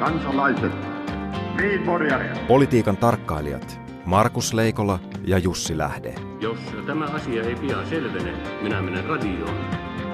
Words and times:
kansalaiset, 0.00 0.72
niin 1.56 1.80
Politiikan 2.48 2.96
tarkkailijat 2.96 3.80
Markus 4.04 4.52
Leikola 4.54 4.98
ja 5.24 5.38
Jussi 5.38 5.78
Lähde. 5.78 6.14
Jos 6.40 6.58
tämä 6.86 7.04
asia 7.04 7.42
ei 7.42 7.54
pian 7.54 7.86
selvene, 7.86 8.32
minä 8.62 8.82
menen 8.82 9.04
radioon 9.04 9.70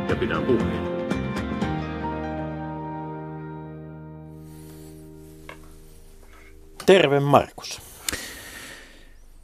ja 0.08 0.16
pidän 0.16 0.42
puheen. 0.42 0.96
Terve 6.86 7.20
Markus. 7.20 7.82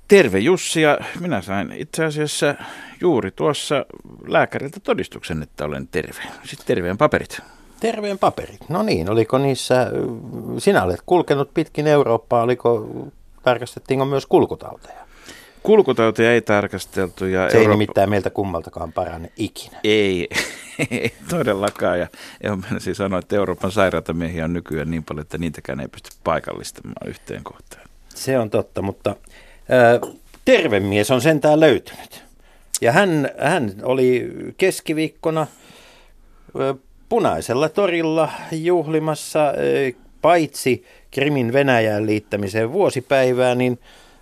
Terve 0.09 0.39
Jussi 0.39 0.83
ja 0.83 0.99
minä 1.21 1.43
sain 1.43 1.73
itse 1.73 2.05
asiassa 2.05 2.55
juuri 3.01 3.31
tuossa 3.31 3.87
lääkäriltä 4.27 4.81
todistuksen, 4.81 5.43
että 5.43 5.65
olen 5.65 5.89
terve. 5.89 6.23
Sitten 6.45 6.67
terveen 6.67 6.99
paperit. 6.99 7.41
Terveen 7.83 8.19
paperit. 8.19 8.69
No 8.69 8.83
niin, 8.83 9.11
oliko 9.11 9.39
niissä, 9.39 9.87
sinä 10.59 10.83
olet 10.83 11.01
kulkenut 11.07 11.55
pitkin 11.55 11.87
Eurooppaa, 11.87 12.43
oliko, 12.43 12.89
tarkastettiinko 13.43 14.05
myös 14.05 14.27
kulkutauteja? 14.27 15.03
Kulkutauteja 15.63 16.33
ei 16.33 16.43
tarkasteltu. 16.43 17.25
Ja 17.25 17.41
Se 17.41 17.57
Eurooppa... 17.57 17.59
ei 17.59 17.69
nimittäin 17.69 18.11
meiltä 18.11 18.31
kummaltakaan 18.31 18.93
parane 18.93 19.33
ikinä. 19.37 19.81
Ei, 19.85 20.29
ei 20.91 21.13
todellakaan. 21.29 21.99
Ja 21.99 22.09
siis 22.79 22.97
sanoa, 22.97 23.19
että 23.19 23.37
Euroopan 23.37 23.73
sairaaltamiehiä 23.73 24.45
on 24.45 24.53
nykyään 24.53 24.91
niin 24.91 25.05
paljon, 25.05 25.23
että 25.23 25.39
niitäkään 25.39 25.81
ei 25.81 25.89
pysty 25.89 26.11
paikallistamaan 26.25 27.09
yhteen 27.09 27.45
kohtaan. 27.45 27.87
Se 28.09 28.39
on 28.39 28.51
totta, 28.51 28.83
mutta 28.83 29.11
äh, 29.11 30.17
terve 30.45 30.81
mies 30.81 31.11
on 31.11 31.21
sentään 31.21 31.61
löytynyt. 31.61 32.25
Ja 32.81 32.93
hän, 32.93 33.31
hän 33.39 33.75
oli 33.83 34.33
keskiviikkona 34.57 35.41
äh, 35.41 36.77
punaisella 37.13 37.69
torilla 37.69 38.29
juhlimassa 38.53 39.53
paitsi 40.23 40.85
Krimin 41.11 41.53
Venäjään 41.53 42.07
liittämiseen 42.07 42.73
vuosipäivää, 42.73 43.55
niin 43.55 43.79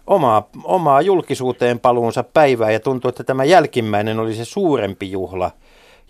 omaa, 0.06 0.48
omaa 0.64 1.00
julkisuuteen 1.00 1.80
paluunsa 1.80 2.22
päivää 2.22 2.70
ja 2.70 2.80
tuntuu, 2.80 3.08
että 3.08 3.24
tämä 3.24 3.44
jälkimmäinen 3.44 4.18
oli 4.18 4.34
se 4.34 4.44
suurempi 4.44 5.10
juhla, 5.10 5.50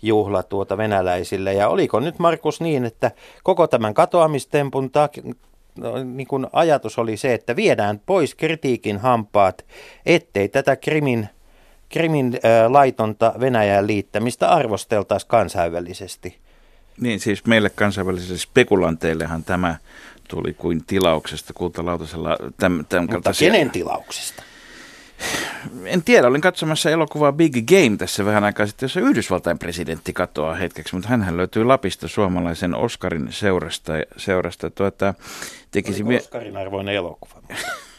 juhla 0.01 0.43
tuota 0.43 0.77
venäläisille. 0.77 1.53
Ja 1.53 1.69
oliko 1.69 1.99
nyt 1.99 2.19
Markus 2.19 2.61
niin, 2.61 2.85
että 2.85 3.11
koko 3.43 3.67
tämän 3.67 3.93
katoamistempun 3.93 4.91
tak- 4.91 5.35
no, 5.77 6.03
niin 6.03 6.27
kuin 6.27 6.47
ajatus 6.53 6.99
oli 6.99 7.17
se, 7.17 7.33
että 7.33 7.55
viedään 7.55 8.01
pois 8.05 8.35
kritiikin 8.35 8.97
hampaat, 8.97 9.65
ettei 10.05 10.49
tätä 10.49 10.75
Krimin, 10.75 11.29
Krimin 11.89 12.39
ää, 12.43 12.73
laitonta 12.73 13.33
Venäjään 13.39 13.87
liittämistä 13.87 14.49
arvosteltaisi 14.49 15.27
kansainvälisesti. 15.27 16.40
Niin, 17.01 17.19
siis 17.19 17.45
meille 17.45 17.69
kansainvälisille 17.69 18.37
spekulanteillehan 18.37 19.43
tämä 19.43 19.75
tuli 20.27 20.53
kuin 20.53 20.83
tilauksesta 20.87 21.53
kultalautasella. 21.53 22.37
Täm, 22.57 22.85
täm 22.89 23.07
Mutta 23.11 23.31
kenen 23.39 23.69
tilauksesta? 23.69 24.43
En 25.85 26.03
tiedä, 26.03 26.27
olin 26.27 26.41
katsomassa 26.41 26.89
elokuvaa 26.89 27.31
Big 27.31 27.53
Game 27.53 27.97
tässä 27.97 28.25
vähän 28.25 28.43
aikaa 28.43 28.65
sitten, 28.65 28.85
jossa 28.85 28.99
Yhdysvaltain 28.99 29.59
presidentti 29.59 30.13
katoaa 30.13 30.55
hetkeksi, 30.55 30.95
mutta 30.95 31.09
hän 31.09 31.37
löytyy 31.37 31.63
Lapista 31.63 32.07
suomalaisen 32.07 32.75
Oscarin 32.75 33.27
seurasta. 33.29 33.93
seurasta 34.17 34.69
tuota, 34.69 35.13
tekisi 35.71 36.03
Oliko 36.03 36.23
Oscarin 36.23 36.57
arvoinen 36.57 36.95
elokuva? 36.95 37.41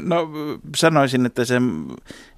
No 0.00 0.30
sanoisin, 0.76 1.26
että, 1.26 1.44
se, 1.44 1.54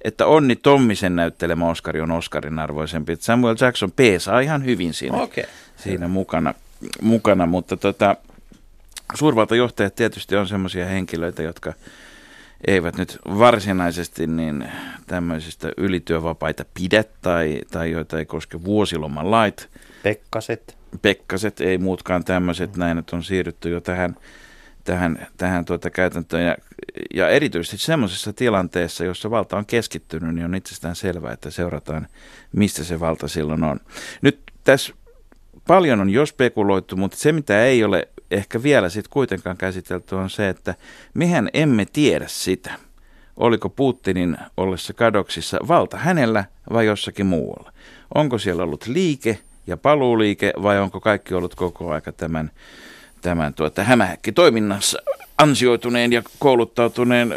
että 0.03 0.25
Onni 0.25 0.55
Tommisen 0.55 1.15
näyttelemä 1.15 1.69
Oscari 1.69 2.01
on 2.01 2.11
Oscarin 2.11 2.59
arvoisempi. 2.59 3.15
Samuel 3.19 3.55
Jackson 3.61 3.91
peesaa 3.91 4.39
ihan 4.39 4.65
hyvin 4.65 4.93
siinä, 4.93 5.17
okay. 5.17 5.43
siinä 5.75 6.07
mukana, 6.07 6.53
mukana, 7.01 7.45
mutta 7.45 7.77
tota, 7.77 8.15
suurvaltajohtajat 9.13 9.95
tietysti 9.95 10.35
on 10.35 10.47
sellaisia 10.47 10.85
henkilöitä, 10.85 11.43
jotka 11.43 11.73
eivät 12.67 12.97
nyt 12.97 13.17
varsinaisesti 13.37 14.27
niin 14.27 14.67
tämmöisistä 15.07 15.71
ylityövapaita 15.77 16.65
pidä 16.73 17.03
tai, 17.21 17.61
tai 17.71 17.91
joita 17.91 18.19
ei 18.19 18.25
koske 18.25 18.63
vuosiloman 18.63 19.31
lait. 19.31 19.69
Pekkaset. 20.03 20.77
Pekkaset, 21.01 21.61
ei 21.61 21.77
muutkaan 21.77 22.23
tämmöiset, 22.23 22.77
näin, 22.77 22.97
että 22.97 23.15
on 23.15 23.23
siirrytty 23.23 23.69
jo 23.69 23.81
tähän 23.81 24.15
tähän, 24.85 25.27
tähän 25.37 25.65
tuota 25.65 25.89
käytäntöön. 25.89 26.45
Ja, 26.45 26.55
ja 27.13 27.29
erityisesti 27.29 27.77
semmoisessa 27.77 28.33
tilanteessa, 28.33 29.05
jossa 29.05 29.31
valta 29.31 29.57
on 29.57 29.65
keskittynyt, 29.65 30.35
niin 30.35 30.45
on 30.45 30.55
itsestään 30.55 30.95
selvää, 30.95 31.33
että 31.33 31.49
seurataan, 31.49 32.07
mistä 32.51 32.83
se 32.83 32.99
valta 32.99 33.27
silloin 33.27 33.63
on. 33.63 33.79
Nyt 34.21 34.39
tässä 34.63 34.93
paljon 35.67 36.01
on 36.01 36.09
jo 36.09 36.25
spekuloitu, 36.25 36.95
mutta 36.97 37.17
se 37.17 37.31
mitä 37.31 37.65
ei 37.65 37.83
ole 37.83 38.07
ehkä 38.31 38.63
vielä 38.63 38.89
sitten 38.89 39.09
kuitenkaan 39.09 39.57
käsitelty 39.57 40.15
on 40.15 40.29
se, 40.29 40.49
että 40.49 40.75
mehän 41.13 41.49
emme 41.53 41.85
tiedä 41.93 42.25
sitä, 42.27 42.73
oliko 43.37 43.69
Putinin 43.69 44.37
ollessa 44.57 44.93
kadoksissa 44.93 45.59
valta 45.67 45.97
hänellä 45.97 46.45
vai 46.73 46.85
jossakin 46.85 47.25
muualla. 47.25 47.71
Onko 48.15 48.37
siellä 48.37 48.63
ollut 48.63 48.87
liike 48.87 49.39
ja 49.67 49.77
paluuliike 49.77 50.53
vai 50.61 50.79
onko 50.79 50.99
kaikki 50.99 51.33
ollut 51.33 51.55
koko 51.55 51.91
aika 51.91 52.11
tämän 52.11 52.51
tämän 53.25 53.53
tuota, 53.53 53.83
hämähäkki 53.83 54.31
toiminnassa 54.31 54.99
ansioituneen 55.37 56.13
ja 56.13 56.21
kouluttautuneen 56.39 57.29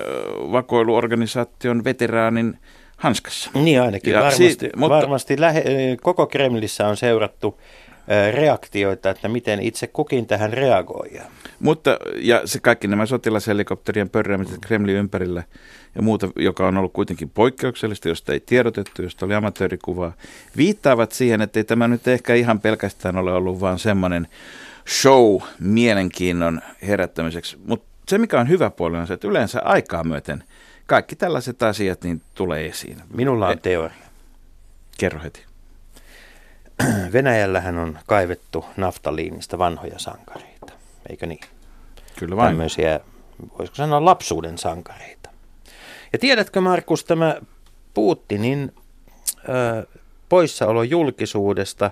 vakoiluorganisaation 0.53 1.85
veteraanin 1.85 2.59
hanskassa. 2.97 3.51
Niin 3.55 3.83
ainakin, 3.83 4.13
ja 4.13 4.19
varmasti, 4.19 4.49
siitä, 4.49 4.77
mutta, 4.77 4.97
varmasti 4.97 5.41
lähe, 5.41 5.65
koko 6.03 6.27
Kremlissä 6.27 6.89
on 6.89 6.97
seurattu 6.97 7.61
reaktioita, 8.33 9.11
että 9.11 9.29
miten 9.29 9.63
itse 9.63 9.87
kukin 9.87 10.27
tähän 10.27 10.53
reagoi. 10.53 11.11
Mutta, 11.61 11.99
ja 12.17 12.43
se 12.45 12.59
kaikki 12.61 12.89
nämä 12.89 13.07
sotilashelikopterien 13.07 14.11
pörräämiset 14.11 14.59
Kremlin 14.61 14.97
ympärillä 14.97 15.43
ja 15.95 16.03
muuta, 16.03 16.29
joka 16.37 16.67
on 16.67 16.77
ollut 16.77 16.93
kuitenkin 16.93 17.31
poikkeuksellista, 17.31 18.09
josta 18.09 18.33
ei 18.33 18.41
tiedotettu, 18.41 19.03
josta 19.03 19.27
oli 19.27 19.35
amatöörikuvaa, 19.35 20.13
viittaavat 20.57 21.13
siihen, 21.13 21.41
että 21.41 21.61
ei 21.61 21.65
tämä 21.65 21.89
nyt 21.89 22.09
ehkä 22.09 22.35
ihan 22.35 22.61
pelkästään 22.61 23.17
ole 23.17 23.33
ollut 23.33 23.61
vaan 23.61 23.79
semmoinen 23.79 24.29
show 24.89 25.43
mielenkiinnon 25.61 26.61
herättämiseksi. 26.83 27.57
Mutta 27.67 27.89
se, 28.09 28.19
mikä 28.19 28.41
on 28.41 28.49
hyvä 28.49 28.71
puoli, 28.71 28.97
on 28.97 29.07
se, 29.07 29.15
että 29.15 29.29
yleensä 29.29 29.61
aikaa 29.65 30.05
myöten 30.05 30.45
kaikki 30.87 31.17
tällaiset 31.17 31.63
asiat 31.63 32.05
niin 32.05 32.23
tulee 32.35 32.67
esiin. 32.67 33.03
Minulla 33.15 33.49
on 33.49 33.59
teoria. 33.59 33.97
Kerro 34.99 35.21
heti. 35.23 35.45
Venäjällähän 37.13 37.79
on 37.79 37.99
kaivettu 38.07 38.65
naftaliinista 38.77 39.59
vanhoja 39.59 39.99
sankareita, 39.99 40.73
eikö 41.11 41.27
niin? 41.27 41.41
Kyllä 42.19 42.37
vain. 42.37 42.49
Tämmöisiä, 42.49 43.01
voisiko 43.59 43.77
sanoa 43.77 44.05
lapsuuden 44.05 44.59
sankareita. 44.59 45.31
Ja 46.13 46.19
tiedätkö 46.19 46.61
Markus, 46.61 47.05
tämä 47.05 47.37
Putinin 47.95 48.75
ö, 49.49 49.87
poissaolo 50.29 50.83
julkisuudesta 50.83 51.91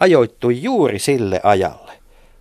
ajoittui 0.00 0.62
juuri 0.62 0.98
sille 0.98 1.40
ajalle, 1.42 1.92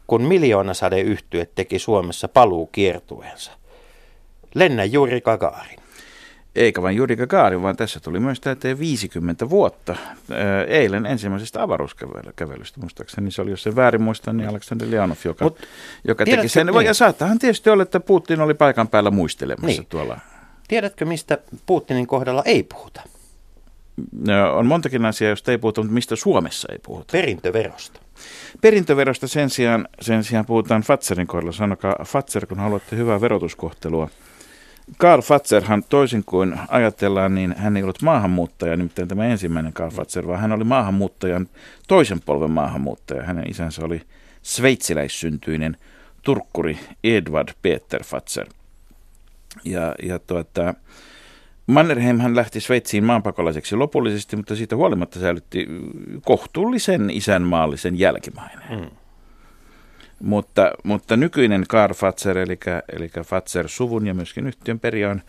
kun 0.07 0.21
miljoonasadeyhtye 0.21 1.47
teki 1.55 1.79
Suomessa 1.79 2.27
paluu 2.27 2.67
kiertueensa. 2.67 3.51
Lennä 4.55 4.83
Juri 4.83 5.21
Gagarin. 5.21 5.79
Eikä 6.55 6.81
vain 6.81 6.95
Juri 6.95 7.15
Gagarin, 7.15 7.61
vaan 7.61 7.75
tässä 7.75 7.99
tuli 7.99 8.19
myös 8.19 8.39
täyteen 8.39 8.79
50 8.79 9.49
vuotta. 9.49 9.95
Eilen 10.67 11.05
ensimmäisestä 11.05 11.63
avaruuskävelystä, 11.63 12.79
muistaakseni 12.79 13.31
se 13.31 13.41
oli, 13.41 13.49
jos 13.49 13.63
se 13.63 13.75
väärin 13.75 14.01
muista, 14.01 14.33
niin 14.33 14.49
Aleksander 14.49 14.87
Leonov, 14.91 15.17
joka, 15.25 15.45
Mut, 15.45 15.59
joka 16.03 16.25
teki 16.25 16.49
sen. 16.49 16.67
Niin? 16.67 16.85
Ja 16.85 16.93
saattahan 16.93 17.39
tietysti 17.39 17.69
olla, 17.69 17.83
että 17.83 17.99
Putin 17.99 18.41
oli 18.41 18.53
paikan 18.53 18.87
päällä 18.87 19.11
muistelemassa 19.11 19.81
niin. 19.81 19.85
tuolla. 19.89 20.19
Tiedätkö, 20.67 21.05
mistä 21.05 21.37
Putinin 21.65 22.07
kohdalla 22.07 22.43
ei 22.45 22.63
puhuta? 22.63 23.01
No, 24.11 24.57
on 24.57 24.65
montakin 24.65 25.05
asiaa, 25.05 25.29
josta 25.29 25.51
ei 25.51 25.57
puhuta, 25.57 25.81
mutta 25.81 25.93
mistä 25.93 26.15
Suomessa 26.15 26.67
ei 26.71 26.79
puhuta. 26.79 27.11
Perintöverosta. 27.11 27.99
Perintöverosta 28.61 29.27
sen 29.27 29.49
sijaan, 29.49 29.87
sen 30.01 30.23
sijaan 30.23 30.45
puhutaan 30.45 30.81
Fatserin 30.81 31.27
kohdalla. 31.27 31.51
Sanokaa 31.51 31.95
Fatser, 32.05 32.45
kun 32.45 32.59
haluatte 32.59 32.95
hyvää 32.95 33.21
verotuskohtelua. 33.21 34.09
Karl 34.97 35.21
Fatserhan 35.21 35.83
toisin 35.89 36.23
kuin 36.25 36.59
ajatellaan, 36.67 37.35
niin 37.35 37.55
hän 37.57 37.77
ei 37.77 37.83
ollut 37.83 38.01
maahanmuuttaja, 38.01 38.77
nimittäin 38.77 39.07
tämä 39.07 39.25
ensimmäinen 39.25 39.73
Karl 39.73 39.91
Fatser, 39.91 40.27
vaan 40.27 40.39
hän 40.39 40.51
oli 40.51 40.63
maahanmuuttajan 40.63 41.49
toisen 41.87 42.21
polven 42.21 42.51
maahanmuuttaja. 42.51 43.23
Hänen 43.23 43.49
isänsä 43.49 43.85
oli 43.85 44.01
sveitsiläissyntyinen 44.41 45.77
turkkuri 46.21 46.79
Edward 47.03 47.49
Peter 47.61 48.03
Fatser. 48.03 48.47
Ja, 49.63 49.95
ja 50.03 50.19
tuota, 50.19 50.73
Mannerheim 51.67 52.19
hän 52.19 52.35
lähti 52.35 52.59
Sveitsiin 52.59 53.03
maanpakolaiseksi 53.03 53.75
lopullisesti, 53.75 54.35
mutta 54.35 54.55
siitä 54.55 54.75
huolimatta 54.75 55.19
säilytti 55.19 55.67
kohtuullisen 56.23 57.09
isänmaallisen 57.09 57.99
jälkimainen. 57.99 58.59
Mm. 58.69 58.89
Mutta, 60.19 60.71
mutta 60.83 61.17
nykyinen 61.17 61.65
Karl 61.67 61.93
Fatser, 61.93 62.37
eli, 62.37 62.59
eli 62.91 63.09
Fatser-suvun 63.25 64.07
ja 64.07 64.13
myöskin 64.13 64.47
yhtiön 64.47 64.79
perijä 64.79 65.09
on, 65.09 65.21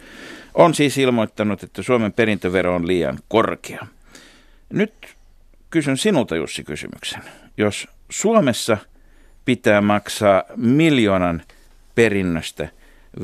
on 0.54 0.74
siis 0.74 0.98
ilmoittanut, 0.98 1.62
että 1.62 1.82
Suomen 1.82 2.12
perintövero 2.12 2.74
on 2.74 2.86
liian 2.86 3.18
korkea. 3.28 3.86
Nyt 4.72 5.16
kysyn 5.70 5.96
sinulta 5.96 6.36
Jussi 6.36 6.64
kysymyksen. 6.64 7.22
Jos 7.56 7.88
Suomessa 8.10 8.76
pitää 9.44 9.80
maksaa 9.80 10.42
miljoonan 10.56 11.42
perinnöstä 11.94 12.68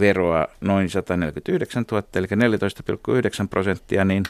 veroa 0.00 0.48
noin 0.60 0.90
149 0.90 1.84
000, 1.90 2.04
eli 2.14 2.26
14,9 2.26 3.48
prosenttia, 3.50 4.04
niin 4.04 4.22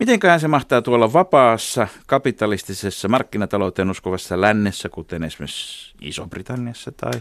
mitenköhän 0.00 0.40
se 0.40 0.48
mahtaa 0.48 0.82
tuolla 0.82 1.12
vapaassa, 1.12 1.88
kapitalistisessa, 2.06 3.08
markkinatalouteen 3.08 3.90
uskovassa 3.90 4.40
lännessä, 4.40 4.88
kuten 4.88 5.24
esimerkiksi 5.24 5.94
Iso-Britanniassa 6.00 6.92
tai 6.92 7.12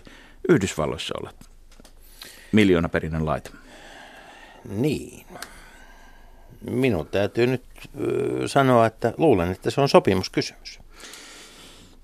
Yhdysvalloissa 0.49 1.13
olla 1.19 1.33
miljoonaperinnön 2.51 3.25
laite? 3.25 3.49
Niin. 4.69 5.25
Minun 6.69 7.07
täytyy 7.07 7.47
nyt 7.47 7.63
sanoa, 8.45 8.85
että 8.85 9.13
luulen, 9.17 9.51
että 9.51 9.69
se 9.71 9.81
on 9.81 9.89
sopimuskysymys. 9.89 10.79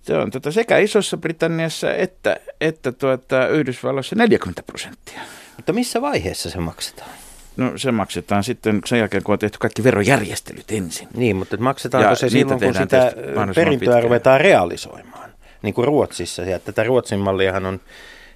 Se 0.01 0.17
on 0.17 0.31
tota 0.31 0.51
sekä 0.51 0.77
Isossa 0.77 1.17
Britanniassa 1.17 1.94
että, 1.94 2.38
että 2.62 2.91
tuota 2.91 3.47
Yhdysvalloissa 3.47 4.15
40 4.15 4.63
prosenttia. 4.63 5.21
Mutta 5.57 5.73
missä 5.73 6.01
vaiheessa 6.01 6.49
se 6.49 6.59
maksetaan? 6.59 7.09
No 7.57 7.71
se 7.77 7.91
maksetaan 7.91 8.43
sitten 8.43 8.81
sen 8.85 8.99
jälkeen, 8.99 9.23
kun 9.23 9.33
on 9.33 9.39
tehty 9.39 9.57
kaikki 9.57 9.83
verojärjestelyt 9.83 10.71
ensin. 10.71 11.07
Niin, 11.15 11.35
mutta 11.35 11.57
maksetaanko 11.57 12.09
Ja 12.09 12.15
se 12.15 12.29
silloin, 12.29 12.59
kun 12.59 12.73
sitä 12.73 13.13
perintöä 13.55 13.79
pitkään. 13.79 14.03
ruvetaan 14.03 14.41
realisoimaan? 14.41 15.29
Niin 15.61 15.73
kuin 15.73 15.85
Ruotsissa. 15.87 16.41
Ja 16.41 16.59
tätä 16.59 16.83
Ruotsin 16.83 17.19
malliahan 17.19 17.65
on 17.65 17.79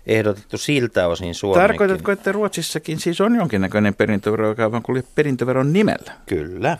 ehdotettu 0.07 0.57
siltä 0.57 1.07
osin 1.07 1.35
Suomeenkin. 1.35 1.67
Tarkoitatko, 1.67 2.11
että 2.11 2.31
Ruotsissakin 2.31 2.99
siis 2.99 3.21
on 3.21 3.35
jonkinnäköinen 3.35 3.95
perintövero, 3.95 4.47
joka 4.47 4.71
vaan 4.71 4.83
kulje 4.83 5.03
perintöveron 5.15 5.73
nimellä? 5.73 6.13
Kyllä. 6.25 6.77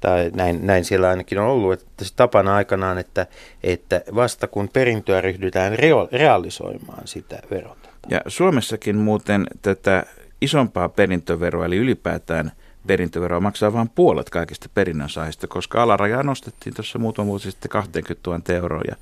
Tai 0.00 0.30
näin, 0.34 0.66
näin 0.66 0.84
siellä 0.84 1.08
ainakin 1.08 1.38
on 1.38 1.46
ollut, 1.46 1.72
että 1.72 2.04
se 2.04 2.14
tapana 2.16 2.56
aikanaan, 2.56 2.98
että, 2.98 3.26
että 3.62 4.02
vasta 4.14 4.46
kun 4.46 4.68
perintöä 4.72 5.20
ryhdytään 5.20 5.78
reo, 5.78 6.08
realisoimaan, 6.12 7.02
sitä 7.08 7.38
verotetaan. 7.50 7.81
Ja 8.10 8.20
Suomessakin 8.26 8.96
muuten 8.96 9.46
tätä 9.62 10.04
isompaa 10.40 10.88
perintöveroa, 10.88 11.66
eli 11.66 11.76
ylipäätään 11.76 12.52
perintöveroa 12.86 13.40
maksaa 13.40 13.72
vain 13.72 13.88
puolet 13.88 14.30
kaikista 14.30 14.68
perinnönsaajista, 14.74 15.46
koska 15.46 15.82
alarajaa 15.82 16.22
nostettiin 16.22 16.74
tuossa 16.74 16.98
muutama 16.98 17.26
vuosi 17.26 17.50
sitten 17.50 17.70
20 17.70 18.30
000 18.30 18.42
euroa 18.48 18.82
ja 18.88 18.96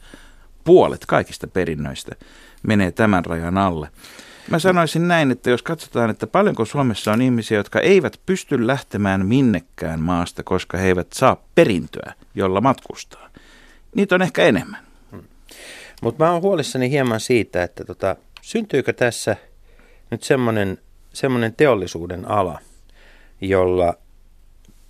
puolet 0.65 1.07
kaikista 1.07 1.47
perinnöistä 1.47 2.17
menee 2.63 2.91
tämän 2.91 3.25
rajan 3.25 3.59
alle. 3.59 3.89
Mä 4.51 4.59
sanoisin 4.59 5.09
näin, 5.09 5.31
että 5.31 5.51
jos 5.51 5.63
katsotaan, 5.63 6.11
että 6.11 6.27
paljonko 6.27 6.65
Suomessa 6.65 7.13
on 7.13 7.23
ihmisiä, 7.23 7.57
jotka 7.59 7.81
eivät 7.81 8.21
pysty 8.27 8.67
lähtemään 8.67 9.27
minnekään 9.27 10.01
maasta, 10.01 10.43
koska 10.43 10.79
he 10.79 10.87
eivät 10.87 11.13
saa 11.13 11.43
perintöä, 11.55 12.13
jolla 12.35 12.61
matkustaa. 12.61 13.29
Niitä 13.95 14.15
on 14.15 14.23
ehkä 14.23 14.43
enemmän. 14.43 14.81
Mutta 16.03 16.25
mä 16.25 16.33
oon 16.33 16.43
huolissani 16.43 16.91
hieman 16.91 17.21
siitä, 17.21 17.63
että 17.63 17.85
tota, 17.85 18.17
syntyykö 18.51 18.93
tässä 18.93 19.37
nyt 20.11 20.23
semmoinen 20.23 20.79
semmoinen 21.13 21.55
teollisuuden 21.55 22.31
ala, 22.31 22.59
jolla 23.41 23.95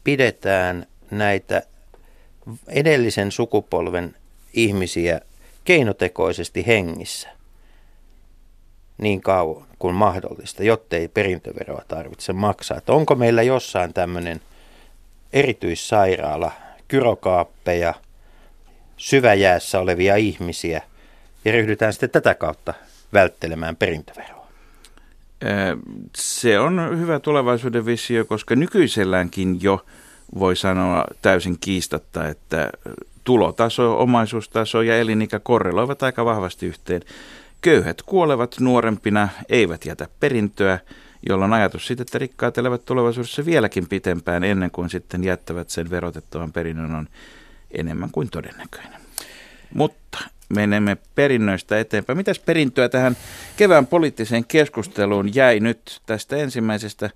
pidetään 0.05 0.87
näitä 1.11 1.63
edellisen 2.69 3.33
sukupolven 3.33 4.17
ihmisiä 4.53 5.21
keinotekoisesti 5.65 6.67
hengissä 6.67 7.29
niin 8.99 9.21
kauan 9.21 9.67
kuin 9.79 9.95
mahdollista, 9.95 10.65
jottei 10.65 11.09
perintöveroa 11.09 11.83
tarvitse 11.89 12.33
maksaa. 12.33 12.79
Että 12.79 12.93
onko 12.93 13.15
meillä 13.15 13.43
jossain 13.43 13.95
tämmöinen 13.95 14.41
erityissairaala, 15.33 16.53
kyrokaappeja, 16.89 17.95
syväjäässä 18.97 19.81
olevia 19.81 20.17
ihmisiä 20.17 20.83
ja 21.45 21.53
ryhdytään 21.53 21.93
sitten 21.93 22.11
tätä 22.11 22.35
kautta 22.35 22.75
välttelemään 23.13 23.77
perintöveroa. 23.77 24.47
Se 26.17 26.59
on 26.59 26.99
hyvä 26.99 27.21
tulevaisuuden 27.21 27.87
visio, 27.87 28.25
koska 28.25 28.57
nykyiselläänkin 28.57 29.63
jo 29.63 29.85
voi 30.39 30.57
sanoa 30.57 31.05
täysin 31.23 31.57
kiistatta, 31.61 32.29
että 32.29 32.71
tulotaso, 33.25 33.99
omaisuustaso 33.99 34.83
ja 34.83 34.99
elinikä 34.99 35.39
korreloivat 35.39 36.03
aika 36.03 36.25
vahvasti 36.25 36.67
yhteen. 36.67 37.03
Köyhät 37.61 38.03
kuolevat 38.03 38.57
nuorempina, 38.61 39.29
eivät 39.49 39.85
jätä 39.85 40.09
perintöä, 40.21 40.79
jolloin 41.29 41.53
ajatus 41.53 41.87
siitä, 41.87 42.03
että 42.03 42.19
rikkaat 42.19 42.59
elävät 42.59 42.85
tulevaisuudessa 42.85 43.45
vieläkin 43.45 43.89
pitempään 43.89 44.45
ennen 44.45 44.71
kuin 44.71 44.91
sitten 44.91 45.25
jättävät 45.25 45.71
sen 45.71 45.91
verotettavan 45.91 46.53
perinnön 46.53 46.95
on 46.95 47.09
enemmän 47.71 48.11
kuin 48.13 48.31
todennäköinen. 48.31 49.01
Mutta 49.75 50.19
menemme 50.55 50.97
perinnöistä 51.15 51.81
eteenpäin. 51.81 52.17
Mitäs 52.17 52.39
perintöä 52.39 52.89
tähän 52.89 53.17
kevään 53.57 53.87
poliittiseen 53.87 54.45
keskusteluun 54.45 55.35
jäi 55.35 55.61
nyt 55.61 56.01
tästä 56.07 56.37
ensimmäisestä 56.37 57.11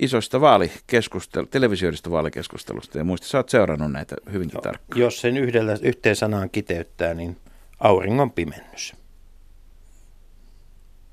isosta 0.00 0.40
vaalikeskustelu, 0.40 1.46
televisioidista 1.46 2.10
vaalikeskustelusta? 2.10 2.98
Ja 2.98 3.04
muista, 3.04 3.26
sä 3.26 3.38
oot 3.38 3.48
seurannut 3.48 3.92
näitä 3.92 4.16
hyvinkin 4.32 4.54
No, 4.56 4.60
tarkkaan. 4.60 5.00
jos 5.00 5.20
sen 5.20 5.36
yhdellä, 5.36 5.76
yhteen 5.82 6.16
sanaan 6.16 6.50
kiteyttää, 6.50 7.14
niin 7.14 7.36
auringon 7.80 8.30
pimennys. 8.30 8.92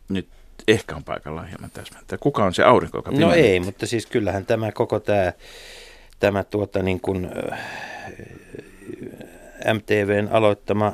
Nyt 0.10 0.27
ehkä 0.68 0.95
on 0.95 1.04
paikallaan 1.04 1.48
hieman 1.48 1.71
täsmentää. 1.71 2.18
Kuka 2.18 2.44
on 2.45 2.54
se 2.54 2.63
aurinko, 2.63 2.98
joka 2.98 3.12
No 3.12 3.18
pimennää? 3.18 3.38
ei, 3.38 3.60
mutta 3.60 3.86
siis 3.86 4.06
kyllähän 4.06 4.45
tämä 4.45 4.71
koko 4.71 5.00
tämä, 5.00 5.33
tämä 6.19 6.44
tuota 6.44 6.83
niin 6.83 7.01
kuin, 7.01 7.30
äh, 7.54 7.60
MTVn 9.74 10.28
aloittama 10.32 10.94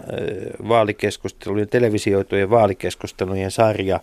vaalikeskustelujen, 0.68 1.70
televisioitujen 1.70 2.50
vaalikeskustelujen 2.50 3.52
sarja 3.52 4.00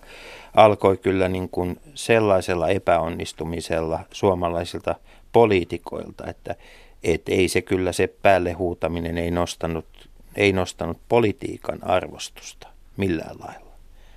alkoi 0.54 0.96
kyllä 0.96 1.28
niin 1.28 1.48
kuin 1.48 1.80
sellaisella 1.94 2.68
epäonnistumisella 2.68 4.00
suomalaisilta 4.12 4.94
poliitikoilta, 5.32 6.26
että 6.26 6.54
et 7.02 7.28
ei 7.28 7.48
se 7.48 7.62
kyllä 7.62 7.92
se 7.92 8.06
päälle 8.22 8.52
huutaminen 8.52 9.18
ei 9.18 9.30
nostanut, 9.30 10.08
ei 10.36 10.52
nostanut 10.52 10.98
politiikan 11.08 11.78
arvostusta 11.84 12.68
millään 12.96 13.36
lailla. 13.40 13.71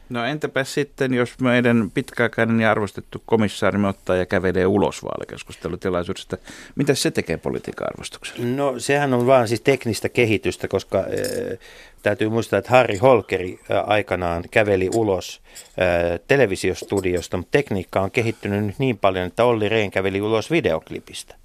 No 0.09 0.25
entäpä 0.25 0.63
sitten, 0.63 1.13
jos 1.13 1.39
meidän 1.39 1.91
pitkäaikainen 1.93 2.59
ja 2.59 2.71
arvostettu 2.71 3.23
komissaarimme 3.25 3.87
ottaa 3.87 4.15
ja 4.15 4.25
kävelee 4.25 4.65
ulos 4.65 5.03
vaalikeskustelutilaisuudesta, 5.03 6.37
mitä 6.75 6.95
se 6.95 7.11
tekee 7.11 7.37
politiikan 7.37 7.87
arvostukselle? 7.87 8.45
No 8.45 8.79
sehän 8.79 9.13
on 9.13 9.27
vaan 9.27 9.47
siis 9.47 9.61
teknistä 9.61 10.09
kehitystä, 10.09 10.67
koska 10.67 10.97
äh, 10.99 11.05
täytyy 12.03 12.29
muistaa, 12.29 12.59
että 12.59 12.71
Harry 12.71 12.97
Holkeri 12.97 13.59
äh, 13.71 13.83
aikanaan 13.89 14.43
käveli 14.51 14.89
ulos 14.95 15.41
äh, 15.61 16.19
televisiostudiosta, 16.27 17.37
mutta 17.37 17.51
tekniikka 17.51 18.01
on 18.01 18.12
kehittynyt 18.12 18.65
nyt 18.65 18.79
niin 18.79 18.97
paljon, 18.97 19.27
että 19.27 19.45
Olli 19.45 19.69
Rehn 19.69 19.91
käveli 19.91 20.21
ulos 20.21 20.51
videoklipistä. 20.51 21.35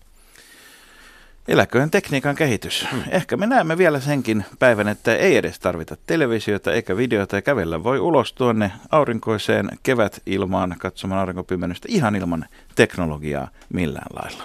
Eläköön 1.49 1.91
tekniikan 1.91 2.37
kehitys. 2.37 2.87
Hmm. 2.91 3.03
Ehkä 3.11 3.37
me 3.37 3.47
näemme 3.47 3.79
vielä 3.79 4.01
senkin 4.01 4.45
päivän, 4.59 4.89
että 4.89 5.17
ei 5.17 5.37
edes 5.37 5.59
tarvita 5.59 5.97
televisiota 6.07 6.73
eikä 6.73 6.97
videota 6.97 7.37
ja 7.37 7.43
kävellä 7.43 7.85
voi 7.85 7.99
ulos 7.99 8.33
tuonne 8.33 8.73
aurinkoiseen 8.91 9.69
kevätilmaan 9.83 10.77
katsomaan 10.79 11.21
aurinkopimennystä 11.21 11.89
ihan 11.91 12.17
ilman 12.17 12.47
teknologiaa 12.75 13.49
millään 13.73 14.11
lailla. 14.15 14.45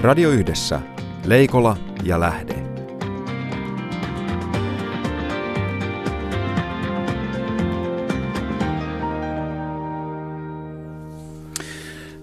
Radio 0.00 0.30
Yhdessä. 0.30 0.80
Leikola 1.24 1.76
ja 2.04 2.20
Lähde. 2.20 2.65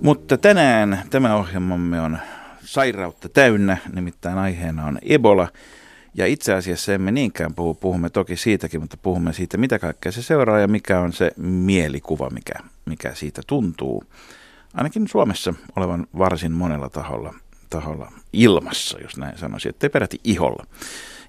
Mutta 0.03 0.37
tänään 0.37 1.03
tämä 1.09 1.35
ohjelmamme 1.35 2.01
on 2.01 2.17
sairautta 2.65 3.29
täynnä, 3.29 3.77
nimittäin 3.93 4.37
aiheena 4.37 4.85
on 4.85 4.99
Ebola. 5.01 5.47
Ja 6.13 6.27
itse 6.27 6.53
asiassa 6.53 6.93
emme 6.93 7.11
niinkään 7.11 7.53
puhu, 7.53 7.73
puhumme 7.73 8.09
toki 8.09 8.35
siitäkin, 8.35 8.81
mutta 8.81 8.97
puhumme 8.97 9.33
siitä, 9.33 9.57
mitä 9.57 9.79
kaikkea 9.79 10.11
se 10.11 10.21
seuraa 10.21 10.59
ja 10.59 10.67
mikä 10.67 10.99
on 10.99 11.13
se 11.13 11.31
mielikuva, 11.37 12.29
mikä, 12.29 12.53
mikä 12.85 13.13
siitä 13.13 13.41
tuntuu. 13.47 14.03
Ainakin 14.73 15.07
Suomessa 15.07 15.53
olevan 15.75 16.07
varsin 16.17 16.51
monella 16.51 16.89
taholla, 16.89 17.33
taholla 17.69 18.11
ilmassa, 18.33 18.99
jos 18.99 19.17
näin 19.17 19.37
sanoisin, 19.37 19.69
ettei 19.69 19.89
peräti 19.89 20.19
iholla. 20.23 20.65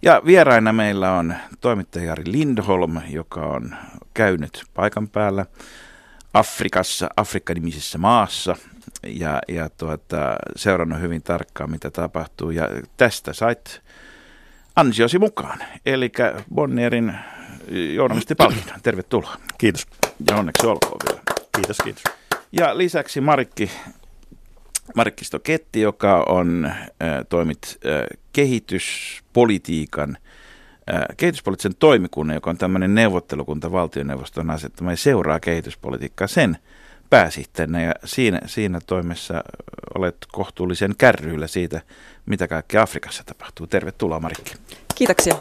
Ja 0.02 0.22
vieraina 0.26 0.72
meillä 0.72 1.12
on 1.12 1.34
toimittaja 1.60 2.04
Jari 2.04 2.24
Lindholm, 2.26 3.00
joka 3.10 3.46
on 3.46 3.76
käynyt 4.14 4.64
paikan 4.74 5.08
päällä 5.08 5.46
Afrikassa, 6.34 7.08
Afrikka-nimisessä 7.16 7.98
maassa 7.98 8.56
ja, 9.02 9.40
ja 9.48 9.68
tuota, 9.70 10.36
seurannut 10.56 11.00
hyvin 11.00 11.22
tarkkaan, 11.22 11.70
mitä 11.70 11.90
tapahtuu. 11.90 12.50
Ja 12.50 12.68
tästä 12.96 13.32
sait 13.32 13.82
ansiosi 14.76 15.18
mukaan, 15.18 15.58
eli 15.86 16.12
Bonnierin 16.54 17.14
journalistipalkinnon. 17.94 18.80
Tervetuloa. 18.82 19.36
Kiitos. 19.58 19.86
Ja 20.30 20.36
onneksi 20.36 20.66
olkoon 20.66 21.00
vielä. 21.08 21.22
Kiitos, 21.54 21.78
kiitos. 21.84 22.02
Ja 22.52 22.78
lisäksi 22.78 23.20
Marikki, 23.20 23.70
Marikkisto 24.96 25.38
Ketti, 25.38 25.80
joka 25.80 26.24
on 26.28 26.64
äh, 26.66 26.74
toimit 27.28 27.78
äh, 27.86 28.06
kehityspolitiikan 28.32 30.18
kehityspoliittisen 31.16 31.74
toimikunnan, 31.78 32.34
joka 32.34 32.50
on 32.50 32.58
tämmöinen 32.58 32.94
neuvottelukunta 32.94 33.72
valtioneuvoston 33.72 34.50
asettama 34.50 34.90
ja 34.90 34.96
seuraa 34.96 35.40
kehityspolitiikkaa 35.40 36.26
sen 36.26 36.56
pääsihteerinä 37.10 37.82
ja 37.82 37.92
siinä, 38.04 38.40
siinä 38.46 38.78
toimessa 38.86 39.44
olet 39.94 40.16
kohtuullisen 40.32 40.94
kärryillä 40.98 41.46
siitä, 41.46 41.80
mitä 42.26 42.48
kaikkea 42.48 42.82
Afrikassa 42.82 43.24
tapahtuu. 43.24 43.66
Tervetuloa 43.66 44.20
Marikki. 44.20 44.54
Kiitoksia. 44.94 45.34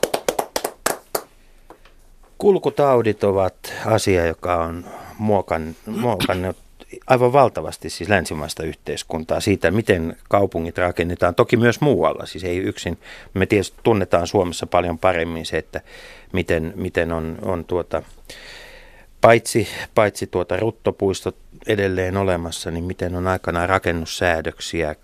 Kulkutaudit 2.37 3.23
ovat 3.23 3.55
asia, 3.85 4.25
joka 4.25 4.55
on 4.55 4.85
muokannut 5.87 6.57
aivan 7.07 7.33
valtavasti 7.33 7.89
siis 7.89 8.09
länsimaista 8.09 8.63
yhteiskuntaa 8.63 9.39
siitä, 9.39 9.71
miten 9.71 10.17
kaupungit 10.29 10.77
rakennetaan. 10.77 11.35
Toki 11.35 11.57
myös 11.57 11.81
muualla, 11.81 12.25
siis 12.25 12.43
ei 12.43 12.57
yksin. 12.57 12.97
Me 13.33 13.45
tietysti 13.45 13.77
tunnetaan 13.83 14.27
Suomessa 14.27 14.67
paljon 14.67 14.99
paremmin 14.99 15.45
se, 15.45 15.57
että 15.57 15.81
miten, 16.33 16.73
miten 16.75 17.11
on, 17.11 17.37
on 17.41 17.65
tuota, 17.65 18.03
paitsi, 19.21 19.67
paitsi 19.95 20.27
tuota 20.27 20.57
ruttopuistot 20.57 21.35
edelleen 21.67 22.17
olemassa, 22.17 22.71
niin 22.71 22.83
miten 22.83 23.15
on 23.15 23.27
aikanaan 23.27 23.69
rakennussäädöksiä 23.69 24.95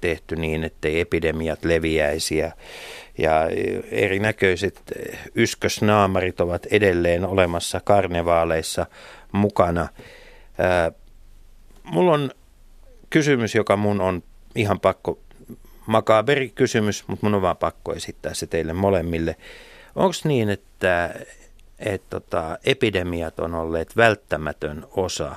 tehty 0.00 0.36
niin, 0.36 0.64
ettei 0.64 1.00
epidemiat 1.00 1.64
leviäisi 1.64 2.36
ja, 2.36 2.52
ja 3.18 3.48
erinäköiset 3.90 4.80
yskösnaamarit 5.34 6.40
ovat 6.40 6.66
edelleen 6.66 7.24
olemassa 7.24 7.80
karnevaaleissa 7.84 8.86
mukana. 9.32 9.88
Ää, 10.58 10.92
mulla 11.84 12.12
on 12.12 12.30
kysymys, 13.10 13.54
joka 13.54 13.76
mun 13.76 14.00
on 14.00 14.22
ihan 14.54 14.80
pakko, 14.80 15.18
makaberi 15.86 16.48
kysymys, 16.48 17.04
mutta 17.08 17.26
mun 17.26 17.34
on 17.34 17.42
vaan 17.42 17.56
pakko 17.56 17.94
esittää 17.94 18.34
se 18.34 18.46
teille 18.46 18.72
molemmille. 18.72 19.36
Onko 19.94 20.14
niin, 20.24 20.50
että 20.50 21.14
et 21.78 22.02
tota, 22.10 22.58
epidemiat 22.64 23.40
on 23.40 23.54
olleet 23.54 23.96
välttämätön 23.96 24.86
osa 24.90 25.36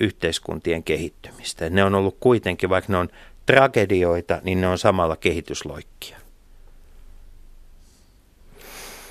yhteiskuntien 0.00 0.82
kehittymistä? 0.82 1.70
Ne 1.70 1.84
on 1.84 1.94
ollut 1.94 2.16
kuitenkin, 2.20 2.70
vaikka 2.70 2.92
ne 2.92 2.98
on 2.98 3.08
tragedioita, 3.46 4.40
niin 4.42 4.60
ne 4.60 4.68
on 4.68 4.78
samalla 4.78 5.16
kehitysloikkia. 5.16 6.18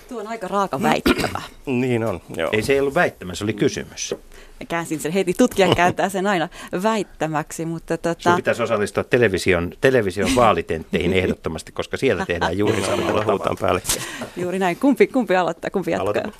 Tuo 0.09 0.19
on 0.19 0.27
aika 0.27 0.47
raaka 0.47 0.81
väittämä. 0.81 1.41
niin 1.65 2.03
on, 2.03 2.21
joo. 2.38 2.50
Ei 2.53 2.62
se 2.62 2.74
ei 2.74 2.79
ollut 2.79 2.95
väittämä, 2.95 3.35
se 3.35 3.43
oli 3.43 3.53
kysymys. 3.53 4.15
Käänsin 4.67 5.00
sen 5.00 5.12
heti, 5.12 5.33
tutkija 5.33 5.75
kääntää 5.75 6.09
sen 6.09 6.27
aina 6.27 6.50
väittämäksi, 6.83 7.65
mutta 7.65 7.97
tota... 7.97 8.24
Sun 8.24 8.35
pitäisi 8.35 8.63
osallistua 8.63 9.03
television, 9.03 9.71
television 9.81 10.35
vaalitentteihin 10.35 11.13
ehdottomasti, 11.13 11.71
koska 11.71 11.97
siellä 11.97 12.25
tehdään 12.25 12.57
juuri 12.57 12.81
samalla 12.81 13.21
tavalla. 13.21 13.55
päälle. 13.62 13.81
Juuri 14.38 14.59
näin. 14.59 14.77
Kumpi, 14.77 15.07
kumpi 15.07 15.35
aloittaa, 15.35 15.69
kumpi 15.69 15.91
jatkaa? 15.91 16.31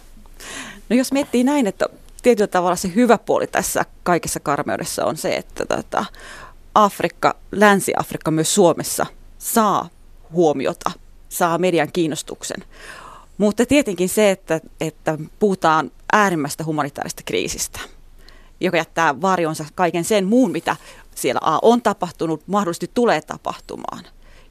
No 0.90 0.96
jos 0.96 1.12
miettii 1.12 1.44
näin, 1.44 1.68
että 1.68 1.86
tietyllä 2.24 2.48
tavalla 2.48 2.76
se 2.76 2.92
hyvä 2.96 3.18
puoli 3.18 3.48
tässä 3.48 3.86
kaikessa 4.04 4.40
karmeudessa 4.40 5.06
on 5.06 5.18
se, 5.18 5.36
että 5.36 5.66
tota, 5.66 6.06
Afrikka, 6.76 7.36
Länsi-Afrikka 7.52 8.32
myös 8.32 8.56
Suomessa 8.56 9.06
saa 9.38 9.90
huomiota, 10.32 10.92
saa 11.30 11.58
median 11.58 11.92
kiinnostuksen. 11.94 12.64
Mutta 13.38 13.66
tietenkin 13.66 14.10
se, 14.10 14.32
että, 14.32 14.62
että 14.82 15.18
puhutaan 15.40 15.92
äärimmäistä 16.12 16.64
humanitaarista 16.64 17.24
kriisistä, 17.26 17.80
joka 18.60 18.78
jättää 18.78 19.22
varjonsa 19.22 19.66
kaiken 19.76 20.04
sen 20.04 20.26
muun, 20.26 20.52
mitä 20.52 20.76
siellä 21.16 21.40
A 21.44 21.60
on 21.62 21.82
tapahtunut, 21.82 22.48
mahdollisesti 22.48 22.92
tulee 22.94 23.22
tapahtumaan. 23.22 24.06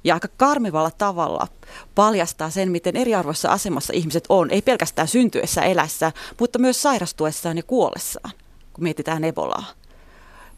Ja 0.04 0.14
aika 0.14 0.28
karmivalla 0.36 0.90
tavalla 0.90 1.48
paljastaa 1.94 2.50
sen, 2.50 2.70
miten 2.70 2.96
eriarvoisessa 2.96 3.48
asemassa 3.48 3.92
ihmiset 3.92 4.24
on, 4.28 4.50
ei 4.50 4.62
pelkästään 4.62 5.08
syntyessä 5.08 5.62
elässä, 5.62 6.12
mutta 6.40 6.58
myös 6.58 6.82
sairastuessaan 6.82 7.56
ja 7.56 7.62
kuollessaan, 7.62 8.30
kun 8.72 8.84
mietitään 8.84 9.24
Ebolaa. 9.24 9.64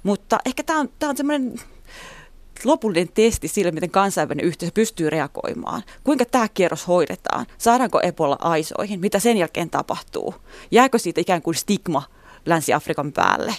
Mutta 0.03 0.39
ehkä 0.45 0.63
tämä 0.63 0.81
on, 0.81 0.89
tämä 0.99 1.11
on 1.11 1.17
semmoinen 1.17 1.61
lopullinen 2.65 3.09
testi 3.15 3.49
sille, 3.49 3.71
miten 3.71 3.91
kansainvälinen 3.91 4.47
yhteisö 4.47 4.73
pystyy 4.75 5.11
reagoimaan. 5.11 5.83
Kuinka 6.05 6.25
tämä 6.25 6.49
kierros 6.49 6.89
hoidetaan? 6.89 7.47
Saadaanko 7.59 8.01
Ebola 8.03 8.37
aisoihin? 8.41 9.01
Mitä 9.01 9.19
sen 9.19 9.37
jälkeen 9.37 9.71
tapahtuu? 9.71 10.35
Jääkö 10.71 10.99
siitä 10.99 11.21
ikään 11.21 11.43
kuin 11.43 11.55
stigma 11.55 12.03
Länsi-Afrikan 12.47 13.13
päälle? 13.13 13.55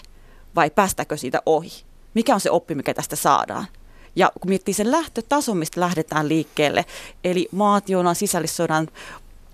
Vai 0.55 0.69
päästääkö 0.69 1.17
siitä 1.17 1.41
ohi? 1.45 1.83
Mikä 2.13 2.33
on 2.33 2.39
se 2.39 2.51
oppi, 2.51 2.75
mikä 2.75 2.93
tästä 2.93 3.15
saadaan? 3.15 3.67
Ja 4.15 4.31
kun 4.41 4.49
miettii 4.49 4.73
sen 4.73 4.91
lähtötason, 4.91 5.57
mistä 5.57 5.81
lähdetään 5.81 6.29
liikkeelle, 6.29 6.85
eli 7.23 7.47
maat, 7.51 7.89
joilla 7.89 8.09
on 8.09 8.15
sisällissodan 8.15 8.87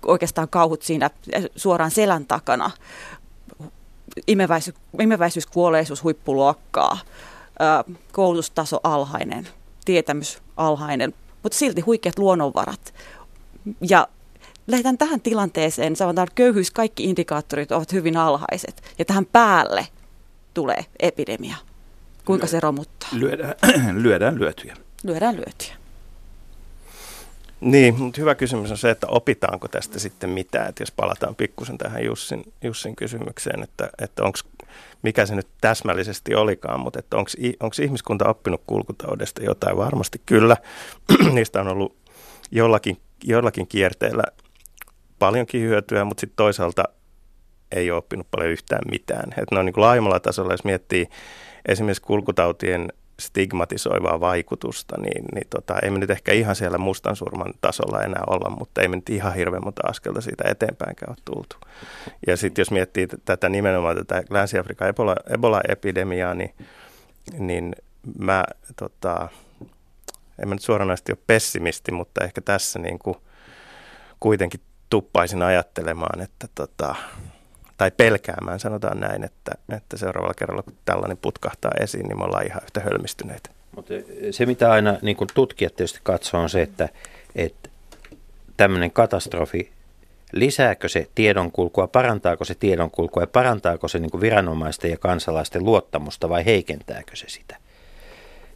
oikeastaan 0.06 0.48
kauhut 0.48 0.82
siinä 0.82 1.10
suoraan 1.56 1.90
selän 1.90 2.26
takana, 2.26 2.70
imeväisyys, 4.26 4.76
imeväisyyskuolleisuus 5.00 6.02
huippuluokkaa, 6.02 6.98
koulutustaso 8.12 8.80
alhainen, 8.82 9.48
tietämys 9.84 10.42
alhainen, 10.56 11.14
mutta 11.42 11.58
silti 11.58 11.80
huikeat 11.80 12.18
luonnonvarat. 12.18 12.94
Ja 13.88 14.08
lähdetään 14.66 14.98
tähän 14.98 15.20
tilanteeseen, 15.20 15.96
sanotaan, 15.96 16.26
että 16.26 16.34
köyhyys, 16.34 16.70
kaikki 16.70 17.04
indikaattorit 17.04 17.72
ovat 17.72 17.92
hyvin 17.92 18.16
alhaiset. 18.16 18.82
Ja 18.98 19.04
tähän 19.04 19.26
päälle 19.26 19.86
tulee 20.54 20.84
epidemia. 21.00 21.56
Kuinka 22.24 22.46
se 22.46 22.60
romuttaa? 22.60 23.08
Lyödään, 23.12 23.54
lyödään 24.02 24.40
lyötyjä. 24.40 24.76
Lyödään 25.04 25.36
lyötyjä. 25.36 25.76
Niin, 27.60 28.02
mutta 28.02 28.20
hyvä 28.20 28.34
kysymys 28.34 28.70
on 28.70 28.78
se, 28.78 28.90
että 28.90 29.06
opitaanko 29.06 29.68
tästä 29.68 29.98
sitten 29.98 30.30
mitään, 30.30 30.68
että 30.68 30.82
jos 30.82 30.92
palataan 30.92 31.34
pikkusen 31.34 31.78
tähän 31.78 32.04
Jussin, 32.04 32.52
Jussin 32.62 32.96
kysymykseen, 32.96 33.62
että, 33.62 33.90
että 33.98 34.24
onko 34.24 34.38
mikä 35.04 35.26
se 35.26 35.34
nyt 35.34 35.48
täsmällisesti 35.60 36.34
olikaan, 36.34 36.80
mutta 36.80 36.98
että 36.98 37.16
onko 37.16 37.74
ihmiskunta 37.82 38.28
oppinut 38.28 38.62
kulkutaudesta 38.66 39.44
jotain? 39.44 39.76
Varmasti 39.76 40.20
kyllä. 40.26 40.56
Niistä 41.34 41.60
on 41.60 41.68
ollut 41.68 41.96
jollakin, 42.50 43.00
jollakin 43.24 43.66
kierteellä 43.66 44.22
paljonkin 45.18 45.60
hyötyä, 45.60 46.04
mutta 46.04 46.20
sitten 46.20 46.36
toisaalta 46.36 46.84
ei 47.72 47.90
ole 47.90 47.98
oppinut 47.98 48.26
paljon 48.30 48.50
yhtään 48.50 48.82
mitään. 48.90 49.30
Että 49.30 49.54
ne 49.54 49.58
on 49.58 49.66
niin 49.66 49.74
laajemmalla 49.76 50.20
tasolla, 50.20 50.52
jos 50.52 50.64
miettii 50.64 51.06
esimerkiksi 51.68 52.02
kulkutautien 52.02 52.92
stigmatisoivaa 53.20 54.20
vaikutusta, 54.20 55.00
niin, 55.00 55.24
niin 55.34 55.46
tota, 55.50 55.78
ei 55.82 55.90
me 55.90 55.98
nyt 55.98 56.10
ehkä 56.10 56.32
ihan 56.32 56.56
siellä 56.56 56.78
mustan 56.78 57.16
surman 57.16 57.52
tasolla 57.60 58.02
enää 58.02 58.22
olla, 58.26 58.50
mutta 58.50 58.82
ei 58.82 58.88
me 58.88 58.96
nyt 58.96 59.08
ihan 59.10 59.34
hirveän 59.34 59.64
monta 59.64 59.88
askelta 59.88 60.20
siitä 60.20 60.44
eteenpäinkään 60.48 61.10
ole 61.10 61.16
tultu. 61.24 61.56
Ja 62.26 62.36
sitten 62.36 62.60
jos 62.62 62.70
miettii 62.70 63.08
tätä 63.24 63.48
nimenomaan 63.48 63.96
tätä 63.96 64.22
Länsi-Afrikan 64.30 64.88
Ebola, 64.88 65.16
Ebola-epidemiaa, 65.30 66.34
niin, 66.34 66.54
niin 67.38 67.76
mä 68.18 68.44
tota, 68.76 69.28
en 70.42 70.48
mä 70.48 70.54
nyt 70.54 70.62
suoranaisesti 70.62 71.12
ole 71.12 71.18
pessimisti, 71.26 71.92
mutta 71.92 72.24
ehkä 72.24 72.40
tässä 72.40 72.78
niin 72.78 72.98
kuin 72.98 73.16
kuitenkin 74.20 74.60
tuppaisin 74.90 75.42
ajattelemaan, 75.42 76.20
että 76.20 76.48
tota, 76.54 76.94
tai 77.84 77.90
pelkäämään, 77.90 78.60
sanotaan 78.60 79.00
näin, 79.00 79.24
että, 79.24 79.52
että 79.76 79.96
seuraavalla 79.96 80.34
kerralla 80.34 80.62
kun 80.62 80.74
tällainen 80.84 81.16
putkahtaa 81.16 81.70
esiin, 81.80 82.06
niin 82.06 82.18
me 82.18 82.24
ollaan 82.24 82.46
ihan 82.46 82.62
yhtä 82.64 82.80
hölmistyneitä. 82.80 83.50
Mutta 83.76 83.94
se, 84.30 84.46
mitä 84.46 84.72
aina 84.72 84.98
niin 85.02 85.16
kuin 85.16 85.28
tutkijat 85.34 85.76
tietysti 85.76 86.00
katsoo, 86.02 86.40
on 86.40 86.50
se, 86.50 86.62
että, 86.62 86.88
että 87.36 87.68
tämmöinen 88.56 88.90
katastrofi, 88.90 89.72
lisääkö 90.32 90.88
se 90.88 91.08
tiedonkulkua, 91.14 91.86
parantaako 91.86 92.44
se 92.44 92.54
tiedonkulkua 92.54 93.22
ja 93.22 93.26
parantaako 93.26 93.88
se 93.88 93.98
niin 93.98 94.20
viranomaisten 94.20 94.90
ja 94.90 94.96
kansalaisten 94.96 95.64
luottamusta 95.64 96.28
vai 96.28 96.44
heikentääkö 96.44 97.16
se 97.16 97.28
sitä. 97.28 97.56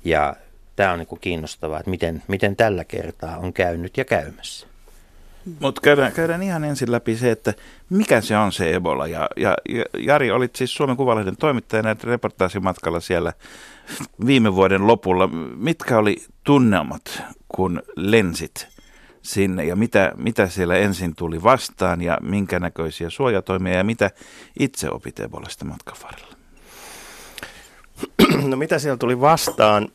Ja 0.05 0.37
tämä 0.77 0.93
on 0.93 0.99
niin 0.99 1.21
kiinnostavaa, 1.21 1.79
että 1.79 1.91
miten, 1.91 2.23
miten 2.29 2.57
tällä 2.57 2.85
kertaa 2.85 3.39
on 3.39 3.53
käynyt 3.53 3.97
ja 3.97 4.05
käymässä. 4.05 4.67
Mutta 5.61 5.81
käydään, 5.81 6.13
käydään 6.13 6.43
ihan 6.43 6.65
ensin 6.65 6.93
läpi 6.93 7.17
se, 7.17 7.31
että 7.31 7.55
mikä 7.91 8.21
se 8.21 8.37
on 8.37 8.53
se 8.53 8.75
Ebola. 8.75 9.07
Ja, 9.07 9.29
ja, 9.37 9.55
ja 9.69 9.85
Jari, 9.99 10.31
olit 10.31 10.57
siis 10.57 10.75
Suomen 10.75 10.97
Kuvalehden 10.97 11.37
toimittajana 11.37 11.97
reportaasimatkalla 12.05 13.01
siellä 13.01 13.33
viime 14.27 14.55
vuoden 14.55 14.87
lopulla. 14.87 15.27
Mitkä 15.57 15.99
oli 15.99 16.17
tunnelmat, 16.45 17.23
kun 17.49 17.83
lensit 17.97 18.69
sinne 19.23 19.65
ja 19.65 19.77
mitä, 19.77 20.13
mitä 20.17 20.49
siellä 20.49 20.77
ensin 20.77 21.15
tuli 21.15 21.43
vastaan 21.43 22.01
ja 22.01 22.19
minkä 22.23 22.61
näköisiä 22.61 23.11
suojatoimia 23.11 23.77
ja 23.77 23.85
mitä 23.85 24.11
itse 24.59 24.91
opit 24.91 25.21
Ebolasta 25.21 25.65
matkan 25.65 25.97
varrella? 26.03 26.35
No 28.49 28.57
mitä 28.57 28.79
siellä 28.79 28.97
tuli 28.97 29.21
vastaan? 29.21 29.89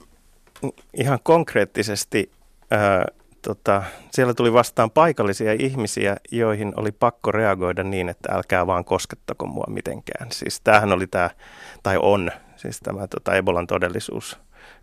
Ihan 0.93 1.19
konkreettisesti... 1.23 2.31
Ää, 2.71 3.05
tota, 3.43 3.83
siellä 4.11 4.33
tuli 4.33 4.53
vastaan 4.53 4.91
paikallisia 4.91 5.53
ihmisiä, 5.53 6.17
joihin 6.31 6.73
oli 6.75 6.91
pakko 6.91 7.31
reagoida 7.31 7.83
niin, 7.83 8.09
että 8.09 8.35
älkää 8.35 8.67
vaan 8.67 8.85
koskettako 8.85 9.45
mua 9.45 9.65
mitenkään. 9.69 10.31
Siis 10.31 10.61
tämähän 10.63 10.91
oli 10.91 11.07
tämä, 11.07 11.29
tai 11.83 11.97
on, 12.01 12.31
siis 12.55 12.79
tämä 12.79 13.07
tota 13.07 13.35
Ebolan 13.35 13.67
todellisuus 13.67 14.39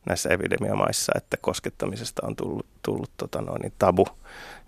näissä 0.07 0.29
epidemiamaissa, 0.29 1.13
että 1.17 1.37
koskettamisesta 1.41 2.27
on 2.27 2.37
tullut, 2.37 2.67
tullut 2.83 3.11
tota 3.17 3.41
noin, 3.41 3.61
niin 3.61 3.73
tabu. 3.79 4.07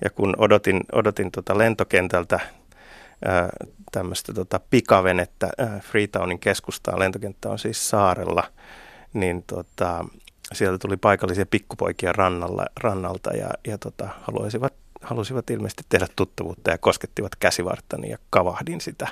Ja 0.04 0.10
kun 0.10 0.34
odotin, 0.38 0.80
odotin 0.92 1.30
tota 1.30 1.58
lentokentältä 1.58 2.40
tämmöistä 3.92 4.32
tota 4.32 4.60
pikavenettä 4.70 5.48
ää, 5.58 5.80
Freetownin 5.80 6.38
keskustaan, 6.38 6.98
lentokenttä 6.98 7.50
on 7.50 7.58
siis 7.58 7.90
saarella, 7.90 8.44
niin 9.12 9.42
tota, 9.46 10.04
sieltä 10.54 10.78
tuli 10.78 10.96
paikallisia 10.96 11.46
pikkupoikia 11.46 12.12
rannalla, 12.12 12.66
rannalta 12.80 13.30
ja, 13.30 13.50
ja 13.66 13.78
tota, 13.78 14.08
haluaisivat, 14.22 14.74
halusivat 15.02 15.50
ilmeisesti 15.50 15.82
tehdä 15.88 16.06
tuttavuutta 16.16 16.70
ja 16.70 16.78
koskettivat 16.78 17.36
käsivarttani 17.36 18.10
ja 18.10 18.18
kavahdin 18.30 18.80
sitä. 18.80 19.08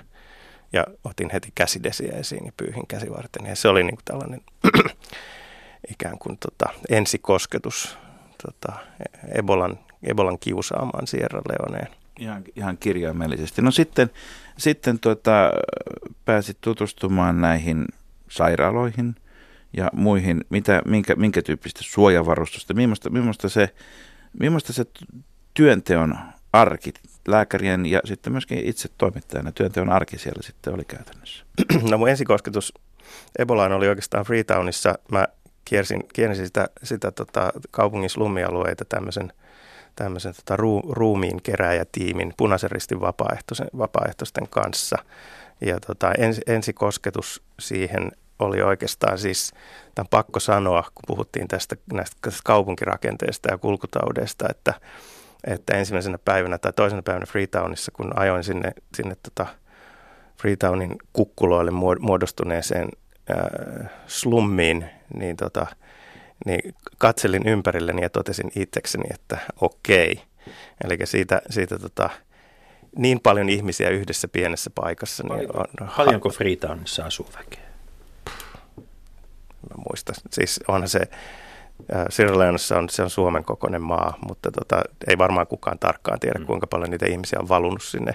Ja 0.73 0.87
otin 1.05 1.31
heti 1.33 1.53
käsidesiä 1.55 2.13
esiin 2.13 2.47
ja 2.47 2.53
pyyhin 2.57 2.87
käsivarteni. 2.87 3.49
Ja 3.49 3.57
se 3.57 3.69
oli 3.69 3.83
niin 3.83 3.97
kuin 3.97 4.05
tällainen 4.05 4.41
ikään 5.93 6.19
kuin 6.19 6.39
tota, 6.39 6.73
ensikosketus 6.89 7.99
tota, 8.47 8.73
Ebolan, 9.35 9.79
Ebolan 10.03 10.39
kiusaamaan 10.39 11.07
Sierra 11.07 11.43
Leoneen. 11.49 11.89
Ihan, 12.19 12.45
ihan 12.57 12.79
kirjaimellisesti. 12.79 13.63
No 13.63 13.71
sitten, 13.71 14.11
sitten 14.59 14.99
tuota, 14.99 15.51
pääsit 16.25 16.59
tutustumaan 16.61 17.41
näihin 17.41 17.87
sairaaloihin 18.29 19.17
ja 19.73 19.91
muihin, 19.93 20.45
mitä, 20.49 20.83
minkä, 20.85 21.15
minkä 21.15 21.43
tyyppistä 21.43 21.81
suojavarustusta, 21.83 22.75
millaista, 22.75 23.11
millaista, 23.11 23.49
se, 23.49 23.69
millaista 24.41 24.73
se 24.73 24.85
työnteon 25.55 26.19
arki, 26.53 26.93
lääkärien 27.29 27.87
ja 27.87 28.01
sitten 28.05 28.33
myöskin 28.33 28.59
itse 28.65 28.89
toimittajana 28.99 29.53
työnteon 29.53 29.91
arki 29.91 30.19
siellä 30.19 30.43
sitten 30.43 30.75
oli 30.75 30.85
käytännössä? 30.85 31.45
No 31.91 31.99
mun 31.99 32.09
ensikosketus 32.09 32.75
Ebolaan 33.39 33.73
oli 33.73 33.89
oikeastaan 33.89 34.25
Freetownissa. 34.25 34.99
Mä 35.11 35.29
kiersin, 35.65 36.09
kiersin 36.13 36.47
sitä, 36.47 36.69
sitä 36.83 37.11
tota, 37.11 37.53
kaupungin 37.71 38.11
slummialueita 38.11 38.85
tämmöisen, 38.85 39.33
tämmöisen 39.97 40.35
tota, 40.35 40.57
ruu, 40.57 40.83
ruumiin 40.93 41.43
keräjätiimin 41.43 42.35
punaisen 42.37 42.71
ristin 42.71 43.01
vapaaehtoisten 43.79 44.49
kanssa. 44.49 44.97
Ja 45.61 45.81
tota, 45.81 46.13
ens, 46.19 46.41
ensikosketus 46.47 47.43
siihen 47.61 48.13
oli 48.41 48.63
oikeastaan 48.63 49.19
siis, 49.19 49.53
tämän 49.95 50.09
pakko 50.11 50.41
sanoa, 50.41 50.83
kun 50.83 51.03
puhuttiin 51.07 51.49
tästä 51.49 51.77
näistä 51.93 52.17
kaupunkirakenteesta 52.45 53.51
ja 53.51 53.59
kulkutaudeista, 53.59 54.47
että, 54.51 54.75
että 55.45 55.77
ensimmäisenä 55.77 56.19
päivänä 56.25 56.59
tai 56.59 56.73
toisena 56.73 57.03
päivänä 57.03 57.27
Freetownissa, 57.27 57.93
kun 57.93 58.19
ajoin 58.19 58.45
sinne, 58.45 58.73
sinne 58.95 59.17
tota 59.23 59.47
Freetownin 60.41 60.97
kukkuloille 61.13 61.71
muodostuneeseen 62.01 62.89
äh, 63.31 63.91
slummiin, 64.07 64.91
niin, 65.15 65.37
tota, 65.37 65.67
niin 66.47 66.75
katselin 66.99 67.47
ympärilleni 67.47 68.03
ja 68.03 68.11
totesin 68.11 68.51
itsekseni, 68.57 69.05
että 69.15 69.39
okei. 69.61 70.23
Eli 70.85 70.99
siitä, 71.05 71.43
siitä 71.51 71.79
tota, 71.79 72.11
niin 72.97 73.21
paljon 73.21 73.49
ihmisiä 73.49 73.89
yhdessä 73.91 74.29
pienessä 74.29 74.71
paikassa. 74.75 75.23
Niin 75.23 75.57
on, 75.57 75.89
Paljonko 75.97 76.31
Freetownissa 76.31 77.05
asuu 77.05 77.29
väkeä? 77.39 77.70
Mä 79.71 79.83
muistan. 79.91 80.15
Siis 80.33 80.61
onhan 80.69 80.89
se, 80.89 81.01
äh, 81.95 82.05
Sierra 82.11 82.39
Leoneissa 82.39 82.79
on, 82.79 82.89
se 82.89 83.03
on 83.03 83.11
Suomen 83.11 83.45
kokoinen 83.45 83.83
maa, 83.83 84.19
mutta 84.29 84.51
tota, 84.51 84.83
ei 85.07 85.19
varmaan 85.19 85.47
kukaan 85.47 85.79
tarkkaan 85.79 86.21
tiedä, 86.21 86.39
mm. 86.39 86.47
kuinka 86.47 86.67
paljon 86.67 86.91
niitä 86.91 87.07
ihmisiä 87.07 87.39
on 87.41 87.49
valunut 87.49 87.83
sinne, 87.83 88.13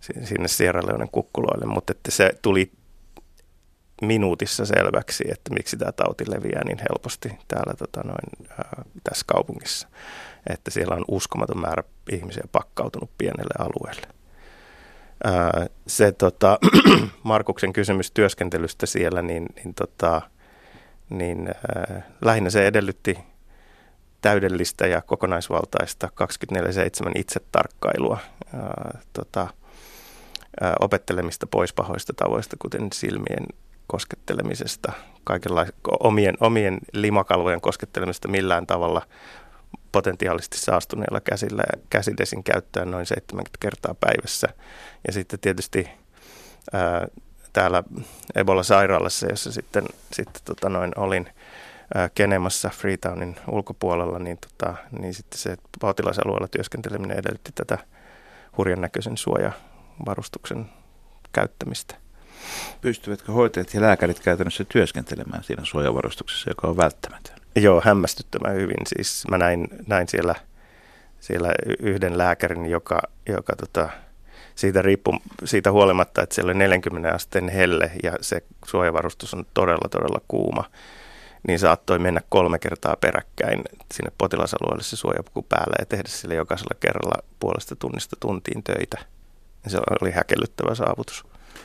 sinne 0.00 0.48
Sierra 0.48 0.86
Leonen 0.86 1.08
kukkuloille, 1.12 1.66
mutta 1.66 1.92
että 1.92 2.10
se 2.10 2.30
tuli 2.42 2.72
minuutissa 4.02 4.66
selväksi, 4.66 5.24
että 5.32 5.54
miksi 5.54 5.76
tämä 5.76 5.92
tauti 5.92 6.24
leviää 6.30 6.64
niin 6.64 6.78
helposti 6.78 7.28
täällä 7.48 7.74
tota 7.78 8.00
noin, 8.04 8.48
ää, 8.50 8.82
tässä 9.04 9.24
kaupungissa. 9.26 9.88
Että 10.50 10.70
siellä 10.70 10.94
on 10.94 11.04
uskomaton 11.08 11.60
määrä 11.60 11.82
ihmisiä 12.10 12.42
pakkautunut 12.52 13.10
pienelle 13.18 13.54
alueelle. 13.58 14.06
Ää, 15.24 15.66
se 15.86 16.12
tota, 16.12 16.58
Markuksen 17.22 17.72
kysymys 17.72 18.10
työskentelystä 18.10 18.86
siellä, 18.86 19.22
niin, 19.22 19.46
niin, 19.56 19.74
tota, 19.74 20.22
niin 21.10 21.48
ää, 21.48 22.02
lähinnä 22.24 22.50
se 22.50 22.66
edellytti 22.66 23.18
täydellistä 24.20 24.86
ja 24.86 25.02
kokonaisvaltaista 25.02 26.08
24-7 26.54 26.58
itsetarkkailua, 27.14 28.18
ää, 28.54 28.98
tota, 29.12 29.48
ää, 30.60 30.74
opettelemista 30.80 31.46
pois 31.46 31.72
pahoista 31.72 32.12
tavoista, 32.16 32.56
kuten 32.58 32.88
silmien 32.92 33.46
koskettelemisesta, 33.86 34.92
kaikenlaista 35.24 35.74
omien, 36.00 36.34
omien 36.40 36.78
limakalvojen 36.92 37.60
koskettelemisesta 37.60 38.28
millään 38.28 38.66
tavalla 38.66 39.02
potentiaalisesti 39.92 40.58
saastuneilla 40.58 41.20
käsillä 41.20 41.62
käsidesin 41.90 42.44
käyttöä 42.44 42.84
noin 42.84 43.06
70 43.06 43.58
kertaa 43.60 43.94
päivässä. 43.94 44.48
Ja 45.06 45.12
sitten 45.12 45.40
tietysti 45.40 45.88
ää, 46.72 47.08
täällä 47.52 47.82
Ebola-sairaalassa, 48.34 49.26
jossa 49.30 49.52
sitten, 49.52 49.84
sitten 50.12 50.42
tota 50.44 50.68
noin 50.68 50.92
olin 50.96 51.28
ää, 51.94 52.08
Kenemassa 52.08 52.68
Freetownin 52.68 53.36
ulkopuolella, 53.48 54.18
niin, 54.18 54.38
tota, 54.38 54.74
niin 54.98 55.14
sitten 55.14 55.38
se 55.38 55.56
potilasalueella 55.80 56.48
työskenteleminen 56.48 57.18
edellytti 57.18 57.52
tätä 57.54 57.78
hurjan 58.58 58.80
näköisen 58.80 59.16
suojavarustuksen 59.16 60.66
käyttämistä. 61.32 61.94
Pystyvätkö 62.80 63.32
hoitajat 63.32 63.74
ja 63.74 63.80
lääkärit 63.80 64.20
käytännössä 64.20 64.64
työskentelemään 64.64 65.44
siinä 65.44 65.64
suojavarustuksessa, 65.64 66.50
joka 66.50 66.68
on 66.68 66.76
välttämätön? 66.76 67.36
Joo, 67.56 67.82
hämmästyttävän 67.84 68.54
hyvin. 68.54 68.86
Siis 68.86 69.24
mä 69.30 69.38
näin, 69.38 69.68
näin 69.86 70.08
siellä, 70.08 70.34
siellä 71.20 71.52
yhden 71.78 72.18
lääkärin, 72.18 72.66
joka, 72.66 73.02
joka 73.28 73.56
tota, 73.56 73.88
siitä, 74.58 74.82
riippu, 74.82 75.16
siitä 75.44 75.72
huolimatta, 75.72 76.22
että 76.22 76.34
siellä 76.34 76.50
oli 76.50 76.58
40 76.58 77.14
asteen 77.14 77.48
helle 77.48 77.90
ja 78.02 78.12
se 78.20 78.42
suojavarustus 78.66 79.34
on 79.34 79.46
todella, 79.54 79.88
todella 79.88 80.20
kuuma, 80.28 80.64
niin 81.48 81.58
saattoi 81.58 81.98
mennä 81.98 82.20
kolme 82.28 82.58
kertaa 82.58 82.96
peräkkäin 82.96 83.62
sinne 83.94 84.12
potilasalueelle 84.18 84.82
se 84.82 84.96
suojapuku 84.96 85.42
päällä 85.42 85.74
ja 85.78 85.86
tehdä 85.86 86.08
sille 86.08 86.34
jokaisella 86.34 86.76
kerralla 86.80 87.22
puolesta 87.40 87.76
tunnista 87.76 88.16
tuntiin 88.20 88.62
töitä. 88.62 88.98
Ja 89.64 89.70
se 89.70 89.78
oli 90.00 90.10
häkellyttävä 90.10 90.74
saavutus. 90.74 91.24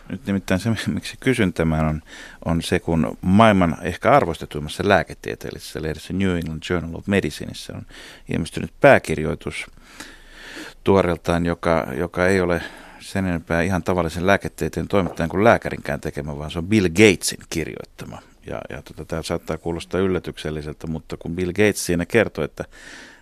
Nyt 0.09 0.25
nimittäin 0.25 0.59
se, 0.59 0.69
miksi 0.87 1.17
kysyn 1.19 1.53
tämän, 1.53 1.85
on, 1.85 2.01
on 2.45 2.61
se, 2.61 2.79
kun 2.79 3.17
maailman 3.21 3.77
ehkä 3.81 4.11
arvostetuimmassa 4.11 4.87
lääketieteellisessä 4.87 5.81
lehdessä 5.81 6.13
New 6.13 6.37
England 6.37 6.63
Journal 6.69 6.95
of 6.95 7.07
Medicineissa 7.07 7.73
on 7.75 7.85
ilmestynyt 8.33 8.73
pääkirjoitus 8.81 9.65
tuoreeltaan, 10.83 11.45
joka, 11.45 11.87
joka 11.97 12.27
ei 12.27 12.41
ole 12.41 12.61
sen 13.03 13.25
enempää 13.25 13.61
ihan 13.61 13.83
tavallisen 13.83 14.27
lääketieteen 14.27 14.87
toimittajan 14.87 15.29
kuin 15.29 15.43
lääkärinkään 15.43 16.01
tekemä, 16.01 16.37
vaan 16.37 16.51
se 16.51 16.59
on 16.59 16.67
Bill 16.67 16.89
Gatesin 16.89 17.39
kirjoittama. 17.49 18.19
Ja, 18.47 18.61
ja 18.69 18.81
tota, 18.81 19.05
tämä 19.05 19.21
saattaa 19.21 19.57
kuulostaa 19.57 20.01
yllätykselliseltä, 20.01 20.87
mutta 20.87 21.17
kun 21.17 21.35
Bill 21.35 21.51
Gates 21.51 21.85
siinä 21.85 22.05
kertoo, 22.05 22.43
että 22.43 22.65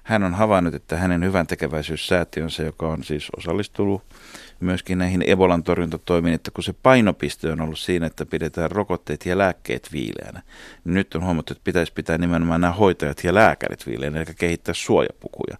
hän 0.03 0.23
on 0.23 0.33
havainnut, 0.33 0.75
että 0.75 0.97
hänen 0.97 1.23
hyvän 1.23 1.47
tekeväisyyssäätiönsä, 1.47 2.63
joka 2.63 2.87
on 2.87 3.03
siis 3.03 3.27
osallistunut 3.37 4.03
myöskin 4.59 4.97
näihin 4.97 5.23
Ebolan 5.29 5.63
torjuntatoimiin, 5.63 6.35
että 6.35 6.51
kun 6.51 6.63
se 6.63 6.73
painopiste 6.83 7.51
on 7.51 7.61
ollut 7.61 7.79
siinä, 7.79 8.05
että 8.05 8.25
pidetään 8.25 8.71
rokotteet 8.71 9.25
ja 9.25 9.37
lääkkeet 9.37 9.89
viileänä, 9.93 10.41
niin 10.83 10.93
nyt 10.93 11.15
on 11.15 11.23
huomattu, 11.23 11.53
että 11.53 11.63
pitäisi 11.63 11.93
pitää 11.93 12.17
nimenomaan 12.17 12.61
nämä 12.61 12.73
hoitajat 12.73 13.23
ja 13.23 13.33
lääkärit 13.33 13.87
viileänä, 13.87 14.17
eli 14.17 14.25
kehittää 14.37 14.73
suojapukuja. 14.73 15.57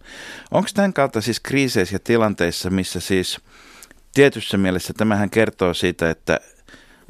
Onko 0.50 0.68
tämän 0.74 0.92
kautta 0.92 1.20
siis 1.20 1.40
kriiseissä 1.40 1.94
ja 1.94 1.98
tilanteissa, 1.98 2.70
missä 2.70 3.00
siis 3.00 3.40
tietyssä 4.14 4.58
mielessä 4.58 4.92
tämähän 4.96 5.30
kertoo 5.30 5.74
siitä, 5.74 6.10
että 6.10 6.40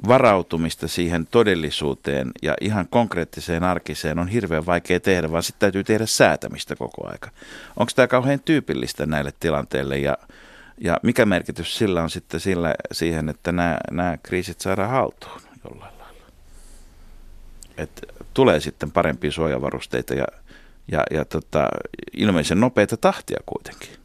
varautumista 0.09 0.88
siihen 0.88 1.27
todellisuuteen 1.27 2.31
ja 2.43 2.55
ihan 2.61 2.88
konkreettiseen 2.88 3.65
arkiseen 3.65 4.19
on 4.19 4.29
hirveän 4.29 4.67
vaikea 4.67 5.01
tehdä, 5.01 5.33
vaan 5.33 5.43
sitten 5.43 5.61
täytyy 5.61 5.85
tehdä 5.85 6.07
säätämistä 6.07 6.77
koko 6.77 7.09
aika. 7.11 7.31
Onko 7.77 7.93
tämä 7.97 8.09
kauhean 8.09 8.41
tyypillistä 8.41 9.07
näille 9.07 9.33
tilanteille 9.41 9.99
ja, 9.99 10.19
ja 10.79 10.97
mikä 11.03 11.27
merkitys 11.27 11.79
sillä 11.79 12.03
on 12.03 12.11
sitten 12.11 12.41
sillä, 12.41 12.75
siihen, 12.93 13.29
että 13.29 13.53
nämä, 13.53 13.79
nämä 13.91 14.19
kriisit 14.23 14.61
saadaan 14.61 14.91
haltuun 14.91 15.41
jollain 15.65 15.99
lailla? 15.99 16.21
Et 17.77 18.07
tulee 18.35 18.61
sitten 18.61 18.91
parempia 18.91 19.33
suojavarusteita 19.33 20.15
ja, 20.15 20.27
ja, 20.93 21.03
ja 21.11 21.25
tota, 21.25 21.69
ilmeisen 22.12 22.61
nopeita 22.61 22.97
tahtia 22.97 23.41
kuitenkin. 23.47 24.02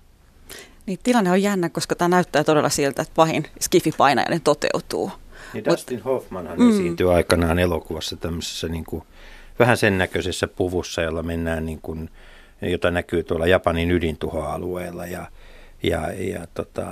Niin, 0.88 1.00
tilanne 1.04 1.32
on 1.32 1.41
jännä, 1.41 1.69
koska 1.69 1.95
tämä 1.95 2.10
näyttää 2.10 2.43
todella 2.43 2.69
siltä, 2.69 3.02
että 3.02 3.13
pahin 3.15 3.47
skifipainajainen 3.62 4.41
toteutuu. 4.41 5.12
Niin 5.54 5.65
Dustin 5.65 6.02
Hoffmanhan 6.02 6.60
mm. 6.60 6.69
esiintyi 6.69 7.08
aikanaan 7.08 7.60
elokuvassa 7.60 8.17
tämmöisessä 8.17 8.67
niin 8.67 8.86
kuin, 8.86 9.04
vähän 9.60 9.78
sen 9.78 9.97
näköisessä 9.97 10.47
puvussa, 10.47 11.02
jolla 11.02 11.23
mennään 11.23 11.65
niin 11.65 11.80
kuin, 11.82 12.10
jota 12.62 12.91
näkyy 12.91 13.23
tuolla 13.23 13.47
Japanin 13.47 13.91
ydintuhoalueella 13.91 15.06
ja, 15.06 15.26
ja, 15.84 16.12
ja 16.13 16.47
tota, 16.54 16.86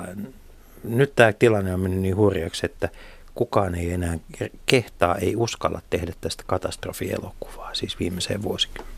nyt 0.83 1.15
tämä 1.15 1.33
tilanne 1.33 1.73
on 1.73 1.79
mennyt 1.79 1.99
niin 1.99 2.15
hurjaksi, 2.15 2.65
että 2.65 2.89
kukaan 3.35 3.75
ei 3.75 3.91
enää 3.91 4.17
kehtaa, 4.65 5.15
ei 5.15 5.35
uskalla 5.35 5.81
tehdä 5.89 6.13
tästä 6.21 6.43
katastrofielokuvaa, 6.47 7.73
siis 7.73 7.99
viimeiseen 7.99 8.43
vuosikymmeneen. 8.43 8.94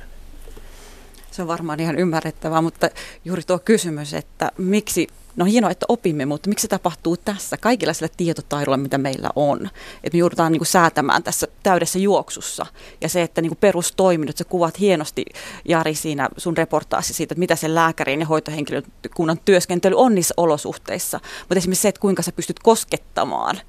Se 1.38 1.41
on 1.41 1.47
varmaan 1.47 1.80
ihan 1.80 2.00
ymmärrettävää, 2.00 2.62
mutta 2.62 2.89
juuri 3.26 3.41
tuo 3.43 3.60
kysymys, 3.60 4.13
että 4.13 4.52
miksi 4.58 5.08
no 5.38 5.45
hienoa, 5.45 5.71
että 5.71 5.86
opimme, 5.89 6.26
mutta 6.26 6.50
miksi 6.50 6.62
se 6.62 6.67
tapahtuu 6.67 7.17
tässä 7.17 7.58
kaikilla 7.58 7.93
sillä 7.93 8.10
tietotaidolla, 8.17 8.78
mitä 8.78 8.97
meillä 8.97 9.30
on? 9.36 9.69
Että 10.04 10.15
me 10.15 10.19
joudutaan 10.19 10.52
niin 10.52 10.60
kuin 10.60 10.67
säätämään 10.67 11.23
tässä 11.23 11.47
täydessä 11.63 12.00
juoksussa. 12.00 12.65
Ja 13.02 13.10
se, 13.10 13.21
että 13.21 13.41
niin 13.41 13.50
kuin 13.50 13.58
perustoiminnot, 13.58 14.38
sä 14.38 14.43
kuvat 14.43 14.80
hienosti 14.80 15.26
Jari 15.65 15.95
siinä 15.95 16.30
sun 16.38 16.58
reportaasi 16.58 17.13
siitä, 17.13 17.34
että 17.34 17.39
mitä 17.39 17.56
se 17.56 17.76
lääkärin 17.76 18.19
ja 18.19 18.26
hoitohenkilökunnan 18.26 19.39
työskentely 19.45 19.95
on 19.97 20.15
niissä 20.15 20.34
olosuhteissa. 20.38 21.19
Mutta 21.39 21.56
esimerkiksi 21.56 21.82
se, 21.82 21.88
että 21.88 22.02
kuinka 22.02 22.21
sä 22.21 22.32
pystyt 22.32 22.60
koskettamaan 22.60 23.60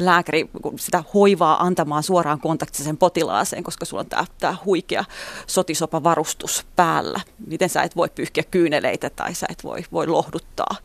lääkäri 0.00 0.50
sitä 0.76 1.04
hoivaa 1.14 1.64
antamaan 1.64 2.02
suoraan 2.02 2.40
kontaktissa 2.40 2.84
sen 2.84 2.96
potilaaseen, 2.96 3.64
koska 3.64 3.84
sulla 3.84 4.00
on 4.00 4.26
tämä, 4.38 4.56
huikea 4.64 5.04
sotisopa 5.46 6.02
varustus 6.02 6.66
päällä. 6.76 7.20
Miten 7.46 7.68
sä 7.68 7.82
et 7.82 7.96
voi 7.96 8.08
pyyhkiä 8.14 8.44
kyyneleitä 8.50 9.10
tai 9.10 9.34
sä 9.34 9.46
et 9.50 9.64
voi, 9.64 9.84
voi 9.92 10.06
lohduttaa 10.06 10.76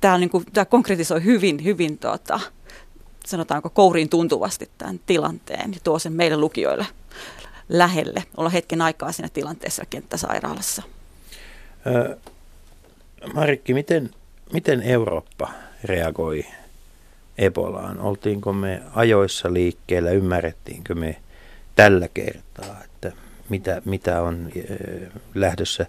tämä, 0.00 0.18
niin 0.18 0.30
kuin, 0.30 0.44
tämä 0.52 0.64
konkretisoi 0.64 1.24
hyvin, 1.24 1.64
hyvin 1.64 1.98
tuota, 1.98 2.40
sanotaanko 3.26 3.70
kouriin 3.70 4.08
tuntuvasti 4.08 4.70
tämän 4.78 5.00
tilanteen 5.06 5.72
ja 5.72 5.80
tuo 5.84 5.98
sen 5.98 6.12
meille 6.12 6.36
lukijoille 6.36 6.86
lähelle, 7.68 8.24
olla 8.36 8.48
hetken 8.48 8.82
aikaa 8.82 9.12
siinä 9.12 9.28
tilanteessa 9.28 9.84
kenttäsairaalassa. 9.90 10.82
Marikki, 13.34 13.74
miten, 13.74 14.10
miten 14.52 14.82
Eurooppa 14.82 15.50
reagoi 15.84 16.44
Ebolaan? 17.38 18.00
Oltiinko 18.00 18.52
me 18.52 18.82
ajoissa 18.94 19.52
liikkeellä, 19.52 20.10
ymmärrettiinkö 20.10 20.94
me 20.94 21.16
tällä 21.76 22.08
kertaa, 22.14 22.76
että 22.84 23.12
mitä, 23.48 23.82
mitä 23.84 24.22
on 24.22 24.50
lähdössä, 25.34 25.86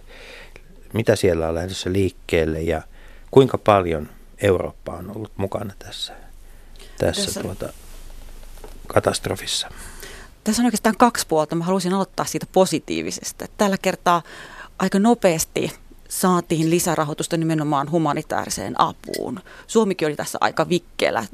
mitä 0.93 1.15
siellä 1.15 1.47
on 1.47 1.55
lähdössä 1.55 1.93
liikkeelle 1.93 2.62
ja– 2.62 2.81
Kuinka 3.36 3.58
paljon 3.58 4.10
Eurooppa 4.41 4.91
on 4.91 5.15
ollut 5.15 5.32
mukana 5.38 5.74
tässä, 5.80 6.13
tässä, 6.98 7.26
tässä 7.26 7.41
tuota, 7.41 7.74
katastrofissa? 8.88 9.69
Tässä 10.43 10.62
on 10.62 10.65
oikeastaan 10.65 10.98
kaksi 10.98 11.28
puolta. 11.28 11.56
Mä 11.56 11.63
haluaisin 11.63 11.93
aloittaa 11.93 12.26
siitä 12.26 12.45
positiivisesta. 12.52 13.45
Tällä 13.58 13.78
kertaa 13.82 14.24
aika 14.80 15.00
nopeasti 15.00 15.71
saatiin 16.10 16.70
lisärahoitusta 16.70 17.38
nimenomaan 17.38 17.91
humanitaariseen 17.91 18.82
apuun. 18.82 19.39
Suomikin 19.68 20.08
oli 20.08 20.15
tässä 20.15 20.38
aika 20.41 20.70
vikkelä. 20.70 21.26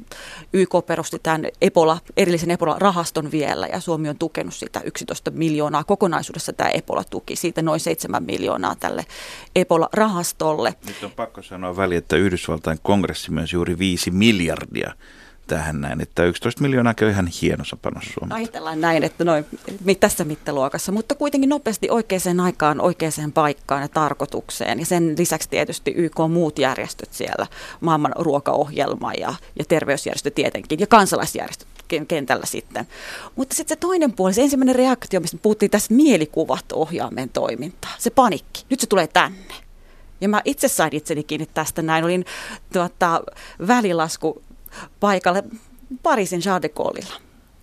YK 0.52 0.70
perusti 0.86 1.18
tämän 1.22 1.46
Ebola, 1.62 1.98
erillisen 2.16 2.50
Ebola-rahaston 2.50 3.30
vielä 3.30 3.66
ja 3.66 3.80
Suomi 3.80 4.08
on 4.08 4.18
tukenut 4.18 4.54
sitä 4.54 4.80
11 4.84 5.30
miljoonaa. 5.30 5.84
Kokonaisuudessa 5.84 6.52
tämä 6.52 6.70
Ebola-tuki, 6.70 7.36
siitä 7.36 7.62
noin 7.62 7.80
7 7.80 8.22
miljoonaa 8.22 8.74
tälle 8.74 9.06
Ebola-rahastolle. 9.56 10.74
Nyt 10.86 11.04
on 11.04 11.10
pakko 11.10 11.42
sanoa 11.42 11.76
väliin, 11.76 11.98
että 11.98 12.16
Yhdysvaltain 12.16 12.78
kongressi 12.82 13.30
myös 13.30 13.52
juuri 13.52 13.78
5 13.78 14.10
miljardia 14.10 14.92
tähän 15.46 15.80
näin, 15.80 16.00
että 16.00 16.24
11 16.24 16.62
miljoonaa 16.62 16.94
on 17.02 17.10
ihan 17.10 17.26
hieno 17.42 17.64
panos 17.82 18.04
Suomelta. 18.04 18.34
Ajatellaan 18.34 18.80
näin, 18.80 19.02
että 19.02 19.24
noin 19.24 19.46
tässä 20.00 20.24
mittaluokassa, 20.24 20.92
mutta 20.92 21.14
kuitenkin 21.14 21.50
nopeasti 21.50 21.90
oikeaan 21.90 22.40
aikaan, 22.42 22.80
oikeaan 22.80 23.32
paikkaan 23.34 23.82
ja 23.82 23.88
tarkoitukseen. 23.88 24.78
Ja 24.78 24.86
sen 24.86 25.14
lisäksi 25.18 25.48
tietysti 25.48 25.90
YK 25.96 26.16
muut 26.30 26.58
järjestöt 26.58 27.12
siellä, 27.12 27.46
maailman 27.80 28.12
ruokaohjelma 28.18 29.12
ja, 29.12 29.34
ja 29.58 29.64
terveysjärjestö 29.68 30.30
tietenkin 30.30 30.80
ja 30.80 30.86
kansalaisjärjestöt 30.86 31.68
kentällä 32.08 32.46
sitten. 32.46 32.86
Mutta 33.36 33.54
sitten 33.54 33.76
se 33.76 33.80
toinen 33.80 34.12
puoli, 34.12 34.34
se 34.34 34.42
ensimmäinen 34.42 34.74
reaktio, 34.74 35.20
mistä 35.20 35.38
puhuttiin 35.42 35.70
tässä, 35.70 35.94
mielikuvat 35.94 36.72
ohjaa 36.72 37.10
meidän 37.10 37.30
toimintaa. 37.30 37.90
Se 37.98 38.10
panikki, 38.10 38.64
nyt 38.70 38.80
se 38.80 38.86
tulee 38.86 39.06
tänne. 39.06 39.54
Ja 40.20 40.28
mä 40.28 40.42
itse 40.44 40.68
sain 40.68 40.96
itseni 40.96 41.24
kiinni 41.24 41.48
tästä 41.54 41.82
näin. 41.82 42.04
Olin 42.04 42.24
tuota, 42.72 43.22
välilasku 43.66 44.42
paikalle 45.00 45.44
Pariisin 46.02 46.40
Gaulleilla. 46.74 47.20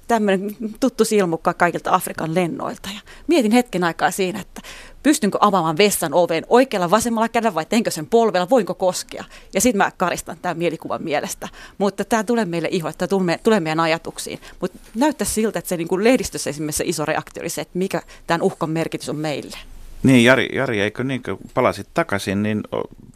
Tämmöinen 0.07 0.55
tuttu 0.79 1.05
silmukka 1.05 1.53
kaikilta 1.53 1.93
Afrikan 1.93 2.35
lennoilta. 2.35 2.89
Ja 2.95 3.01
mietin 3.27 3.51
hetken 3.51 3.83
aikaa 3.83 4.11
siinä, 4.11 4.39
että 4.39 4.61
pystynkö 5.03 5.37
avaamaan 5.41 5.77
vessan 5.77 6.13
oven 6.13 6.45
oikealla 6.47 6.89
vasemmalla 6.89 7.29
kädellä 7.29 7.55
vai 7.55 7.65
teenkö 7.65 7.91
sen 7.91 8.07
polvella, 8.07 8.49
voinko 8.49 8.73
koskea. 8.73 9.23
Ja 9.53 9.61
sitten 9.61 9.77
mä 9.77 9.91
karistan 9.97 10.37
tämän 10.41 10.57
mielikuvan 10.57 11.03
mielestä. 11.03 11.47
Mutta 11.77 12.05
tämä 12.05 12.23
tulee 12.23 12.45
meille 12.45 12.67
iho, 12.71 12.89
että 12.89 13.07
tulee, 13.07 13.39
tulee 13.43 13.59
meidän 13.59 13.79
ajatuksiin. 13.79 14.39
Mutta 14.61 14.79
näyttää 14.95 15.27
siltä, 15.27 15.59
että 15.59 15.69
se 15.69 15.77
niin 15.77 16.03
lehdistössä 16.03 16.49
esimerkiksi 16.49 16.83
iso 16.85 17.05
reaktio 17.05 17.41
oli 17.41 17.49
se, 17.49 17.61
että 17.61 17.77
mikä 17.77 18.01
tämän 18.27 18.41
uhkan 18.41 18.69
merkitys 18.69 19.09
on 19.09 19.15
meille. 19.15 19.57
Niin, 20.03 20.23
Jari, 20.23 20.49
Jari 20.53 20.81
eikö 20.81 21.03
niin, 21.03 21.23
kun 21.23 21.37
palasit 21.53 21.87
takaisin, 21.93 22.43
niin 22.43 22.63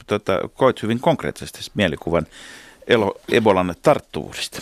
tota, 0.07 0.39
koit 0.53 0.83
hyvin 0.83 0.99
konkreettisesti 0.99 1.71
mielikuvan 1.73 2.27
Ebolan 3.31 3.75
tarttuvuudesta. 3.81 4.61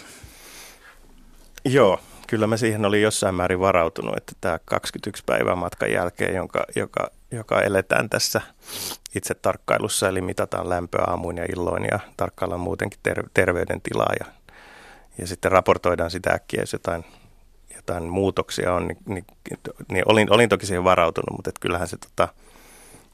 Joo, 1.65 1.99
kyllä 2.27 2.47
mä 2.47 2.57
siihen 2.57 2.85
olin 2.85 3.01
jossain 3.01 3.35
määrin 3.35 3.59
varautunut, 3.59 4.17
että 4.17 4.33
tämä 4.41 4.59
21 4.65 5.23
päivän 5.25 5.57
matkan 5.57 5.91
jälkeen, 5.91 6.35
jonka, 6.35 6.63
joka, 6.75 7.11
joka 7.31 7.61
eletään 7.61 8.09
tässä 8.09 8.41
itse 9.15 9.33
tarkkailussa, 9.33 10.09
eli 10.09 10.21
mitataan 10.21 10.69
lämpöä 10.69 11.03
aamuin 11.07 11.37
ja 11.37 11.45
illoin 11.55 11.87
ja 11.91 11.99
tarkkaillaan 12.17 12.61
muutenkin 12.61 12.99
ter- 13.03 13.29
terveydentilaa 13.33 14.13
ja, 14.19 14.25
ja 15.17 15.27
sitten 15.27 15.51
raportoidaan 15.51 16.11
sitä 16.11 16.29
äkkiä, 16.29 16.61
jos 16.61 16.73
jotain, 16.73 17.05
jotain 17.75 18.03
muutoksia 18.03 18.73
on, 18.73 18.87
niin, 18.87 18.97
niin, 19.05 19.25
niin 19.91 20.03
olin, 20.05 20.33
olin 20.33 20.49
toki 20.49 20.65
siihen 20.65 20.83
varautunut, 20.83 21.37
mutta 21.37 21.51
kyllähän 21.59 21.87
se, 21.87 21.97
tota, 21.97 22.27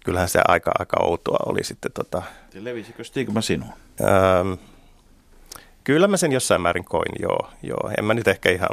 kyllähän 0.06 0.30
se 0.30 0.42
aika, 0.48 0.72
aika 0.80 0.98
outoa 1.04 1.40
oli 1.46 1.64
sitten. 1.64 1.92
Tota, 1.92 2.24
Levisikö 2.54 3.04
stigma 3.04 3.42
sinuun? 3.42 3.74
Öö, 4.02 4.58
Kyllä 5.88 6.08
mä 6.08 6.18
sen 6.18 6.32
jossain 6.32 6.62
määrin 6.62 6.86
koin, 6.86 7.12
joo. 7.20 7.50
joo. 7.64 7.92
En 7.98 8.06
mä 8.06 8.14
nyt 8.14 8.28
ehkä 8.28 8.52
ihan, 8.52 8.70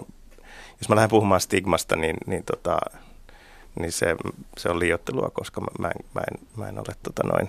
jos 0.81 0.89
mä 0.89 0.95
lähden 0.95 1.11
puhumaan 1.11 1.41
stigmasta, 1.41 1.97
niin, 1.97 2.17
niin, 2.27 2.45
tota, 2.45 2.79
niin 3.81 3.93
se, 3.93 4.17
se 4.59 4.69
on 4.69 4.79
liiottelua, 4.79 5.31
koska 5.33 5.61
mä, 5.61 5.67
mä, 5.79 5.89
en, 5.89 6.05
mä, 6.15 6.21
en, 6.21 6.47
mä 6.57 6.69
en 6.69 6.79
ole 6.79 6.97
tota 7.03 7.23
noin, 7.23 7.49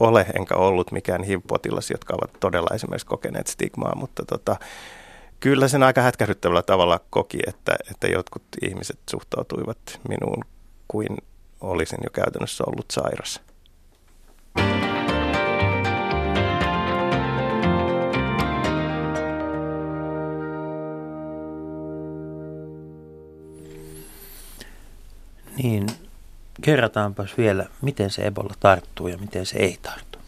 ole 0.00 0.26
enkä 0.38 0.54
ollut 0.54 0.92
mikään 0.92 1.22
HIV-potilas, 1.22 1.90
jotka 1.90 2.14
ovat 2.14 2.40
todella 2.40 2.74
esimerkiksi 2.74 3.06
kokeneet 3.06 3.46
stigmaa, 3.46 3.94
mutta 3.96 4.24
tota, 4.24 4.56
kyllä 5.40 5.68
sen 5.68 5.82
aika 5.82 6.02
hätkähdyttävällä 6.02 6.62
tavalla 6.62 7.00
koki, 7.10 7.38
että, 7.46 7.76
että 7.90 8.06
jotkut 8.06 8.42
ihmiset 8.62 8.98
suhtautuivat 9.10 10.00
minuun 10.08 10.44
kuin 10.88 11.16
olisin 11.60 11.98
jo 12.04 12.10
käytännössä 12.10 12.64
ollut 12.66 12.90
sairas. 12.90 13.40
Niin, 25.62 25.86
kerrataanpas 26.62 27.38
vielä, 27.38 27.66
miten 27.82 28.10
se 28.10 28.22
Ebola 28.22 28.54
tarttuu 28.60 29.08
ja 29.08 29.18
miten 29.18 29.46
se 29.46 29.58
ei 29.58 29.78
tartu. 29.82 30.18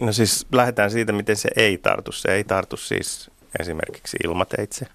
No 0.00 0.12
siis 0.12 0.46
lähdetään 0.52 0.90
siitä, 0.90 1.12
miten 1.12 1.36
se 1.36 1.48
ei 1.56 1.78
tartu. 1.78 2.12
Se 2.12 2.34
ei 2.34 2.44
tartu 2.44 2.76
siis 2.76 3.30
esimerkiksi 3.60 4.16
ilmateitse. 4.24 4.86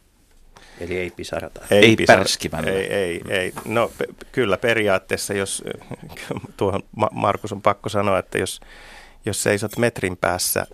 Eli 0.79 0.97
ei 0.97 1.11
pisarata. 1.11 1.61
Ei, 1.71 1.85
ei 1.85 1.95
pärskimällä. 2.07 2.71
Ei, 2.71 2.93
ei, 2.93 3.21
ei. 3.29 3.53
No 3.65 3.91
pe- 3.97 4.05
kyllä 4.31 4.57
periaatteessa, 4.57 5.33
jos 5.33 5.63
tuohon 6.57 6.83
Markus 7.11 7.51
on 7.51 7.61
pakko 7.61 7.89
sanoa, 7.89 8.19
että 8.19 8.37
jos, 8.37 8.59
jos 9.25 9.43
seisot 9.43 9.77
metrin 9.77 10.17
päässä 10.17 10.67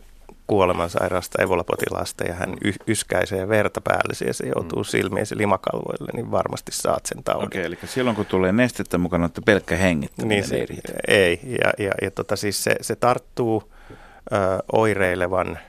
kuolemansairaasta 0.52 1.42
evolapotilaasta 1.42 2.24
ja 2.24 2.34
hän 2.34 2.54
y- 2.64 2.74
yskäisee 2.88 3.50
verta 3.50 3.82
päälle 3.82 4.28
ja 4.28 4.34
se 4.34 4.48
joutuu 4.56 4.80
mm. 4.80 4.84
silmiensä 4.84 5.38
limakalvoille, 5.38 6.12
niin 6.14 6.32
varmasti 6.32 6.72
saat 6.72 7.06
sen 7.06 7.24
taudin. 7.24 7.48
Okei, 7.48 7.66
eli 7.66 7.78
silloin 7.86 8.16
kun 8.16 8.26
tulee 8.26 8.52
nestettä 8.52 8.98
mukana, 8.98 9.26
että 9.26 9.42
pelkkä 9.46 9.78
hengittäminen 9.78 10.38
niin 10.38 10.48
se, 10.48 10.56
ei 10.56 10.66
riitä. 10.66 10.94
Ei, 11.08 11.40
ja, 11.44 11.86
ja, 11.86 11.92
ja 12.02 12.12
tota, 12.12 12.36
siis 12.36 12.64
se, 12.64 12.76
se 12.82 12.96
tarttuu 12.96 13.72
ö, 13.92 14.38
oireilevan 14.72 15.60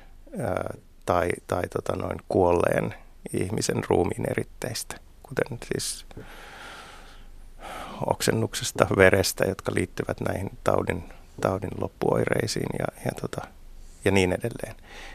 ö, 0.41 0.79
tai, 1.07 1.29
tai 1.47 1.63
tota 1.73 1.97
noin 1.97 2.19
kuolleen 2.29 2.95
ihmisen 3.33 3.83
ruumiin 3.89 4.31
eritteistä, 4.31 4.97
kuten 5.23 5.59
siis 5.73 6.07
oksennuksesta, 8.07 8.87
verestä, 8.97 9.45
jotka 9.45 9.75
liittyvät 9.75 10.21
näihin 10.21 10.51
taudin, 10.65 11.05
taudin 11.41 11.71
loppuoireisiin 11.81 12.71
ja, 12.79 12.87
ja 13.05 13.11
tota, 13.21 13.47
ja 14.05 14.11
niin 14.11 14.33
edelleen. 14.33 14.75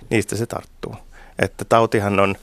Niistä 0.09 0.35
se 0.35 0.45
tarttuu. 0.45 0.95
Että 1.39 1.65
tautihan 1.65 2.19
on, 2.19 2.35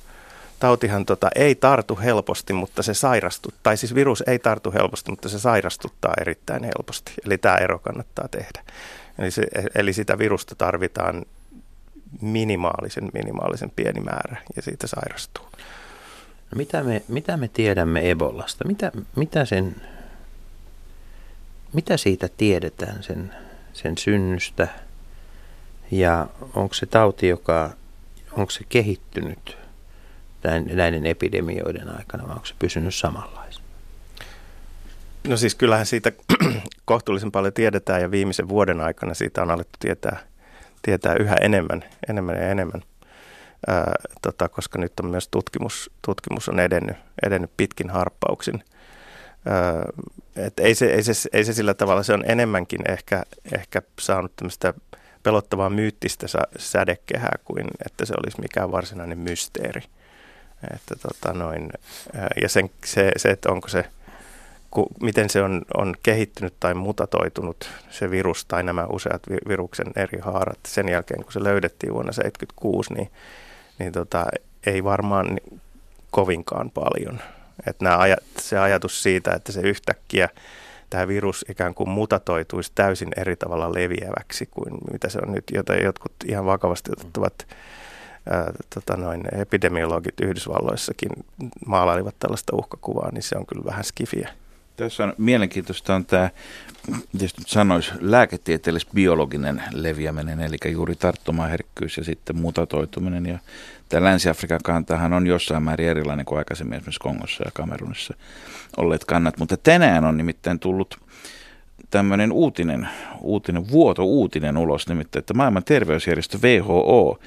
tautihan 0.58 1.06
tota, 1.06 1.30
ei 1.34 1.54
tartu 1.54 1.98
helposti, 2.02 2.52
mutta 2.52 2.82
se 2.82 2.94
sairastuttaa, 2.94 3.60
tai 3.62 3.76
siis 3.76 3.94
virus 3.94 4.22
ei 4.26 4.38
tartu 4.38 4.72
helposti, 4.72 5.10
mutta 5.10 5.28
se 5.28 5.38
sairastuttaa 5.38 6.14
erittäin 6.20 6.64
helposti. 6.64 7.12
Eli 7.26 7.38
tämä 7.38 7.56
ero 7.56 7.78
kannattaa 7.78 8.28
tehdä. 8.28 8.62
Eli, 9.18 9.30
se, 9.30 9.42
eli 9.74 9.92
sitä 9.92 10.18
virusta 10.18 10.54
tarvitaan 10.54 11.22
minimaalisen, 12.20 13.10
minimaalisen 13.14 13.70
pieni 13.76 14.00
määrä 14.00 14.42
ja 14.56 14.62
siitä 14.62 14.86
sairastuu. 14.86 15.44
No 16.50 16.56
mitä, 16.56 16.82
me, 16.82 17.02
mitä 17.08 17.36
me 17.36 17.48
tiedämme 17.48 18.10
Ebolasta? 18.10 18.64
Mitä, 18.64 18.92
mitä, 19.16 19.44
sen, 19.44 19.76
mitä 21.72 21.96
siitä 21.96 22.28
tiedetään 22.36 23.02
sen, 23.02 23.34
sen 23.72 23.98
synnystä? 23.98 24.68
Ja 25.94 26.26
onko 26.54 26.74
se 26.74 26.86
tauti, 26.86 27.28
joka, 27.28 27.70
onko 28.32 28.50
se 28.50 28.60
kehittynyt 28.68 29.56
näiden 30.72 31.06
epidemioiden 31.06 31.96
aikana 31.96 32.28
vai 32.28 32.34
onko 32.34 32.46
se 32.46 32.54
pysynyt 32.58 32.94
samanlaisena? 32.94 33.64
No 35.28 35.36
siis 35.36 35.54
kyllähän 35.54 35.86
siitä 35.86 36.12
kohtuullisen 36.84 37.32
paljon 37.32 37.52
tiedetään 37.52 38.02
ja 38.02 38.10
viimeisen 38.10 38.48
vuoden 38.48 38.80
aikana 38.80 39.14
siitä 39.14 39.42
on 39.42 39.50
alettu 39.50 39.78
tietää, 39.80 40.18
tietää 40.82 41.14
yhä 41.20 41.34
enemmän, 41.40 41.84
enemmän 42.08 42.36
ja 42.36 42.48
enemmän, 42.48 42.82
ää, 43.66 43.94
tota, 44.22 44.48
koska 44.48 44.78
nyt 44.78 45.00
on 45.00 45.10
myös 45.10 45.28
tutkimus, 45.28 45.90
tutkimus 46.02 46.48
on 46.48 46.60
edennyt, 46.60 46.96
edennyt 47.22 47.50
pitkin 47.56 47.90
harppauksin. 47.90 48.64
Ää, 49.46 49.84
et 50.36 50.60
ei, 50.60 50.74
se, 50.74 50.86
ei, 50.86 51.02
se, 51.02 51.12
ei 51.32 51.44
se 51.44 51.52
sillä 51.52 51.74
tavalla, 51.74 52.02
se 52.02 52.12
on 52.12 52.24
enemmänkin 52.26 52.90
ehkä, 52.90 53.22
ehkä 53.54 53.82
saanut 54.00 54.36
tämmöistä 54.36 54.74
pelottavaa 55.24 55.70
myyttistä 55.70 56.26
sädekehää 56.58 57.38
kuin 57.44 57.66
että 57.86 58.04
se 58.04 58.14
olisi 58.18 58.40
mikään 58.40 58.72
varsinainen 58.72 59.18
mysteeri. 59.18 59.82
Että 60.74 60.94
tota 61.02 61.32
noin, 61.32 61.70
ja 62.42 62.48
sen, 62.48 62.70
se, 62.84 63.12
se, 63.16 63.28
että 63.28 63.52
onko 63.52 63.68
se, 63.68 63.84
ku, 64.70 64.86
miten 65.00 65.30
se 65.30 65.42
on, 65.42 65.62
on 65.76 65.94
kehittynyt 66.02 66.54
tai 66.60 66.74
mutatoitunut 66.74 67.70
se 67.90 68.10
virus 68.10 68.44
tai 68.44 68.62
nämä 68.62 68.86
useat 68.86 69.22
viruksen 69.48 69.86
eri 69.96 70.18
haarat 70.18 70.58
sen 70.66 70.88
jälkeen, 70.88 71.22
kun 71.22 71.32
se 71.32 71.44
löydettiin 71.44 71.92
vuonna 71.92 72.12
1976, 72.12 72.94
niin, 72.94 73.10
niin 73.78 73.92
tota, 73.92 74.26
ei 74.66 74.84
varmaan 74.84 75.40
kovinkaan 76.10 76.70
paljon. 76.70 77.20
Että 77.66 77.84
nämä 77.84 77.98
ajat, 77.98 78.24
se 78.38 78.58
ajatus 78.58 79.02
siitä, 79.02 79.32
että 79.32 79.52
se 79.52 79.60
yhtäkkiä 79.60 80.28
tämä 80.94 81.08
virus 81.08 81.44
ikään 81.50 81.74
kuin 81.74 81.88
mutatoituisi 81.88 82.72
täysin 82.74 83.08
eri 83.16 83.36
tavalla 83.36 83.74
leviäväksi 83.74 84.46
kuin 84.46 84.74
mitä 84.92 85.08
se 85.08 85.18
on 85.26 85.32
nyt, 85.32 85.44
jota 85.54 85.74
jotkut 85.74 86.12
ihan 86.26 86.46
vakavasti 86.46 86.90
otettavat 86.92 87.34
mm 87.48 87.56
ää, 88.30 88.52
tota 88.74 88.96
noin, 88.96 89.22
epidemiologit 89.40 90.20
Yhdysvalloissakin 90.20 91.10
maalailivat 91.66 92.14
tällaista 92.18 92.56
uhkakuvaa, 92.56 93.10
niin 93.12 93.22
se 93.22 93.38
on 93.38 93.46
kyllä 93.46 93.64
vähän 93.64 93.84
skifiä. 93.84 94.28
Tässä 94.76 95.04
on 95.04 95.14
mielenkiintoista 95.18 95.94
on 95.94 96.06
tämä, 96.06 96.30
tietysti 97.12 97.40
nyt 97.40 97.48
sanoisi, 97.48 97.90
lääketieteellis-biologinen 98.00 99.62
leviäminen, 99.72 100.40
eli 100.40 100.56
juuri 100.70 100.96
tarttumaherkkyys 100.96 101.96
ja 101.96 102.04
sitten 102.04 102.36
mutatoituminen. 102.36 103.26
Ja 103.26 103.38
tämä 103.88 104.04
Länsi-Afrikan 104.04 104.60
kantahan 104.64 105.12
on 105.12 105.26
jossain 105.26 105.62
määrin 105.62 105.88
erilainen 105.88 106.26
kuin 106.26 106.38
aikaisemmin 106.38 106.76
esimerkiksi 106.76 107.00
Kongossa 107.00 107.44
ja 107.44 107.50
Kamerunissa 107.54 108.14
olleet 108.76 109.04
kannat. 109.04 109.38
Mutta 109.38 109.56
tänään 109.56 110.04
on 110.04 110.16
nimittäin 110.16 110.58
tullut 110.58 110.98
tämmöinen 111.90 112.32
uutinen, 112.32 112.88
uutinen 113.20 113.70
vuoto-uutinen 113.70 114.56
ulos, 114.56 114.88
nimittäin, 114.88 115.20
että 115.20 115.34
maailman 115.34 115.64
terveysjärjestö 115.64 116.38
WHO 116.42 117.18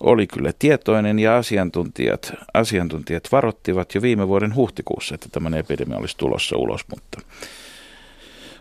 oli 0.00 0.26
kyllä 0.26 0.52
tietoinen 0.58 1.18
ja 1.18 1.36
asiantuntijat, 1.36 2.32
asiantuntijat 2.54 3.32
varoittivat 3.32 3.94
jo 3.94 4.02
viime 4.02 4.28
vuoden 4.28 4.54
huhtikuussa, 4.54 5.14
että 5.14 5.28
tämmöinen 5.32 5.60
epidemia 5.60 5.98
olisi 5.98 6.16
tulossa 6.16 6.56
ulos, 6.56 6.88
mutta, 6.88 7.20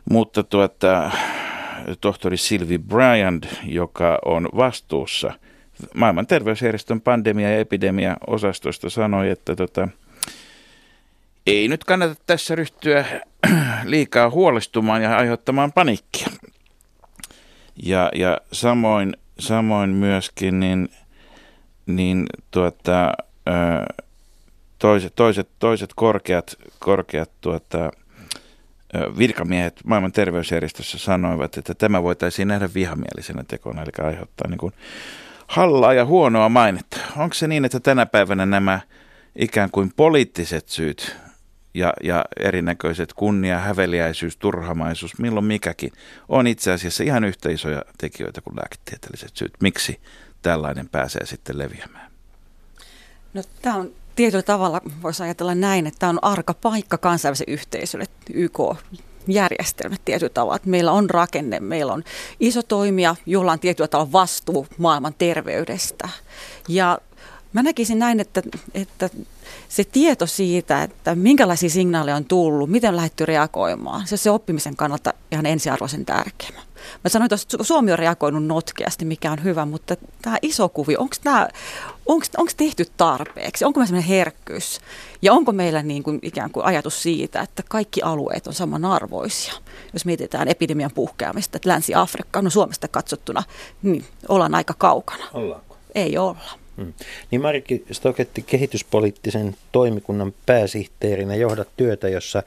mutta 0.10 0.44
tuota, 0.44 1.12
tohtori 2.02 2.38
Sylvie 2.38 2.78
Bryant, 2.78 3.48
joka 3.64 4.20
on 4.26 4.50
vastuussa 4.56 5.34
maailman 5.94 6.28
terveysjärjestön 6.28 7.02
pandemia- 7.02 7.50
ja 7.50 7.60
epidemia-osastosta, 7.60 8.90
sanoi, 8.90 9.30
että 9.30 9.56
tota, 9.56 9.88
ei 11.48 11.68
nyt 11.68 11.84
kannata 11.84 12.16
tässä 12.26 12.56
ryhtyä 12.56 13.06
liikaa 13.84 14.30
huolestumaan 14.30 15.02
ja 15.02 15.18
aiheuttamaan 15.18 15.72
paniikkia. 15.72 16.28
Ja, 17.84 18.12
ja 18.16 18.38
samoin, 18.52 19.18
samoin 19.40 19.90
myöskin 19.90 20.60
niin 20.60 20.90
niin 21.86 22.26
tuota, 22.52 23.14
toiset, 24.80 25.16
toiset, 25.16 25.50
toiset 25.60 25.90
korkeat, 25.96 26.56
korkeat 26.80 27.32
tuota, 27.42 27.92
virkamiehet 29.18 29.82
maailman 29.86 30.12
terveysjärjestössä 30.12 30.98
sanoivat, 30.98 31.58
että 31.58 31.74
tämä 31.74 32.04
voitaisiin 32.04 32.48
nähdä 32.48 32.70
vihamielisenä 32.74 33.44
tekona, 33.48 33.82
eli 33.82 33.92
aiheuttaa 34.08 34.48
niin 34.50 34.58
kuin 34.58 34.74
hallaa 35.48 35.94
ja 35.94 36.06
huonoa 36.06 36.50
mainetta. 36.50 36.98
Onko 37.18 37.34
se 37.34 37.48
niin, 37.48 37.66
että 37.66 37.80
tänä 37.80 38.06
päivänä 38.06 38.46
nämä 38.46 38.80
ikään 39.36 39.72
kuin 39.72 39.92
poliittiset 39.96 40.70
syyt 40.70 41.16
ja, 41.74 41.94
ja 42.04 42.26
erinäköiset 42.40 43.14
kunnia, 43.14 43.60
häveliäisyys, 43.60 44.38
turhamaisuus, 44.38 45.20
milloin 45.20 45.46
mikäkin, 45.46 45.92
on 46.30 46.48
itse 46.48 46.72
asiassa 46.72 47.04
ihan 47.04 47.24
yhtä 47.24 47.50
isoja 47.50 47.82
tekijöitä 47.98 48.42
kuin 48.42 48.56
lääketieteelliset 48.56 49.32
syyt. 49.34 49.54
Miksi 49.62 50.00
tällainen 50.42 50.90
pääsee 50.90 51.26
sitten 51.26 51.58
leviämään? 51.58 52.12
No, 53.34 53.42
tämä 53.62 53.76
on 53.76 53.92
tietyllä 54.16 54.44
tavalla, 54.44 54.82
voisi 55.04 55.24
ajatella 55.24 55.56
näin, 55.56 55.88
että 55.88 56.00
tämä 56.00 56.10
on 56.10 56.24
arka 56.24 56.54
paikka 56.54 56.98
kansainvälisen 56.98 57.50
yhteisölle, 57.50 58.06
YK 58.34 58.60
järjestelmät 59.28 60.02
tietyllä 60.06 60.34
tavalla. 60.34 60.56
Että 60.56 60.70
meillä 60.70 60.92
on 60.92 61.10
rakenne, 61.10 61.60
meillä 61.60 61.94
on 61.94 62.04
iso 62.40 62.64
toimija, 62.64 63.16
jolla 63.26 63.52
on 63.52 63.60
tietyllä 63.60 63.88
tavalla 63.88 64.12
vastuu 64.12 64.68
maailman 64.78 65.14
terveydestä. 65.18 66.10
Ja 66.68 66.98
mä 67.54 67.64
näkisin 67.64 68.00
näin, 68.00 68.20
että, 68.20 68.42
että 68.74 69.10
se 69.70 69.84
tieto 69.84 70.26
siitä, 70.26 70.84
että 70.84 71.16
minkälaisia 71.16 71.70
signaaleja 71.70 72.16
on 72.16 72.26
tullut, 72.26 72.70
miten 72.70 72.90
on 72.90 72.96
lähdetty 72.96 73.26
reagoimaan, 73.26 74.08
se 74.08 74.16
on 74.16 74.20
se 74.20 74.32
oppimisen 74.32 74.76
kannalta 74.76 75.14
ihan 75.32 75.46
ensiarvoisen 75.46 76.06
tärkeä. 76.06 76.62
Mä 77.04 77.10
sanoin 77.10 77.30
tuossa, 77.30 77.48
että 77.54 77.64
Suomi 77.64 77.92
on 77.92 78.00
reagoinut 78.00 78.46
notkeasti, 78.46 79.06
mikä 79.06 79.32
on 79.32 79.44
hyvä, 79.44 79.66
mutta 79.66 79.96
tämä 80.22 80.38
iso 80.42 80.70
kuvi, 80.70 80.96
onko 80.98 81.16
tämä 81.24 81.48
onko 82.06 82.52
tehty 82.58 82.86
tarpeeksi? 82.98 83.66
Onko 83.66 83.80
meillä 83.80 83.88
sellainen 83.88 84.10
herkkyys? 84.10 84.80
Ja 85.22 85.34
onko 85.34 85.52
meillä 85.52 85.84
niin 85.84 86.04
kuin 86.04 86.20
ikään 86.22 86.52
kuin 86.52 86.66
ajatus 86.66 87.04
siitä, 87.04 87.42
että 87.42 87.64
kaikki 87.70 88.02
alueet 88.02 88.48
on 88.48 88.54
samanarvoisia? 88.54 89.54
Jos 89.94 90.06
mietitään 90.06 90.48
epidemian 90.48 90.92
puhkeamista, 90.96 91.58
että 91.58 91.70
Länsi-Afrikka, 91.70 92.42
no 92.42 92.50
Suomesta 92.50 92.88
katsottuna, 92.88 93.44
niin 93.82 94.06
ollaan 94.30 94.56
aika 94.56 94.74
kaukana. 94.78 95.26
Ollaanko? 95.34 95.78
Ei 95.96 96.18
olla. 96.18 96.63
Hmm. 96.78 96.94
Niin 97.32 97.42
Marikki 97.42 97.86
Stoketti 97.92 98.42
kehityspoliittisen 98.42 99.56
toimikunnan 99.72 100.34
pääsihteerinä 100.46 101.36
johdat 101.36 101.68
työtä, 101.78 102.10
jossa 102.10 102.44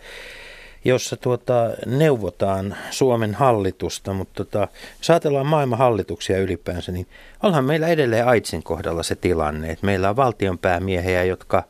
jossa 0.84 1.16
tuota, 1.16 1.70
neuvotaan 1.86 2.76
Suomen 2.90 3.34
hallitusta, 3.34 4.12
mutta 4.12 4.44
tota, 4.44 4.68
jos 4.98 5.10
ajatellaan 5.10 5.46
maailman 5.46 5.78
hallituksia 5.78 6.38
ylipäänsä, 6.38 6.92
niin 6.92 7.06
onhan 7.42 7.64
meillä 7.64 7.88
edelleen 7.88 8.28
AIDSin 8.28 8.62
kohdalla 8.62 9.02
se 9.02 9.14
tilanne, 9.14 9.70
että 9.70 9.86
meillä 9.86 10.10
on 10.10 10.16
valtionpäämiehiä, 10.16 11.24
jotka 11.24 11.62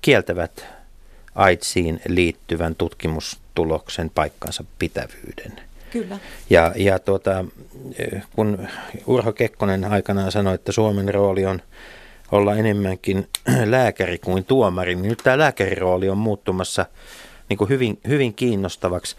kieltävät 0.00 0.66
AIDSiin 1.34 2.00
liittyvän 2.08 2.74
tutkimustuloksen 2.74 4.10
paikkansa 4.10 4.64
pitävyyden. 4.78 5.60
Kyllä. 5.94 6.18
Ja, 6.50 6.72
ja 6.76 6.98
tuota, 6.98 7.44
kun 8.36 8.68
Urho 9.06 9.32
Kekkonen 9.32 9.84
aikanaan 9.84 10.32
sanoi, 10.32 10.54
että 10.54 10.72
Suomen 10.72 11.14
rooli 11.14 11.46
on 11.46 11.62
olla 12.32 12.54
enemmänkin 12.54 13.28
lääkäri 13.64 14.18
kuin 14.18 14.44
tuomari, 14.44 14.94
niin 14.94 15.08
nyt 15.08 15.20
tämä 15.24 15.38
lääkärirooli 15.38 16.08
on 16.08 16.18
muuttumassa 16.18 16.86
niin 17.48 17.56
kuin 17.56 17.68
hyvin, 17.68 17.98
hyvin 18.08 18.34
kiinnostavaksi. 18.34 19.16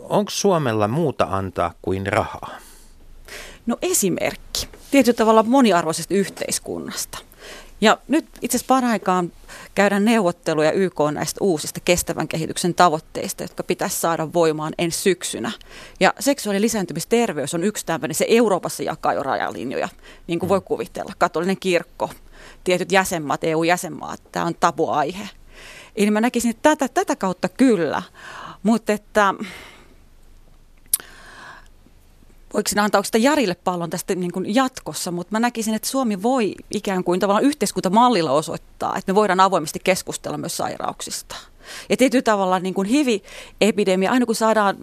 Onko 0.00 0.30
Suomella 0.30 0.88
muuta 0.88 1.26
antaa 1.30 1.74
kuin 1.82 2.06
rahaa? 2.06 2.56
No 3.66 3.76
esimerkki. 3.82 4.68
Tietyllä 4.90 5.16
tavalla 5.16 5.42
moniarvoisesta 5.42 6.14
yhteiskunnasta. 6.14 7.18
Ja 7.80 7.98
nyt 8.08 8.26
itse 8.42 8.56
asiassa 8.56 8.74
paraikaan 8.74 9.32
käydään 9.74 10.04
neuvotteluja 10.04 10.72
YK 10.72 11.00
näistä 11.12 11.38
uusista 11.40 11.80
kestävän 11.80 12.28
kehityksen 12.28 12.74
tavoitteista, 12.74 13.44
jotka 13.44 13.62
pitäisi 13.62 14.00
saada 14.00 14.32
voimaan 14.32 14.72
ensi 14.78 15.00
syksynä. 15.00 15.52
Ja 16.00 16.14
seksuaali- 16.20 16.56
ja 16.56 16.60
lisääntymisterveys 16.60 17.54
on 17.54 17.64
yksi 17.64 17.86
tämmöinen, 17.86 18.14
se 18.14 18.26
Euroopassa 18.28 18.82
jakaa 18.82 19.14
jo 19.14 19.22
rajalinjoja, 19.22 19.88
niin 20.26 20.38
kuin 20.38 20.48
voi 20.48 20.60
kuvitella. 20.60 21.12
Katolinen 21.18 21.56
kirkko, 21.60 22.10
tietyt 22.64 22.92
jäsenmaat, 22.92 23.44
EU-jäsenmaat, 23.44 24.22
tämä 24.32 24.46
on 24.46 24.54
tabuaihe. 24.60 25.28
Eli 25.96 26.10
mä 26.10 26.20
näkisin, 26.20 26.50
että 26.50 26.76
tätä, 26.76 26.94
tätä 26.94 27.16
kautta 27.16 27.48
kyllä, 27.48 28.02
mutta 28.62 28.92
että 28.92 29.34
voiko 32.54 32.68
sinä 32.68 32.84
antaa 32.84 33.02
sitä 33.02 33.18
Jarille 33.18 33.54
pallon 33.54 33.90
tästä 33.90 34.14
niin 34.14 34.32
kuin 34.32 34.54
jatkossa, 34.54 35.10
mutta 35.10 35.32
mä 35.32 35.40
näkisin, 35.40 35.74
että 35.74 35.88
Suomi 35.88 36.22
voi 36.22 36.54
ikään 36.70 37.04
kuin 37.04 37.20
tavallaan 37.20 37.44
yhteiskuntamallilla 37.44 38.32
osoittaa, 38.32 38.96
että 38.96 39.12
me 39.12 39.14
voidaan 39.14 39.40
avoimesti 39.40 39.78
keskustella 39.84 40.38
myös 40.38 40.56
sairauksista. 40.56 41.36
Ja 41.88 41.96
tietyllä 41.96 42.22
tavalla 42.22 42.58
niin 42.58 42.74
kuin 42.74 42.88
HIV-epidemia, 42.88 44.10
aina 44.10 44.26
kun 44.26 44.34
saadaan, 44.34 44.76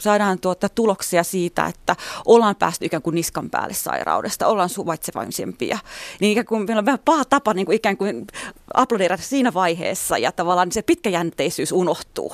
saadaan 0.00 0.38
tuota 0.38 0.68
tuloksia 0.68 1.24
siitä, 1.24 1.66
että 1.66 1.96
ollaan 2.24 2.56
päästy 2.56 2.84
ikään 2.84 3.02
kuin 3.02 3.14
niskan 3.14 3.50
päälle 3.50 3.74
sairaudesta, 3.74 4.46
ollaan 4.46 4.68
suvaitsevaisempia, 4.68 5.78
niin 6.20 6.32
ikään 6.32 6.46
kuin 6.46 6.66
meillä 6.66 6.78
on 6.78 6.86
vähän 6.86 7.00
paha 7.04 7.24
tapa 7.24 7.54
niin 7.54 7.66
kuin 7.66 7.76
ikään 7.76 7.96
kuin 7.96 8.26
aplodeerata 8.74 9.22
siinä 9.22 9.54
vaiheessa 9.54 10.18
ja 10.18 10.32
tavallaan 10.32 10.72
se 10.72 10.82
pitkäjänteisyys 10.82 11.72
unohtuu. 11.72 12.32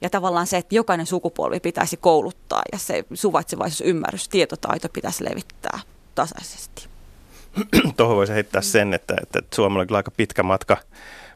Ja 0.00 0.10
tavallaan 0.10 0.46
se, 0.46 0.56
että 0.56 0.74
jokainen 0.74 1.06
sukupolvi 1.06 1.60
pitäisi 1.60 1.96
kouluttaa 1.96 2.62
ja 2.72 2.78
se 2.78 3.04
suvaitsevaisuus, 3.14 3.80
ymmärrys, 3.80 4.28
tietotaito 4.28 4.88
pitäisi 4.88 5.24
levittää 5.24 5.78
tasaisesti. 6.14 6.88
Tuohon 7.96 8.16
voisi 8.16 8.32
heittää 8.32 8.62
sen, 8.62 8.94
että, 8.94 9.14
että 9.22 9.42
Suomella 9.54 9.80
on 9.80 9.86
kyllä 9.86 9.98
aika 9.98 10.10
pitkä 10.10 10.42
matka, 10.42 10.76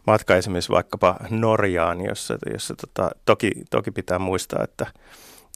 matka 0.06 0.36
esimerkiksi 0.36 0.72
vaikkapa 0.72 1.16
Norjaan, 1.30 2.04
jossa, 2.04 2.38
jossa 2.52 2.74
tota, 2.74 3.10
toki, 3.24 3.50
toki 3.70 3.90
pitää 3.90 4.18
muistaa, 4.18 4.64
että, 4.64 4.86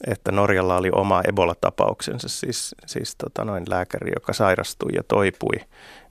että 0.07 0.31
Norjalla 0.31 0.77
oli 0.77 0.89
oma 0.91 1.21
Ebola-tapauksensa, 1.27 2.29
siis, 2.29 2.75
siis 2.85 3.15
tota, 3.15 3.45
noin 3.45 3.63
lääkäri, 3.69 4.11
joka 4.15 4.33
sairastui 4.33 4.89
ja 4.95 5.03
toipui. 5.03 5.55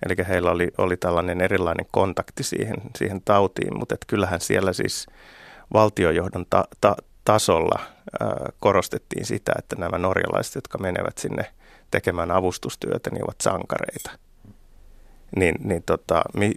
Eli 0.06 0.28
heillä 0.28 0.50
oli, 0.50 0.68
oli 0.78 0.96
tällainen 0.96 1.40
erilainen 1.40 1.87
kontakti 1.90 2.42
siihen, 2.42 2.76
siihen 2.96 3.20
tautiin, 3.24 3.78
mutta 3.78 3.96
kyllähän 4.06 4.40
siellä 4.40 4.72
siis– 4.72 5.06
valtiojohdon 5.72 6.46
ta- 6.50 6.68
ta- 6.81 6.96
tasolla 7.24 7.81
korostettiin 8.61 9.26
sitä, 9.26 9.52
että 9.59 9.76
nämä 9.76 9.98
norjalaiset, 9.98 10.54
jotka 10.54 10.78
menevät 10.78 11.18
sinne 11.18 11.54
tekemään 11.90 12.31
avustustyötä, 12.31 13.11
niin 13.11 13.24
ovat 13.24 13.40
sankareita. 13.40 14.11
Niin, 15.37 15.54
niin 15.64 15.83
tota, 15.83 16.22
mi, 16.37 16.54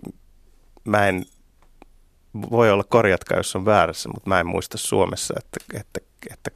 mä 0.84 1.08
en, 1.08 1.26
voi 2.52 2.72
olla 2.72 2.84
korjatkaa, 2.84 3.38
jos 3.38 3.56
on 3.56 3.66
väärässä, 3.66 4.10
mutta 4.10 4.30
mä 4.30 4.40
en 4.40 4.48
muista 4.48 4.78
Suomessa, 4.78 5.34
että, 5.38 5.80
että, 5.80 6.00
että 6.34 6.52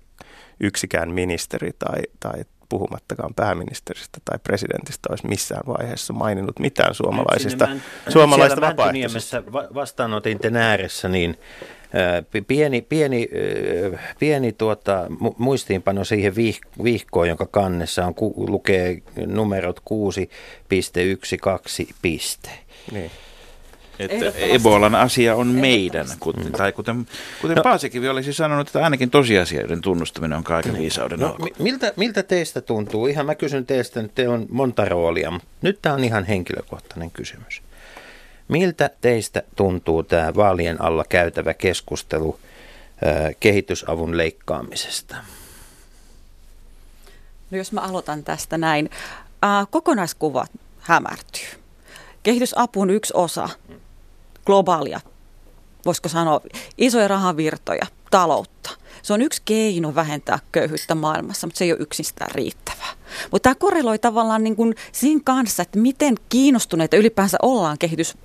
yksikään 0.59 1.11
ministeri 1.11 1.71
tai, 1.79 2.01
tai 2.19 2.45
puhumattakaan 2.69 3.33
pääministeristä 3.33 4.19
tai 4.25 4.39
presidentistä 4.43 5.09
olisi 5.09 5.27
missään 5.27 5.63
vaiheessa 5.67 6.13
maininnut 6.13 6.59
mitään 6.59 6.95
suomalaisista, 6.95 7.67
suomalaista 8.09 8.61
vapaaehtoisista. 8.61 9.43
vastaanotin 9.53 10.55
ääressä, 10.55 11.09
niin 11.09 11.37
Pieni, 12.47 12.81
pieni, 12.81 13.29
pieni 14.19 14.51
tuota, 14.51 15.05
muistiinpano 15.37 16.03
siihen 16.03 16.33
vihkoon, 16.83 17.27
jonka 17.27 17.45
kannessa 17.45 18.05
on, 18.05 18.13
lukee 18.35 19.01
numerot 19.25 19.79
6.12 19.79 19.85
piste. 22.01 22.49
Niin. 22.91 23.11
Että 23.99 24.31
Ebolan 24.35 24.95
asia 24.95 25.35
on 25.35 25.47
meidän, 25.47 26.07
kuten, 26.19 26.51
tai 26.51 26.71
kuten, 26.71 27.07
kuten 27.41 27.57
no, 27.57 27.63
Paasikivi 27.63 28.09
olisi 28.09 28.33
sanonut, 28.33 28.67
että 28.67 28.83
ainakin 28.83 29.09
tosiasioiden 29.09 29.81
tunnustaminen 29.81 30.37
on 30.37 30.43
kaiken 30.43 30.73
niin. 30.73 30.81
viisauden 30.81 31.19
no, 31.19 31.37
miltä, 31.59 31.93
miltä 31.95 32.23
teistä 32.23 32.61
tuntuu? 32.61 33.07
Ihan 33.07 33.25
mä 33.25 33.35
kysyn 33.35 33.65
teistä, 33.65 33.99
että 33.99 34.15
teillä 34.15 34.33
on 34.33 34.45
monta 34.49 34.85
roolia, 34.85 35.31
mutta 35.31 35.47
nyt 35.61 35.79
tämä 35.81 35.95
on 35.95 36.03
ihan 36.03 36.23
henkilökohtainen 36.23 37.11
kysymys. 37.11 37.61
Miltä 38.47 38.89
teistä 39.01 39.43
tuntuu 39.55 40.03
tämä 40.03 40.35
vaalien 40.35 40.81
alla 40.81 41.03
käytävä 41.09 41.53
keskustelu 41.53 42.39
kehitysavun 43.39 44.17
leikkaamisesta? 44.17 45.15
No 47.51 47.57
jos 47.57 47.71
mä 47.71 47.81
aloitan 47.81 48.23
tästä 48.23 48.57
näin. 48.57 48.89
Ää, 49.41 49.65
kokonaiskuva 49.69 50.45
hämärtyy. 50.79 51.47
Kehitysapu 52.23 52.81
on 52.81 52.89
yksi 52.89 53.13
osa 53.15 53.49
globaalia, 54.45 54.99
voisiko 55.85 56.09
sanoa, 56.09 56.41
isoja 56.77 57.07
rahavirtoja, 57.07 57.85
taloutta. 58.11 58.69
Se 59.01 59.13
on 59.13 59.21
yksi 59.21 59.41
keino 59.45 59.95
vähentää 59.95 60.39
köyhyyttä 60.51 60.95
maailmassa, 60.95 61.47
mutta 61.47 61.57
se 61.57 61.65
ei 61.65 61.71
ole 61.71 61.81
yksistään 61.81 62.31
riittävää. 62.35 62.93
Mutta 63.31 63.43
tämä 63.43 63.55
korreloi 63.55 63.99
tavallaan 63.99 64.43
niin 64.43 64.55
kuin 64.55 64.75
siinä 64.91 65.21
kanssa, 65.23 65.61
että 65.61 65.79
miten 65.79 66.15
kiinnostuneita 66.29 66.97
ylipäänsä 66.97 67.37
ollaan 67.41 67.77
kehitys 67.77 68.17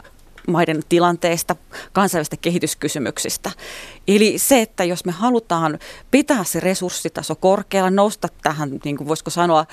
maiden 0.49 0.83
tilanteesta, 0.89 1.57
kansainvälisistä 1.93 2.37
kehityskysymyksistä. 2.37 3.51
Eli 4.09 4.39
se, 4.39 4.61
että 4.61 4.85
jos 4.85 5.05
me 5.05 5.13
halutaan 5.13 5.79
pitää 6.11 6.45
se 6.45 6.61
resurssitaso 6.61 7.35
korkealla, 7.35 7.91
nousta 7.91 8.29
tähän, 8.43 8.81
niin 8.85 8.97
kuin 8.97 9.09
voisiko 9.09 9.31
sanoa, 9.31 9.67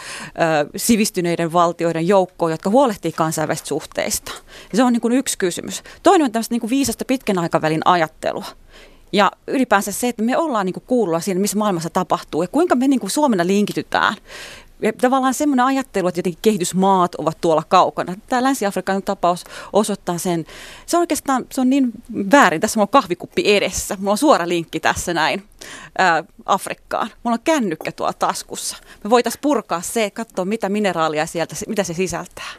sivistyneiden 0.75 1.53
valtioiden 1.53 2.08
joukkoon, 2.08 2.51
jotka 2.51 2.69
huolehtii 2.69 3.12
kansainvälisistä 3.12 3.67
suhteista. 3.67 4.32
Se 4.73 4.84
on 4.84 4.93
niin 4.93 5.01
kuin 5.01 5.13
yksi 5.13 5.38
kysymys. 5.38 5.84
Toinen 6.03 6.25
on 6.25 6.32
tämmöistä 6.32 6.53
niin 6.53 6.62
kuin 6.62 6.69
viisasta 6.69 7.06
pitkän 7.06 7.39
aikavälin 7.39 7.82
ajattelua. 7.86 8.45
Ja 9.12 9.32
ylipäänsä 9.47 9.91
se, 9.91 10.08
että 10.08 10.23
me 10.23 10.38
ollaan 10.38 10.65
niin 10.65 10.84
kuulla 10.88 11.19
siinä, 11.19 11.39
missä 11.39 11.58
maailmassa 11.58 11.89
tapahtuu 11.89 12.41
ja 12.41 12.47
kuinka 12.47 12.75
me 12.75 12.88
niin 12.88 12.99
kuin 12.99 13.12
Suomena 13.12 13.47
linkitytään 13.47 14.15
tavallaan 15.02 15.34
semmoinen 15.34 15.66
ajattelu, 15.66 16.08
että 16.08 16.20
jotenkin 16.20 16.40
kehitysmaat 16.42 17.16
ovat 17.16 17.38
tuolla 17.42 17.63
kaukana. 17.68 18.16
Tämä 18.28 18.44
Länsi-Afrikan 18.44 19.04
tapaus 19.04 19.44
osoittaa 19.74 20.18
sen. 20.18 20.46
Se 20.86 20.98
on 20.98 21.02
oikeastaan 21.02 21.46
se 21.52 21.62
on 21.62 21.70
niin 21.70 21.92
väärin. 22.32 22.62
Tässä 22.62 22.82
on 22.82 22.88
kahvikuppi 22.88 23.56
edessä. 23.56 23.96
Mulla 24.00 24.12
on 24.12 24.18
suora 24.18 24.48
linkki 24.48 24.80
tässä 24.80 25.13
näin 25.13 25.44
ää, 25.98 26.24
Afrikkaan. 26.46 27.10
Mulla 27.24 27.36
on 27.36 27.44
kännykkä 27.44 27.92
tuolla 27.92 28.13
taskussa. 28.13 28.78
Me 29.04 29.10
voitaisiin 29.10 29.42
purkaa 29.42 29.82
se, 29.82 30.12
katsoa 30.12 30.46
mitä 30.46 30.70
mineraalia 30.70 31.26
sieltä, 31.26 31.56
mitä 31.68 31.84
se 31.84 31.94
sisältää. 31.94 32.52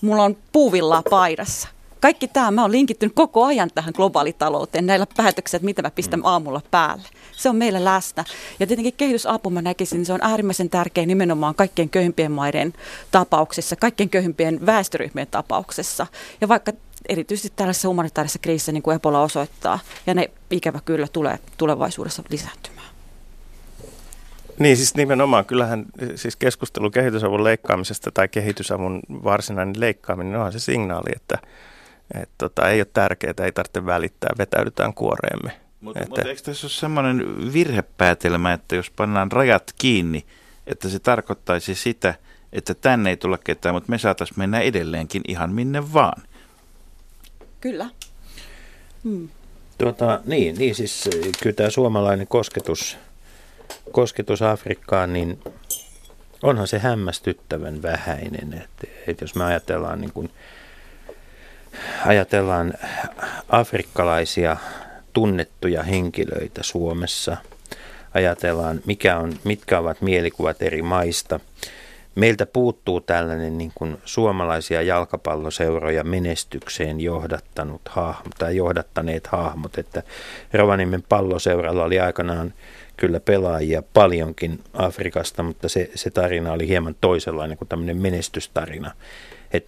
Mulla 0.00 0.22
on 0.22 0.36
puuvillaa 0.52 1.02
paidassa 1.10 1.68
kaikki 2.00 2.28
tämä, 2.28 2.50
mä 2.50 2.62
oon 2.62 2.72
linkittynyt 2.72 3.14
koko 3.14 3.44
ajan 3.44 3.70
tähän 3.74 3.92
globaalitalouteen 3.96 4.86
näillä 4.86 5.06
päätöksillä, 5.16 5.64
mitä 5.64 5.82
mä 5.82 5.90
pistän 5.90 6.20
mm. 6.20 6.24
aamulla 6.24 6.60
päälle. 6.70 7.08
Se 7.36 7.48
on 7.48 7.56
meillä 7.56 7.84
läsnä. 7.84 8.24
Ja 8.60 8.66
tietenkin 8.66 8.94
kehitysapu 8.96 9.50
mä 9.50 9.62
näkisin, 9.62 10.06
se 10.06 10.12
on 10.12 10.22
äärimmäisen 10.22 10.70
tärkeä 10.70 11.06
nimenomaan 11.06 11.54
kaikkein 11.54 11.90
köyhimpien 11.90 12.32
maiden 12.32 12.72
tapauksessa, 13.10 13.76
kaikkein 13.76 14.10
köyhimpien 14.10 14.66
väestöryhmien 14.66 15.28
tapauksessa. 15.30 16.06
Ja 16.40 16.48
vaikka 16.48 16.72
erityisesti 17.08 17.52
tällaisessa 17.56 17.88
humanitaarisessa 17.88 18.38
kriisissä, 18.38 18.72
niin 18.72 18.82
kuin 18.82 18.96
Ebola 18.96 19.22
osoittaa, 19.22 19.78
ja 20.06 20.14
ne 20.14 20.30
ikävä 20.50 20.80
kyllä 20.84 21.06
tulee 21.12 21.38
tulevaisuudessa 21.56 22.22
lisääntymään. 22.30 22.88
Niin, 24.58 24.76
siis 24.76 24.94
nimenomaan. 24.94 25.44
Kyllähän 25.44 25.86
siis 26.14 26.36
keskustelu 26.36 26.90
kehitysavun 26.90 27.44
leikkaamisesta 27.44 28.10
tai 28.10 28.28
kehitysavun 28.28 29.00
varsinainen 29.10 29.80
leikkaaminen 29.80 30.40
on 30.40 30.52
se 30.52 30.58
signaali, 30.58 31.10
että 31.16 31.38
et 32.14 32.30
tota, 32.38 32.70
ei 32.70 32.80
ole 32.80 32.86
tärkeää, 32.92 33.34
ei 33.44 33.52
tarvitse 33.52 33.86
välittää, 33.86 34.30
vetäydytään 34.38 34.94
kuoreemme. 34.94 35.60
Mutta 35.80 36.04
mut 36.08 36.18
eikö 36.18 36.42
tässä 36.42 36.66
ole 36.66 36.72
sellainen 36.72 37.52
virhepäätelmä, 37.52 38.52
että 38.52 38.76
jos 38.76 38.90
pannaan 38.90 39.32
rajat 39.32 39.74
kiinni, 39.78 40.26
että 40.66 40.88
se 40.88 40.98
tarkoittaisi 40.98 41.74
sitä, 41.74 42.14
että 42.52 42.74
tänne 42.74 43.10
ei 43.10 43.16
tulla 43.16 43.38
ketään, 43.38 43.74
mutta 43.74 43.90
me 43.90 43.98
saataisiin 43.98 44.38
mennä 44.38 44.60
edelleenkin 44.60 45.22
ihan 45.28 45.52
minne 45.52 45.92
vaan. 45.92 46.22
Kyllä. 47.60 47.90
Hmm. 49.04 49.28
Tuota, 49.78 50.20
niin, 50.24 50.58
niin, 50.58 50.74
siis 50.74 51.10
kyllä 51.42 51.54
tämä 51.56 51.70
suomalainen 51.70 52.26
kosketus, 52.26 52.96
kosketus 53.92 54.42
Afrikkaan, 54.42 55.12
niin 55.12 55.40
onhan 56.42 56.66
se 56.66 56.78
hämmästyttävän 56.78 57.82
vähäinen. 57.82 58.52
Että, 58.52 58.86
että 59.06 59.24
jos 59.24 59.34
me 59.34 59.44
ajatellaan 59.44 60.00
niin 60.00 60.12
kuin 60.12 60.30
ajatellaan 62.06 62.74
afrikkalaisia 63.48 64.56
tunnettuja 65.12 65.82
henkilöitä 65.82 66.62
Suomessa, 66.62 67.36
ajatellaan 68.14 68.80
mikä 68.86 69.18
on, 69.18 69.34
mitkä 69.44 69.78
ovat 69.78 70.00
mielikuvat 70.00 70.62
eri 70.62 70.82
maista. 70.82 71.40
Meiltä 72.14 72.46
puuttuu 72.46 73.00
tällainen 73.00 73.58
niin 73.58 73.72
kuin 73.74 73.98
suomalaisia 74.04 74.82
jalkapalloseuroja 74.82 76.04
menestykseen 76.04 77.00
johdattanut 77.00 77.80
hahmo, 77.88 78.30
tai 78.38 78.56
johdattaneet 78.56 79.26
hahmot, 79.26 79.78
että 79.78 80.02
Rovaniemen 80.52 81.04
palloseuralla 81.08 81.84
oli 81.84 82.00
aikanaan 82.00 82.54
kyllä 82.96 83.20
pelaajia 83.20 83.82
paljonkin 83.92 84.60
Afrikasta, 84.72 85.42
mutta 85.42 85.68
se, 85.68 85.90
se 85.94 86.10
tarina 86.10 86.52
oli 86.52 86.68
hieman 86.68 86.96
toisenlainen 87.00 87.58
kuin 87.58 87.68
tämmöinen 87.68 87.96
menestystarina. 87.96 88.92
Et 89.50 89.64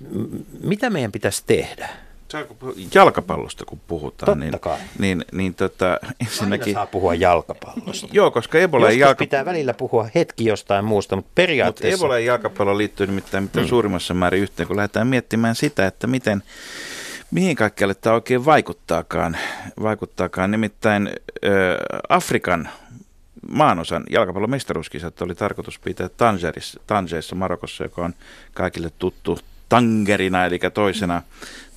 mitä 0.62 0.90
meidän 0.90 1.12
pitäisi 1.12 1.43
tehdä? 1.47 1.88
jalkapallosta 2.95 3.64
kun 3.64 3.81
puhutaan, 3.87 4.27
Totta 4.27 4.45
niin, 4.45 4.61
kai. 4.61 4.79
niin, 4.99 5.25
niin 5.33 5.55
tota, 5.55 5.99
ensinnäkin... 6.21 6.66
Aina 6.66 6.79
saa 6.79 6.87
puhua 6.87 7.14
jalkapallosta. 7.14 8.09
Joo, 8.12 8.31
koska 8.31 8.59
Ebola 8.59 8.88
ei 8.88 8.98
jalka... 8.98 9.19
pitää 9.19 9.44
välillä 9.44 9.75
puhua 9.75 10.09
hetki 10.15 10.44
jostain 10.44 10.85
muusta, 10.85 11.17
mutta 11.17 11.31
periaatteessa... 11.35 11.96
Mutta 11.96 12.07
Ebola 12.07 12.19
ei 12.19 12.27
jalkapallo 12.27 12.79
liittyy 12.79 13.07
nimittäin 13.07 13.44
mitään 13.44 13.67
mm. 13.67 13.69
suurimmassa 13.69 14.15
määrin 14.15 14.42
yhteen, 14.42 14.67
kun 14.67 14.77
lähdetään 14.77 15.07
miettimään 15.07 15.54
sitä, 15.54 15.87
että 15.87 16.07
miten, 16.07 16.42
mihin 17.31 17.57
kaikkialle 17.57 17.94
tämä 17.94 18.15
oikein 18.15 18.44
vaikuttaakaan. 18.44 19.37
vaikuttaakaan. 19.83 20.50
Nimittäin 20.50 21.11
ö, 21.44 21.77
Afrikan 22.09 22.69
maanosan 23.50 24.04
jalkapallon 24.11 24.50
mestaruuskisat 24.50 25.23
oli 25.23 25.35
tarkoitus 25.35 25.79
pitää 25.79 26.09
Tangerissa, 26.09 26.81
Tangerissa 26.87 27.37
Marokossa, 27.37 27.85
joka 27.85 28.04
on 28.04 28.15
kaikille 28.54 28.90
tuttu 28.98 29.38
Tangerina, 29.71 30.44
eli 30.46 30.58
toisena, 30.75 31.23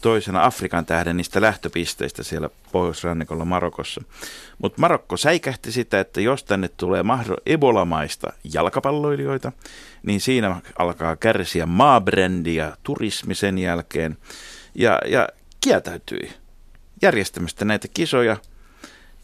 toisena 0.02 0.46
Afrikan 0.46 0.86
tähden 0.86 1.18
niistä 1.18 1.42
lähtöpisteistä 1.42 2.24
siellä 2.24 2.50
pohjoisrannikolla 2.72 3.46
Marokossa. 3.46 4.02
Mutta 4.58 4.82
Marokko 4.82 5.18
säikähti 5.18 5.72
sitä, 5.72 6.00
että 6.00 6.22
jos 6.22 6.44
tänne 6.44 6.68
tulee 6.68 7.02
mahdoll- 7.02 7.42
Ebola-maista 7.46 8.34
jalkapalloilijoita, 8.54 9.52
niin 10.04 10.22
siinä 10.22 10.62
alkaa 10.80 11.16
kärsiä 11.16 11.66
maabrändi 11.66 12.56
ja 12.56 12.78
turismi 12.84 13.36
sen 13.36 13.58
jälkeen. 13.58 14.18
Ja, 14.76 15.00
ja 15.06 15.30
kieltäytyi 15.62 16.32
järjestämästä 17.02 17.66
näitä 17.66 17.88
kisoja, 17.94 18.38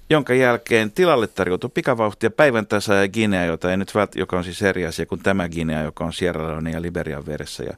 jonka 0.09 0.33
jälkeen 0.33 0.91
tilalle 0.91 1.27
tarjoutui 1.27 1.69
pikavauhtia 1.73 2.31
päivän 2.31 2.67
tasa 2.67 2.93
ja 2.93 3.07
Guinea, 3.07 3.45
jota 3.45 3.71
ei 3.71 3.77
nyt 3.77 3.95
vält, 3.95 4.15
joka 4.15 4.37
on 4.37 4.43
siis 4.43 4.61
eri 4.61 4.85
asia 4.85 5.05
kuin 5.05 5.23
tämä 5.23 5.49
Guinea, 5.49 5.81
joka 5.81 6.05
on 6.05 6.13
Sierra 6.13 6.47
Leone 6.47 6.71
ja 6.71 6.81
Liberian 6.81 7.25
veressä 7.25 7.63
ja 7.63 7.73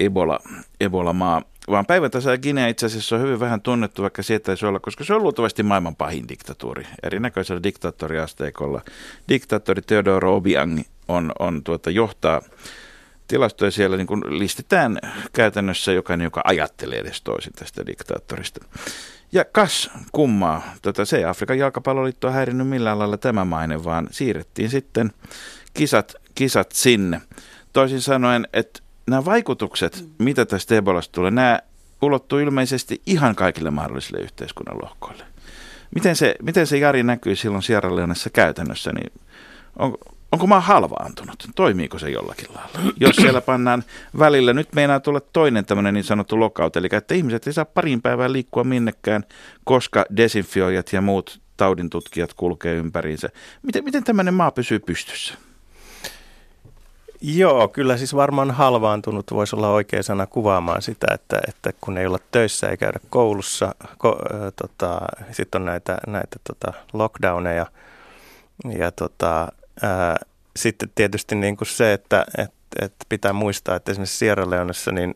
Ebola, 0.00 0.40
Ebola-maa. 0.80 1.42
Vaan 1.70 1.86
päivän 1.86 2.10
tasa 2.10 2.30
ja 2.30 2.38
Guinea 2.38 2.66
itse 2.66 2.86
asiassa 2.86 3.16
on 3.16 3.22
hyvin 3.22 3.40
vähän 3.40 3.60
tunnettu, 3.60 4.02
vaikka 4.02 4.22
siitä 4.22 4.52
ei 4.52 4.68
olla, 4.68 4.80
koska 4.80 5.04
se 5.04 5.14
on 5.14 5.22
luultavasti 5.22 5.62
maailman 5.62 5.96
pahin 5.96 6.28
diktatuuri. 6.28 6.86
Erinäköisellä 7.02 7.62
diktaattoriasteikolla. 7.62 8.82
Diktaattori 9.28 9.82
Teodoro 9.82 10.36
Obiang 10.36 10.80
on, 11.08 11.32
on 11.38 11.64
tuota, 11.64 11.90
johtaa 11.90 12.42
tilastoja 13.28 13.70
siellä 13.70 13.96
niin 13.96 14.06
kuin 14.06 14.22
listetään 14.38 14.98
käytännössä 15.32 15.92
jokainen, 15.92 16.24
joka 16.24 16.40
ajattelee 16.44 16.98
edes 16.98 17.22
toisin 17.22 17.52
tästä 17.52 17.86
diktaattorista. 17.86 18.66
Ja 19.32 19.44
kas 19.44 19.90
kummaa, 20.12 20.62
tota, 20.82 21.04
se 21.04 21.16
ei 21.16 21.24
Afrikan 21.24 21.58
jalkapalloliitto 21.58 22.30
häirinnyt 22.30 22.68
millään 22.68 22.98
lailla 22.98 23.16
tämä 23.16 23.44
maine, 23.44 23.84
vaan 23.84 24.08
siirrettiin 24.10 24.70
sitten 24.70 25.12
kisat, 25.74 26.14
kisat 26.34 26.72
sinne. 26.72 27.20
Toisin 27.72 28.00
sanoen, 28.00 28.48
että 28.52 28.80
nämä 29.06 29.24
vaikutukset, 29.24 30.04
mitä 30.18 30.46
tästä 30.46 30.74
Ebolasta 30.74 31.12
tulee, 31.12 31.30
nämä 31.30 31.58
ulottuu 32.02 32.38
ilmeisesti 32.38 33.02
ihan 33.06 33.34
kaikille 33.34 33.70
mahdollisille 33.70 34.20
yhteiskunnan 34.20 34.78
lohkoille. 34.82 35.24
Miten 35.94 36.16
se, 36.16 36.34
miten 36.42 36.66
se 36.66 36.78
Jari 36.78 37.02
näkyy 37.02 37.36
silloin 37.36 37.62
Sierra 37.62 37.96
Leonessa 37.96 38.30
käytännössä, 38.30 38.92
niin 38.92 39.12
on, 39.78 39.94
onko 40.32 40.46
maa 40.46 40.60
halvaantunut? 40.60 41.48
Toimiiko 41.54 41.98
se 41.98 42.10
jollakin 42.10 42.48
lailla? 42.54 42.92
Jos 43.00 43.16
siellä 43.16 43.40
pannaan 43.40 43.84
välillä, 44.18 44.52
nyt 44.52 44.68
meinaa 44.74 45.00
tulla 45.00 45.20
toinen 45.20 45.64
tämmöinen 45.64 45.94
niin 45.94 46.04
sanottu 46.04 46.40
lockout, 46.40 46.76
eli 46.76 46.88
että 46.92 47.14
ihmiset 47.14 47.46
ei 47.46 47.52
saa 47.52 47.64
parin 47.64 48.02
päivää 48.02 48.32
liikkua 48.32 48.64
minnekään, 48.64 49.24
koska 49.64 50.04
desinfioijat 50.16 50.92
ja 50.92 51.00
muut 51.00 51.40
taudintutkijat 51.56 52.34
kulkee 52.34 52.74
ympäriinsä. 52.74 53.28
Miten, 53.62 53.84
miten 53.84 54.04
tämmöinen 54.04 54.34
maa 54.34 54.50
pysyy 54.50 54.78
pystyssä? 54.78 55.34
Joo, 57.20 57.68
kyllä 57.68 57.96
siis 57.96 58.14
varmaan 58.14 58.50
halvaantunut 58.50 59.30
voisi 59.30 59.56
olla 59.56 59.68
oikea 59.68 60.02
sana 60.02 60.26
kuvaamaan 60.26 60.82
sitä, 60.82 61.06
että, 61.14 61.40
että 61.48 61.72
kun 61.80 61.98
ei 61.98 62.06
olla 62.06 62.18
töissä, 62.30 62.68
ei 62.68 62.76
käydä 62.76 62.98
koulussa, 63.10 63.74
ko, 63.98 64.18
äh, 64.34 64.40
tota, 64.62 65.00
sitten 65.32 65.62
on 65.62 65.66
näitä, 65.66 65.98
näitä 66.06 66.36
tota, 66.46 66.72
lockdowneja 66.92 67.66
ja 68.78 68.90
tota, 68.92 69.48
ää, 69.82 70.16
sitten 70.56 70.90
tietysti 70.94 71.34
niin 71.34 71.56
kuin 71.56 71.68
se, 71.68 71.92
että, 71.92 72.24
että, 72.38 72.84
että 72.84 73.04
pitää 73.08 73.32
muistaa, 73.32 73.76
että 73.76 73.92
esimerkiksi 73.92 74.18
Sierra 74.18 74.50
Leonessa 74.50 74.92
niin, 74.92 75.14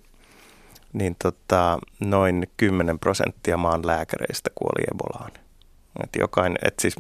niin 0.93 1.17
tota, 1.23 1.79
noin 2.01 2.47
10 2.57 2.99
prosenttia 2.99 3.57
maan 3.57 3.87
lääkäreistä 3.87 4.51
kuoli 4.55 4.85
Ebolaan. 4.95 5.31
Et 6.05 6.11
jokainen, 6.19 6.59
et 6.63 6.79
siis 6.79 6.97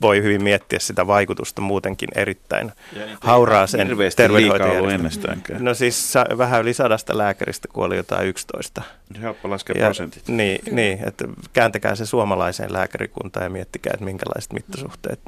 voi 0.00 0.22
hyvin 0.22 0.42
miettiä 0.42 0.78
sitä 0.78 1.06
vaikutusta 1.06 1.60
muutenkin 1.60 2.08
erittäin 2.14 2.72
hauraaseen 3.20 3.88
terveydenhoitojärjestelmään. 4.16 5.42
No 5.58 5.74
siis 5.74 6.14
vähän 6.38 6.62
yli 6.62 6.74
sadasta 6.74 7.18
lääkäristä 7.18 7.68
kuoli 7.72 7.96
jotain 7.96 8.28
11. 8.28 8.82
Helppo 9.22 9.50
laskea 9.50 9.76
ja, 9.78 9.86
prosentit. 9.86 10.28
Niin, 10.28 10.60
niin, 10.70 11.08
että 11.08 11.24
kääntäkää 11.52 11.94
se 11.94 12.06
suomalaiseen 12.06 12.72
lääkärikuntaan 12.72 13.44
ja 13.44 13.50
miettikää, 13.50 13.90
että 13.94 14.04
minkälaiset 14.04 14.52
mittasuhteet 14.52 15.20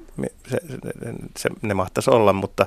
se, 0.48 0.58
se, 0.68 0.78
se, 1.36 1.50
ne 1.62 1.74
mahtaisi 1.74 2.10
olla, 2.10 2.32
mutta, 2.32 2.66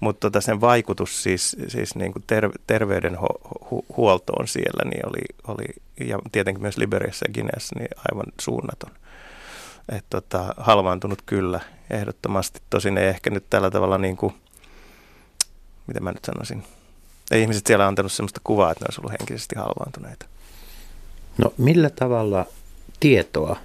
mutta 0.00 0.20
tota 0.20 0.40
sen 0.40 0.60
vaikutus 0.60 1.22
siis, 1.22 1.56
siis 1.68 1.94
niin 1.94 2.12
kuin 2.12 2.24
ter, 2.26 2.50
terveydenhuoltoon 2.66 4.48
siellä 4.48 4.90
niin 4.90 5.08
oli, 5.08 5.22
oli, 5.48 5.66
ja 6.08 6.18
tietenkin 6.32 6.62
myös 6.62 6.78
Liberiassa 6.78 7.26
ja 7.28 7.32
Gineassa 7.32 7.78
niin 7.78 7.90
aivan 8.10 8.26
suunnaton 8.40 8.90
että 9.88 10.06
tota, 10.10 10.54
halvaantunut 10.56 11.22
kyllä 11.26 11.60
ehdottomasti. 11.90 12.60
Tosin 12.70 12.98
ei 12.98 13.08
ehkä 13.08 13.30
nyt 13.30 13.44
tällä 13.50 13.70
tavalla 13.70 13.98
niin 13.98 14.16
kuin, 14.16 14.34
mitä 15.86 16.00
mä 16.00 16.12
nyt 16.12 16.24
sanoisin, 16.24 16.64
ei 17.30 17.42
ihmiset 17.42 17.66
siellä 17.66 17.86
antanut 17.86 18.12
sellaista 18.12 18.40
kuvaa, 18.44 18.70
että 18.70 18.84
ne 18.84 18.86
olisi 18.88 19.00
ollut 19.00 19.12
henkisesti 19.20 19.56
halvaantuneita. 19.56 20.26
No 21.38 21.54
millä 21.58 21.90
tavalla 21.90 22.46
tietoa 23.00 23.56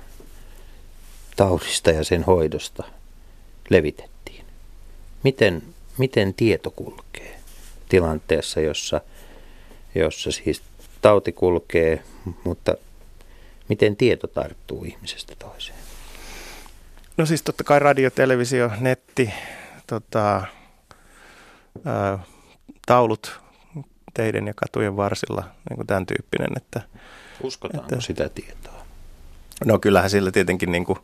taudista 1.35 1.91
ja 1.91 2.03
sen 2.03 2.23
hoidosta 2.23 2.83
levitettiin? 3.69 4.45
Miten, 5.23 5.63
miten 5.97 6.33
tieto 6.33 6.71
kulkee 6.71 7.39
tilanteessa, 7.89 8.59
jossa, 8.59 9.01
jossa 9.95 10.31
siis 10.31 10.61
tauti 11.01 11.31
kulkee, 11.31 12.03
mutta 12.43 12.75
miten 13.69 13.95
tieto 13.95 14.27
tarttuu 14.27 14.83
ihmisestä 14.83 15.35
toiseen? 15.39 15.80
No 17.17 17.25
siis 17.25 17.43
totta 17.43 17.63
kai 17.63 17.79
radio, 17.79 18.09
televisio, 18.09 18.71
netti, 18.79 19.33
tota, 19.87 20.45
ää, 21.85 22.19
taulut 22.85 23.41
teiden 24.13 24.47
ja 24.47 24.53
katujen 24.55 24.97
varsilla, 24.97 25.43
niin 25.69 25.75
kuin 25.75 25.87
tämän 25.87 26.05
tyyppinen. 26.05 26.49
Että, 26.57 26.81
Uskotaanko 27.43 27.95
että, 27.95 28.05
sitä 28.05 28.29
tietoa? 28.29 28.85
No 29.65 29.79
kyllähän 29.79 30.09
sillä 30.09 30.31
tietenkin, 30.31 30.71
niin 30.71 30.85
kuin, 30.85 30.99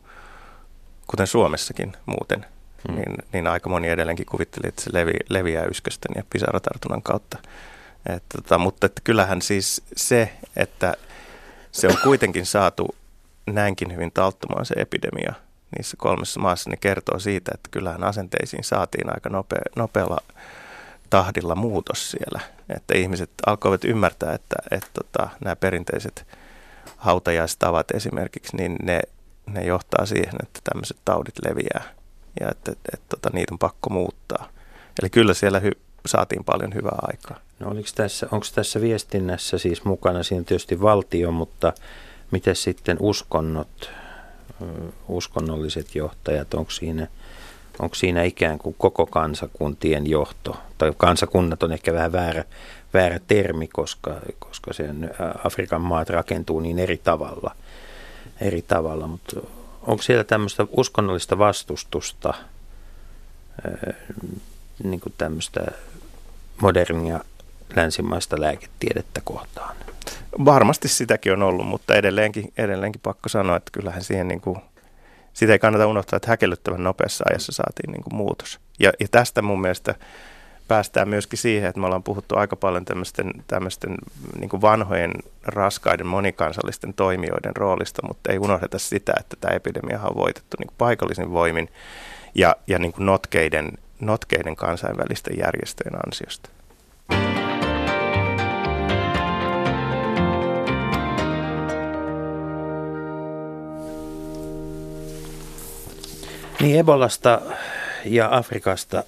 kuten 1.06 1.26
Suomessakin 1.26 1.92
muuten, 2.06 2.46
hmm. 2.88 2.96
niin, 2.96 3.16
niin 3.32 3.46
aika 3.46 3.68
moni 3.68 3.88
edelleenkin 3.88 4.26
kuvitteli, 4.26 4.68
että 4.68 4.82
se 4.82 4.90
levi, 4.92 5.12
leviää 5.28 5.64
yskösten 5.64 6.12
ja 6.16 6.22
pisaratartunnan 6.30 7.02
kautta. 7.02 7.38
Et, 8.06 8.22
tota, 8.36 8.58
mutta 8.58 8.86
että 8.86 9.00
kyllähän 9.04 9.42
siis 9.42 9.82
se, 9.96 10.32
että 10.56 10.94
se 11.72 11.86
on 11.86 11.98
kuitenkin 12.02 12.46
saatu 12.46 12.94
näinkin 13.46 13.92
hyvin 13.92 14.12
talttumaan 14.12 14.66
se 14.66 14.74
epidemia– 14.78 15.34
niissä 15.76 15.96
kolmessa 15.96 16.40
maassa, 16.40 16.70
niin 16.70 16.78
kertoo 16.78 17.18
siitä, 17.18 17.50
että 17.54 17.68
kyllähän 17.70 18.04
asenteisiin 18.04 18.64
saatiin 18.64 19.14
aika 19.14 19.28
nopea, 19.28 19.62
nopealla 19.76 20.18
tahdilla 21.10 21.54
muutos 21.54 22.10
siellä. 22.10 22.40
Että 22.76 22.98
ihmiset 22.98 23.30
alkoivat 23.46 23.84
ymmärtää, 23.84 24.34
että, 24.34 24.56
että 24.70 24.88
tota, 24.94 25.28
nämä 25.44 25.56
perinteiset 25.56 26.26
hautajaistavat 26.96 27.90
esimerkiksi, 27.90 28.56
niin 28.56 28.76
ne, 28.82 29.00
ne 29.46 29.64
johtaa 29.64 30.06
siihen, 30.06 30.34
että 30.42 30.60
tämmöiset 30.64 30.96
taudit 31.04 31.34
leviää 31.44 31.94
ja 32.40 32.48
että, 32.50 32.72
että, 32.72 32.90
että 32.94 33.06
tota, 33.08 33.30
niitä 33.32 33.54
on 33.54 33.58
pakko 33.58 33.90
muuttaa. 33.90 34.48
Eli 35.02 35.10
kyllä 35.10 35.34
siellä 35.34 35.60
hy, 35.60 35.70
saatiin 36.06 36.44
paljon 36.44 36.74
hyvää 36.74 36.98
aikaa. 37.02 37.38
No 37.58 37.70
oliko 37.70 37.88
tässä, 37.94 38.28
onko 38.32 38.46
tässä 38.54 38.80
viestinnässä 38.80 39.58
siis 39.58 39.84
mukana, 39.84 40.22
siinä 40.22 40.44
tietysti 40.44 40.80
valtio, 40.80 41.30
mutta 41.30 41.72
miten 42.30 42.56
sitten 42.56 42.96
uskonnot, 43.00 43.90
uskonnolliset 45.08 45.94
johtajat, 45.94 46.54
onko 46.54 46.70
siinä, 46.70 47.06
onko 47.78 47.94
siinä 47.94 48.22
ikään 48.22 48.58
kuin 48.58 48.74
koko 48.78 49.06
kansakuntien 49.06 50.06
johto, 50.06 50.56
tai 50.78 50.92
kansakunnat 50.96 51.62
on 51.62 51.72
ehkä 51.72 51.92
vähän 51.92 52.12
väärä, 52.12 52.44
väärä 52.94 53.20
termi, 53.26 53.68
koska, 53.68 54.16
koska 54.38 54.72
sen 54.72 55.10
Afrikan 55.44 55.80
maat 55.80 56.10
rakentuu 56.10 56.60
niin 56.60 56.78
eri 56.78 56.98
tavalla, 56.98 57.54
eri 58.40 58.62
tavalla 58.62 59.06
mutta 59.06 59.40
onko 59.82 60.02
siellä 60.02 60.24
tämmöistä 60.24 60.66
uskonnollista 60.70 61.38
vastustusta, 61.38 62.34
niin 64.82 65.00
kuin 65.00 65.14
tämmöistä 65.18 65.66
modernia 66.60 67.20
länsimaista 67.76 68.40
lääketiedettä 68.40 69.20
kohtaan? 69.24 69.76
Varmasti 70.44 70.88
sitäkin 70.88 71.32
on 71.32 71.42
ollut, 71.42 71.66
mutta 71.66 71.94
edelleenkin, 71.94 72.52
edelleenkin 72.58 73.00
pakko 73.00 73.28
sanoa, 73.28 73.56
että 73.56 73.70
kyllähän 73.72 74.02
siihen 74.02 74.28
niin 74.28 74.40
kuin, 74.40 74.58
sitä 75.32 75.52
ei 75.52 75.58
kannata 75.58 75.86
unohtaa, 75.86 76.16
että 76.16 76.30
häkellyttävän 76.30 76.84
nopeassa 76.84 77.24
ajassa 77.30 77.52
saatiin 77.52 77.92
niin 77.92 78.02
kuin 78.02 78.14
muutos. 78.14 78.60
Ja, 78.78 78.92
ja 79.00 79.06
tästä 79.10 79.42
mun 79.42 79.60
mielestä 79.60 79.94
päästään 80.68 81.08
myöskin 81.08 81.38
siihen, 81.38 81.68
että 81.68 81.80
me 81.80 81.86
ollaan 81.86 82.02
puhuttu 82.02 82.36
aika 82.36 82.56
paljon 82.56 82.84
tämmöisten, 82.84 83.30
tämmöisten 83.46 83.94
niin 84.40 84.60
vanhojen, 84.60 85.12
raskaiden, 85.44 86.06
monikansallisten 86.06 86.94
toimijoiden 86.94 87.56
roolista, 87.56 88.06
mutta 88.08 88.32
ei 88.32 88.38
unohdeta 88.38 88.78
sitä, 88.78 89.12
että 89.20 89.36
tämä 89.40 89.56
epidemia 89.56 90.00
on 90.02 90.16
voitettu 90.16 90.56
niin 90.60 90.74
paikallisin 90.78 91.32
voimin 91.32 91.68
ja, 92.34 92.56
ja 92.66 92.78
niin 92.78 92.92
notkeiden, 92.98 93.72
notkeiden 94.00 94.56
kansainvälisten 94.56 95.38
järjestöjen 95.38 96.06
ansiosta. 96.06 96.50
Niin 106.60 106.78
Ebolasta 106.78 107.40
ja 108.04 108.28
Afrikasta 108.36 109.04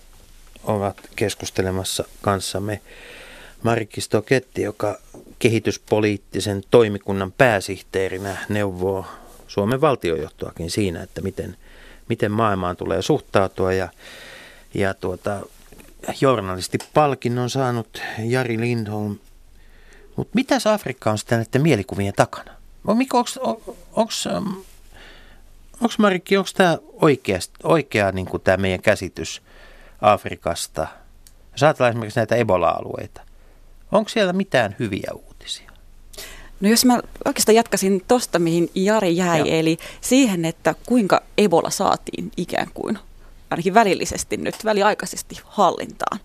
ovat 0.64 0.96
keskustelemassa 1.16 2.05
kanssamme 2.22 2.80
Marikki 3.62 4.01
Stoketti, 4.01 4.62
joka 4.62 4.98
kehityspoliittisen 5.38 6.62
toimikunnan 6.70 7.32
pääsihteerinä 7.32 8.36
neuvoo 8.48 9.07
Suomen 9.48 9.80
valtiojohtoakin 9.80 10.70
siinä, 10.70 11.03
että 11.03 11.20
miten, 11.20 11.57
miten 12.09 12.32
maailmaan 12.32 12.76
tulee 12.76 13.03
suhtautua. 13.03 13.72
Ja, 13.72 13.88
ja 14.74 14.94
tuota, 14.94 15.40
journalistipalkinnon 16.20 17.51
saanut 17.51 18.03
Jari 18.18 18.61
Lindholm. 18.61 19.18
Mutta 20.16 20.32
mitäs 20.34 20.66
Afrikka 20.66 21.11
on 21.11 21.18
sitten 21.18 21.38
näiden 21.38 21.62
mielikuvien 21.62 22.14
takana? 22.16 22.53
Onko 23.92 24.11
Onko 25.81 25.95
Marikki, 25.99 26.37
onko 26.37 26.51
tämä 26.55 26.78
oikea 27.62 28.12
niin 28.12 28.26
tämä 28.45 28.57
meidän 28.57 28.83
käsitys 28.83 29.43
Afrikasta? 30.01 30.87
Jos 31.53 31.62
ajatellaan 31.62 31.91
esimerkiksi 31.91 32.20
näitä 32.20 32.37
Ebola-alueita, 32.37 33.20
onko 33.93 34.09
siellä 34.09 34.33
mitään 34.33 34.76
hyviä 34.78 35.11
uutisia? 35.14 35.70
No 36.61 36.68
jos 36.68 36.85
mä 36.85 37.01
oikeastaan 37.24 37.57
jatkasin 37.57 38.05
tuosta, 38.09 38.39
mihin 38.39 38.70
Jari 38.74 39.16
jäi, 39.16 39.39
Joo. 39.39 39.49
eli 39.51 39.78
siihen, 40.01 40.45
että 40.45 40.74
kuinka 40.87 41.22
Ebola 41.39 41.70
saatiin 41.70 42.33
ikään 42.37 42.68
kuin, 42.74 42.99
ainakin 43.51 43.74
välillisesti 43.74 44.37
nyt, 44.37 44.64
väliaikaisesti 44.64 45.41
hallintaan. 45.45 46.20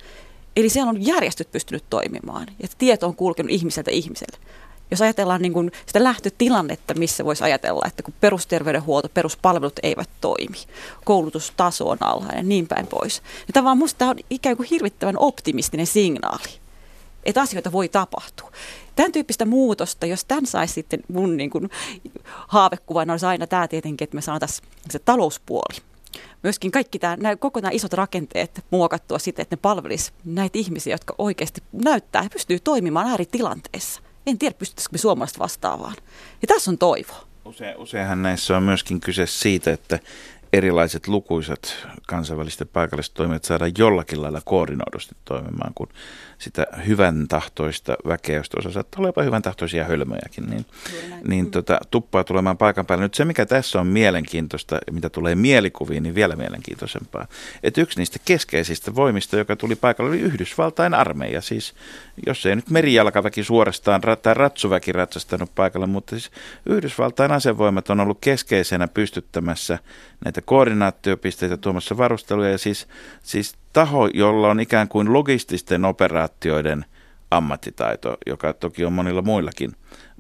Eli 0.56 0.70
siellä 0.70 0.90
on 0.90 1.06
järjestöt 1.06 1.52
pystynyt 1.52 1.84
toimimaan 1.90 2.48
ja 2.64 2.68
tieto 2.78 3.08
on 3.08 3.16
kulkenut 3.16 3.52
ihmiseltä 3.52 3.92
ihmiselle 3.92 4.38
jos 4.92 5.02
ajatellaan 5.02 5.42
niin 5.42 5.54
kuin 5.54 5.72
sitä 5.86 6.04
lähtötilannetta, 6.04 6.94
missä 6.94 7.26
voisi 7.26 7.44
ajatella, 7.44 7.86
että 7.88 8.04
kun 8.04 8.14
perusterveydenhuolto, 8.22 9.10
peruspalvelut 9.10 9.80
eivät 9.84 10.10
toimi, 10.22 10.58
koulutustaso 11.06 11.90
on 11.90 11.98
alhainen 12.02 12.38
ja 12.38 12.44
niin 12.44 12.68
päin 12.68 12.88
pois. 12.88 13.22
Niin 13.22 13.54
tavallaan 13.54 13.78
minusta 13.78 13.98
tämä 13.98 14.12
on 14.12 14.18
ikään 14.30 14.58
kuin 14.58 14.70
hirvittävän 14.72 15.18
optimistinen 15.18 15.88
signaali, 15.88 16.50
että 17.24 17.42
asioita 17.42 17.72
voi 17.72 17.90
tapahtua. 17.90 18.52
Tämän 18.96 19.12
tyyppistä 19.12 19.46
muutosta, 19.46 20.06
jos 20.06 20.26
tämän 20.26 20.46
saisi 20.46 20.74
sitten 20.74 21.00
mun 21.08 21.38
niin 21.38 21.50
kuin 21.50 21.70
haavekuvana, 22.48 23.14
olisi 23.14 23.26
aina 23.26 23.48
tämä 23.48 23.68
tietenkin, 23.68 24.04
että 24.04 24.16
me 24.16 24.22
saataisiin 24.22 24.68
se 24.90 25.00
talouspuoli 25.00 25.82
myöskin 26.44 26.72
kaikki 26.72 27.00
tämä, 27.00 27.16
nämä, 27.16 27.36
koko 27.36 27.60
nämä 27.60 27.72
isot 27.72 27.94
rakenteet 27.94 28.66
muokattua 28.72 29.20
sitten, 29.20 29.44
että 29.44 29.56
ne 29.56 29.60
palvelisivat 29.62 30.20
näitä 30.26 30.58
ihmisiä, 30.58 30.94
jotka 30.94 31.16
oikeasti 31.18 31.64
näyttää 31.72 32.24
ja 32.24 32.30
pystyy 32.30 32.60
toimimaan 32.60 33.08
ääritilanteessa. 33.08 34.02
En 34.28 34.38
tiedä, 34.38 34.56
pystyttäisikö 34.60 34.94
me 34.94 34.98
suomalaiset 34.98 35.40
vastaavaan. 35.40 35.96
Ja 36.42 36.48
tässä 36.48 36.72
on 36.72 36.78
toivo. 36.78 37.14
Use, 37.46 37.76
useinhan 37.78 38.22
näissä 38.22 38.58
on 38.58 38.64
myöskin 38.64 39.02
kyse 39.02 39.26
siitä, 39.26 39.74
että 39.74 40.00
erilaiset 40.58 41.08
lukuisat 41.08 41.88
kansainväliset 42.08 42.74
paikalliset 42.74 43.14
toimijat 43.14 43.44
saada 43.44 43.66
jollakin 43.78 44.22
lailla 44.22 44.42
koordinoidusti 44.46 45.16
toimimaan, 45.26 45.72
kun 45.76 45.90
sitä 46.38 46.68
hyvän 46.88 47.28
tahtoista 47.28 47.96
väkeä, 48.08 48.36
josta 48.36 48.58
osa 48.60 48.72
saattaa 48.72 49.00
olla 49.00 49.08
jopa 49.08 49.24
hyvän 49.24 49.42
tahtoisia 49.42 49.86
hölmöjäkin, 49.86 50.46
niin, 50.50 50.66
niin 51.28 51.52
tota, 51.52 51.80
tuppaa 51.92 52.24
tulemaan 52.24 52.58
paikan 52.58 52.86
päälle. 52.86 53.06
Nyt 53.06 53.14
se, 53.14 53.26
mikä 53.26 53.46
tässä 53.46 53.80
on 53.80 53.88
mielenkiintoista, 53.88 54.80
mitä 54.92 55.10
tulee 55.10 55.36
mielikuviin, 55.36 56.04
niin 56.04 56.16
vielä 56.16 56.36
mielenkiintoisempaa, 56.36 57.28
että 57.64 57.82
yksi 57.82 58.00
niistä 58.00 58.20
keskeisistä 58.26 58.96
voimista, 58.96 59.38
joka 59.38 59.56
tuli 59.56 59.76
paikalle, 59.76 60.10
oli 60.12 60.20
Yhdysvaltain 60.20 60.94
armeija. 60.94 61.42
Siis, 61.42 61.74
jos 62.26 62.46
ei 62.46 62.56
nyt 62.56 62.70
merijalkaväki 62.70 63.44
suorastaan 63.44 64.02
tai 64.02 64.34
ratsuväki 64.34 64.92
ratsastanut 64.92 65.56
paikalle, 65.56 65.88
mutta 65.88 66.10
siis 66.10 66.32
Yhdysvaltain 66.66 67.32
asevoimat 67.32 67.90
on 67.90 68.00
ollut 68.00 68.18
keskeisenä 68.22 68.88
pystyttämässä 68.88 69.80
näitä 70.26 70.42
koordinaatiopisteitä 70.46 71.58
tuomassa 71.58 71.98
varusteluja 71.98 72.50
ja 72.50 72.58
siis, 72.58 72.88
siis 73.24 73.56
taho, 73.74 74.08
jolla 74.08 74.48
on 74.48 74.60
ikään 74.60 74.88
kuin 74.88 75.14
logististen 75.14 75.86
operaatioiden 75.86 76.86
ammattitaito, 77.32 78.18
joka 78.26 78.54
toki 78.54 78.86
on 78.86 78.94
monilla 78.94 79.22
muillakin, 79.22 79.72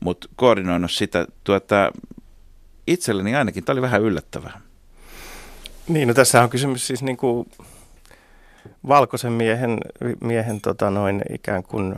mutta 0.04 0.30
koordinoinut 0.36 0.92
sitä, 0.92 1.28
tuota, 1.44 1.92
itselleni 2.88 3.36
ainakin, 3.36 3.64
tämä 3.64 3.74
oli 3.74 3.82
vähän 3.82 4.02
yllättävää. 4.02 4.62
Niin, 5.88 6.08
no 6.08 6.14
tässä 6.14 6.42
on 6.42 6.50
kysymys 6.50 6.88
siis 6.88 7.04
niin 7.04 7.18
kuin 7.18 7.50
valkoisen 8.88 9.32
miehen, 9.32 9.78
miehen 10.22 10.62
tota 10.62 10.92
noin 10.92 11.22
ikään 11.34 11.64
kuin 11.64 11.96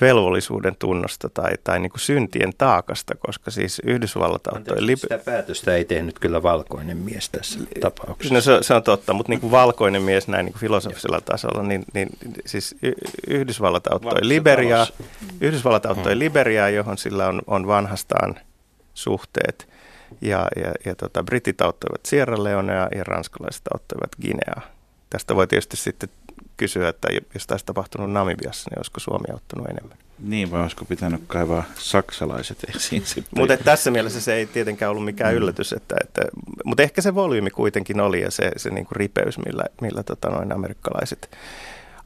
velvollisuuden 0.00 0.76
tunnosta 0.78 1.28
tai, 1.28 1.52
tai 1.64 1.80
niin 1.80 1.90
kuin 1.90 2.00
syntien 2.00 2.52
taakasta, 2.58 3.14
koska 3.26 3.50
siis 3.50 3.82
Yhdysvallat 3.84 4.46
auttoi... 4.46 4.76
Lib- 4.78 4.96
sitä 4.96 5.18
päätöstä 5.18 5.74
ei 5.74 5.84
tehnyt 5.84 6.18
kyllä 6.18 6.42
valkoinen 6.42 6.96
mies 6.96 7.28
tässä 7.30 7.58
tapauksessa. 7.80 8.34
No 8.34 8.40
se, 8.40 8.58
se 8.60 8.74
on 8.74 8.82
totta, 8.82 9.12
mutta 9.12 9.32
niin 9.32 9.40
kuin 9.40 9.50
valkoinen 9.50 10.02
mies 10.02 10.28
näin 10.28 10.44
niin 10.44 10.52
kuin 10.52 10.60
filosofisella 10.60 11.20
tasolla, 11.20 11.62
niin, 11.62 11.84
niin 11.94 12.08
siis 12.46 12.76
Yhdysvallat 13.26 13.86
auttoi 13.86 14.28
Liberiaa, 14.28 14.86
Yhdysvallat 15.40 15.86
auttoi 15.86 16.12
hmm. 16.12 16.18
Liberiaa, 16.18 16.68
johon 16.68 16.98
sillä 16.98 17.26
on, 17.26 17.42
on 17.46 17.66
vanhastaan 17.66 18.34
suhteet. 18.94 19.68
Ja, 20.20 20.48
ja, 20.56 20.72
ja 20.84 20.94
tota, 20.94 21.22
britit 21.22 21.60
auttoivat 21.60 22.06
Sierra 22.06 22.44
Leonea 22.44 22.88
ja 22.94 23.04
ranskalaiset 23.04 23.62
auttoivat 23.74 24.10
Guineaa. 24.22 24.62
Tästä 25.10 25.36
voi 25.36 25.46
tietysti 25.46 25.76
sitten 25.76 26.08
kysyä, 26.58 26.88
että 26.88 27.08
jos 27.34 27.46
tässä 27.46 27.66
tapahtunut 27.66 28.12
Namibiassa, 28.12 28.70
niin 28.70 28.78
olisiko 28.78 29.00
Suomi 29.00 29.24
auttanut 29.32 29.68
enemmän? 29.68 29.98
Niin, 30.18 30.50
vai 30.50 30.60
olisiko 30.62 30.84
pitänyt 30.84 31.20
kaivaa 31.26 31.64
saksalaiset 31.78 32.58
esiin 32.76 33.06
sitten? 33.06 33.38
Mutta 33.40 33.56
tässä 33.56 33.90
mielessä 33.90 34.20
se 34.20 34.34
ei 34.34 34.46
tietenkään 34.46 34.90
ollut 34.90 35.04
mikään 35.04 35.32
mm. 35.32 35.36
yllätys, 35.36 35.72
että, 35.72 35.96
että, 36.00 36.22
mutta 36.64 36.82
ehkä 36.82 37.02
se 37.02 37.14
volyymi 37.14 37.50
kuitenkin 37.50 38.00
oli 38.00 38.20
ja 38.20 38.30
se, 38.30 38.50
se 38.56 38.70
niinku 38.70 38.94
ripeys, 38.94 39.38
millä, 39.38 39.64
millä 39.80 40.02
tota 40.02 40.28
noin 40.28 40.52
amerikkalaiset 40.52 41.30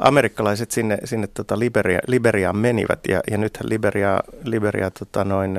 amerikkalaiset 0.02 0.70
sinne, 0.70 0.98
sinne 1.04 1.26
tota 1.26 1.58
Liberia, 1.58 1.98
Liberiaan 2.06 2.56
menivät 2.56 3.00
ja, 3.08 3.20
ja 3.30 3.38
nythän 3.38 3.68
Liberia, 3.68 4.20
Liberia 4.44 4.90
tota 4.90 5.24
noin, 5.24 5.54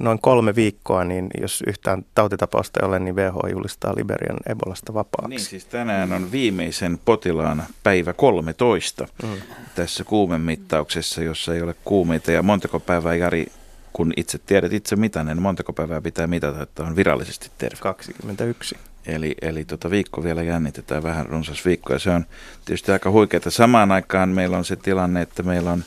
noin 0.00 0.18
kolme 0.18 0.54
viikkoa, 0.54 1.04
niin 1.04 1.26
jos 1.40 1.64
yhtään 1.66 2.04
tautitapausta 2.14 2.80
ei 2.82 2.88
ole, 2.88 2.98
niin 2.98 3.16
WHO 3.16 3.48
julistaa 3.50 3.94
Liberian 3.96 4.38
Ebolasta 4.48 4.94
vapaaksi. 4.94 5.28
Niin 5.28 5.40
siis 5.40 5.64
tänään 5.64 6.12
on 6.12 6.32
viimeisen 6.32 6.98
potilaan 7.04 7.62
päivä 7.82 8.12
13 8.12 9.08
mm. 9.22 9.28
tässä 9.74 10.04
kuumemittauksessa, 10.04 11.22
jossa 11.22 11.54
ei 11.54 11.62
ole 11.62 11.74
kuumeita 11.84 12.32
ja 12.32 12.42
montako 12.42 12.80
päivää 12.80 13.14
Jari 13.14 13.46
kun 13.92 14.12
itse 14.16 14.38
tiedät 14.38 14.72
itse 14.72 14.96
mitä, 14.96 15.24
niin 15.24 15.42
montako 15.42 15.72
päivää 15.72 16.00
pitää 16.00 16.26
mitata, 16.26 16.62
että 16.62 16.82
on 16.82 16.96
virallisesti 16.96 17.50
terve? 17.58 17.76
21. 17.80 18.76
Eli, 19.08 19.34
eli 19.42 19.64
tota 19.64 19.90
viikko 19.90 20.22
vielä 20.22 20.42
jännitetään, 20.42 21.02
vähän 21.02 21.26
runsas 21.26 21.64
viikko, 21.64 21.92
ja 21.92 21.98
se 21.98 22.10
on 22.10 22.26
tietysti 22.64 22.92
aika 22.92 23.10
huikeaa. 23.10 23.42
Samaan 23.48 23.92
aikaan 23.92 24.28
meillä 24.28 24.58
on 24.58 24.64
se 24.64 24.76
tilanne, 24.76 25.22
että 25.22 25.42
meillä 25.42 25.72
on 25.72 25.84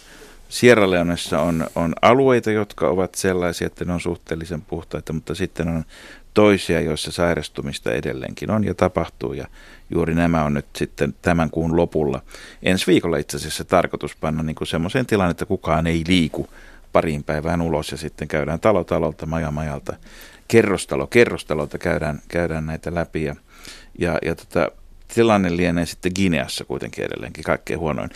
Sierra 0.50 0.90
Leonessa 0.90 1.42
on, 1.42 1.68
on 1.76 1.94
alueita, 2.02 2.52
jotka 2.52 2.88
ovat 2.88 3.16
sellaisia, 3.16 3.68
että 3.68 3.86
ne 3.86 3.94
on 3.94 4.02
suhteellisen 4.02 4.62
puhtaita, 4.62 5.14
mutta 5.14 5.36
sitten 5.36 5.68
on 5.68 5.84
toisia, 6.34 6.82
joissa 6.82 7.12
sairastumista 7.12 7.92
edelleenkin 7.92 8.52
on 8.52 8.64
ja 8.64 8.74
tapahtuu. 8.74 9.34
Ja 9.34 9.48
juuri 9.90 10.14
nämä 10.16 10.44
on 10.44 10.54
nyt 10.54 10.66
sitten 10.76 11.16
tämän 11.22 11.50
kuun 11.50 11.78
lopulla. 11.78 12.22
Ensi 12.64 12.88
viikolla 12.88 13.18
itse 13.18 13.38
asiassa 13.38 13.64
tarkoitus 13.64 14.16
panna 14.16 14.44
niin 14.44 14.56
semmoiseen 14.64 15.06
tilanne, 15.06 15.32
että 15.32 15.46
kukaan 15.46 15.88
ei 15.88 16.04
liiku 16.08 16.48
pariin 16.94 17.24
päivään 17.24 17.62
ulos 17.62 17.92
ja 17.92 17.98
sitten 17.98 18.28
käydään 18.28 18.60
talo 18.60 18.84
talolta, 18.84 19.26
maja 19.26 19.52
majalta 19.52 19.96
kerrostalo 20.52 21.08
kerrostalolta 21.08 21.78
käydään, 21.78 22.22
käydään 22.28 22.66
näitä 22.66 22.96
läpi 22.96 23.24
ja, 23.24 23.36
ja, 24.00 24.20
ja 24.22 24.36
tota, 24.36 24.72
tilanne 25.14 25.58
lienee 25.58 25.86
sitten 25.86 26.12
Gineassa 26.16 26.66
kuitenkin 26.66 27.06
edelleenkin 27.06 27.44
kaikkein 27.44 27.80
huonoin. 27.80 28.10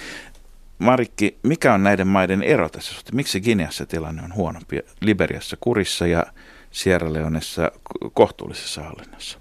Marikki, 0.80 1.38
mikä 1.44 1.74
on 1.74 1.84
näiden 1.84 2.08
maiden 2.08 2.44
ero 2.44 2.70
tässä 2.70 2.94
suhteen? 2.94 3.16
Miksi 3.16 3.42
Gineassa 3.42 3.86
tilanne 3.86 4.24
on 4.24 4.36
huonompi? 4.36 4.80
Liberiassa 5.02 5.58
kurissa 5.60 6.08
ja 6.08 6.26
Sierra 6.72 7.14
Leonessa 7.14 7.72
kohtuullisessa 8.14 8.84
hallinnassa? 8.84 9.40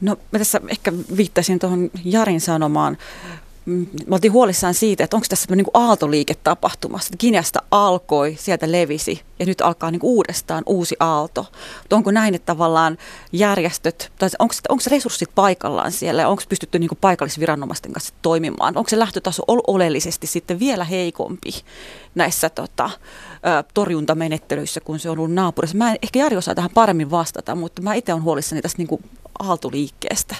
No 0.00 0.16
mä 0.32 0.38
tässä 0.38 0.60
ehkä 0.68 0.92
viittasin 1.16 1.58
tuohon 1.58 1.90
Jarin 2.04 2.40
sanomaan 2.40 2.98
me 3.66 3.86
oltiin 4.10 4.32
huolissaan 4.32 4.74
siitä, 4.74 5.04
että 5.04 5.16
onko 5.16 5.26
tässä 5.28 5.56
niin 5.56 5.66
aaltoliike 5.74 6.34
tapahtumassa. 6.34 7.14
Kineasta 7.18 7.62
alkoi, 7.70 8.36
sieltä 8.38 8.72
levisi 8.72 9.22
ja 9.38 9.46
nyt 9.46 9.60
alkaa 9.60 9.90
niin 9.90 10.00
uudestaan 10.02 10.62
uusi 10.66 10.96
aalto. 11.00 11.46
Mutta 11.82 11.96
onko 11.96 12.10
näin, 12.10 12.34
että 12.34 12.46
tavallaan 12.46 12.98
järjestöt, 13.32 14.12
tai 14.18 14.28
onko, 14.38 14.54
onko 14.68 14.82
resurssit 14.90 15.30
paikallaan 15.34 15.92
siellä 15.92 16.22
ja 16.22 16.28
onko 16.28 16.42
pystytty 16.48 16.78
niin 16.78 16.90
paikallisviranomaisten 17.00 17.92
kanssa 17.92 18.14
toimimaan? 18.22 18.76
Onko 18.76 18.88
se 18.90 18.98
lähtötaso 18.98 19.42
oleellisesti 19.66 20.26
sitten 20.26 20.58
vielä 20.58 20.84
heikompi 20.84 21.50
näissä 22.14 22.50
tota, 22.50 22.90
torjuntamenettelyissä, 23.74 24.80
kun 24.80 24.98
se 24.98 25.10
on 25.10 25.18
ollut 25.18 25.34
naapurissa? 25.34 25.76
Mä 25.76 25.90
en, 25.90 25.98
ehkä 26.02 26.18
Jari 26.18 26.36
osaa 26.36 26.54
tähän 26.54 26.70
paremmin 26.74 27.10
vastata, 27.10 27.54
mutta 27.54 27.82
mä 27.82 27.94
itse 27.94 28.12
olen 28.12 28.24
huolissani 28.24 28.62
tästä 28.62 28.78
niin 28.78 28.88
kuin 28.88 29.04
aaltoliikkeestä. 29.38 30.36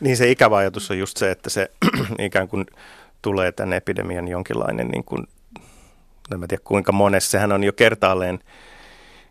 Niin 0.00 0.16
se 0.16 0.30
ikävä 0.30 0.56
ajatus 0.56 0.90
on 0.90 0.98
just 0.98 1.16
se, 1.16 1.30
että 1.30 1.50
se 1.50 1.70
ikään 2.18 2.48
kuin 2.48 2.66
tulee 3.22 3.52
tämän 3.52 3.72
epidemian 3.72 4.28
jonkinlainen, 4.28 4.88
niin 4.88 5.04
kuin, 5.04 5.26
en 6.32 6.40
tiedä 6.48 6.62
kuinka 6.64 6.92
monessa, 6.92 7.30
sehän 7.30 7.52
on 7.52 7.64
jo 7.64 7.72
kertaalleen 7.72 8.38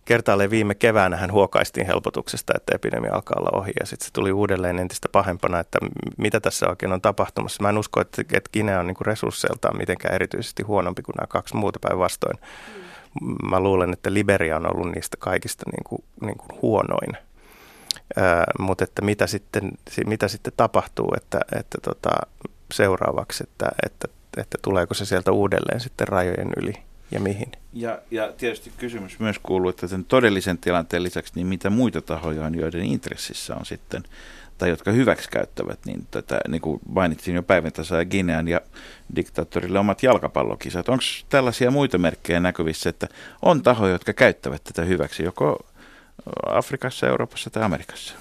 kertaalleen 0.10 0.50
viime 0.50 0.76
keväänä 0.76 1.18
hän 1.18 1.32
huokaistiin 1.32 1.88
helpotuksesta, 1.88 2.54
että 2.58 2.76
epidemia 2.76 3.14
alkaa 3.14 3.36
olla 3.40 3.60
ohi 3.60 3.72
ja 3.80 3.86
sitten 3.86 4.06
se 4.06 4.14
tuli 4.14 4.32
uudelleen 4.32 4.80
entistä 4.80 5.10
pahempana, 5.12 5.60
että 5.60 5.80
mitä 6.18 6.40
tässä 6.40 6.70
oikein 6.70 6.92
on 6.92 7.02
tapahtumassa. 7.02 7.64
Mä 7.64 7.70
en 7.70 7.78
usko, 7.78 8.02
että, 8.02 8.22
että 8.22 8.50
Guinea 8.54 8.80
on 8.80 8.88
niin 8.88 8.96
resursseiltaan 9.02 9.78
mitenkään 9.78 10.16
erityisesti 10.16 10.64
huonompi 10.64 11.02
kuin 11.02 11.14
nämä 11.16 11.28
kaksi 11.28 11.56
muuta 11.56 11.80
päinvastoin. 11.80 12.40
Mä 13.50 13.60
luulen, 13.60 13.94
että 13.94 14.14
Liberia 14.14 14.58
on 14.58 14.76
ollut 14.76 14.96
niistä 14.96 15.18
kaikista 15.18 15.64
niin 15.72 15.84
kuin, 15.84 16.04
niin 16.22 16.38
kuin 16.38 16.62
huonoin. 16.62 17.18
Ää, 18.16 18.44
mutta 18.60 18.84
että 18.84 19.02
mitä 19.02 19.28
sitten, 19.28 19.72
mitä 20.06 20.28
sitten 20.28 20.54
tapahtuu 20.58 21.14
että, 21.18 21.40
että 21.60 21.78
tota, 21.84 22.10
seuraavaksi, 22.74 23.44
että, 23.44 23.70
että, 23.86 24.08
että 24.38 24.58
tuleeko 24.62 24.94
se 24.94 25.06
sieltä 25.06 25.32
uudelleen 25.32 25.80
sitten 25.80 26.08
rajojen 26.08 26.50
yli 26.58 26.74
ja 27.12 27.20
mihin. 27.20 27.52
Ja, 27.74 28.00
ja 28.12 28.34
tietysti 28.38 28.72
kysymys 28.78 29.20
myös 29.20 29.40
kuuluu, 29.44 29.70
että 29.70 29.88
sen 29.88 30.06
todellisen 30.06 30.58
tilanteen 30.58 31.04
lisäksi, 31.04 31.34
niin 31.36 31.48
mitä 31.48 31.70
muita 31.70 32.02
tahoja 32.02 32.46
on, 32.46 32.56
joiden 32.56 32.86
intressissä 32.86 33.56
on 33.56 33.66
sitten, 33.66 34.04
tai 34.60 34.70
jotka 34.70 34.92
hyväksikäyttävät, 34.92 35.80
niin, 35.86 36.08
tätä, 36.12 36.40
niin 36.48 36.62
kuin 36.62 36.80
mainitsin 36.90 37.36
jo 37.36 37.44
päivän 37.44 37.72
ja 37.98 38.06
Ginean 38.06 38.48
ja 38.48 38.62
diktaattorille 39.16 39.80
omat 39.80 40.04
jalkapallokisat. 40.04 40.90
Onko 40.90 41.04
tällaisia 41.30 41.72
muita 41.72 41.98
merkkejä 41.98 42.40
näkyvissä, 42.40 42.90
että 42.90 43.08
on 43.42 43.64
tahoja, 43.64 43.92
jotka 43.94 44.14
käyttävät 44.14 44.64
tätä 44.64 44.82
hyväksi, 44.82 45.24
joko 45.24 45.66
Afrikassa, 46.46 47.08
Euroopassa 47.08 47.50
tai 47.50 47.64
Amerikassa? 47.64 48.14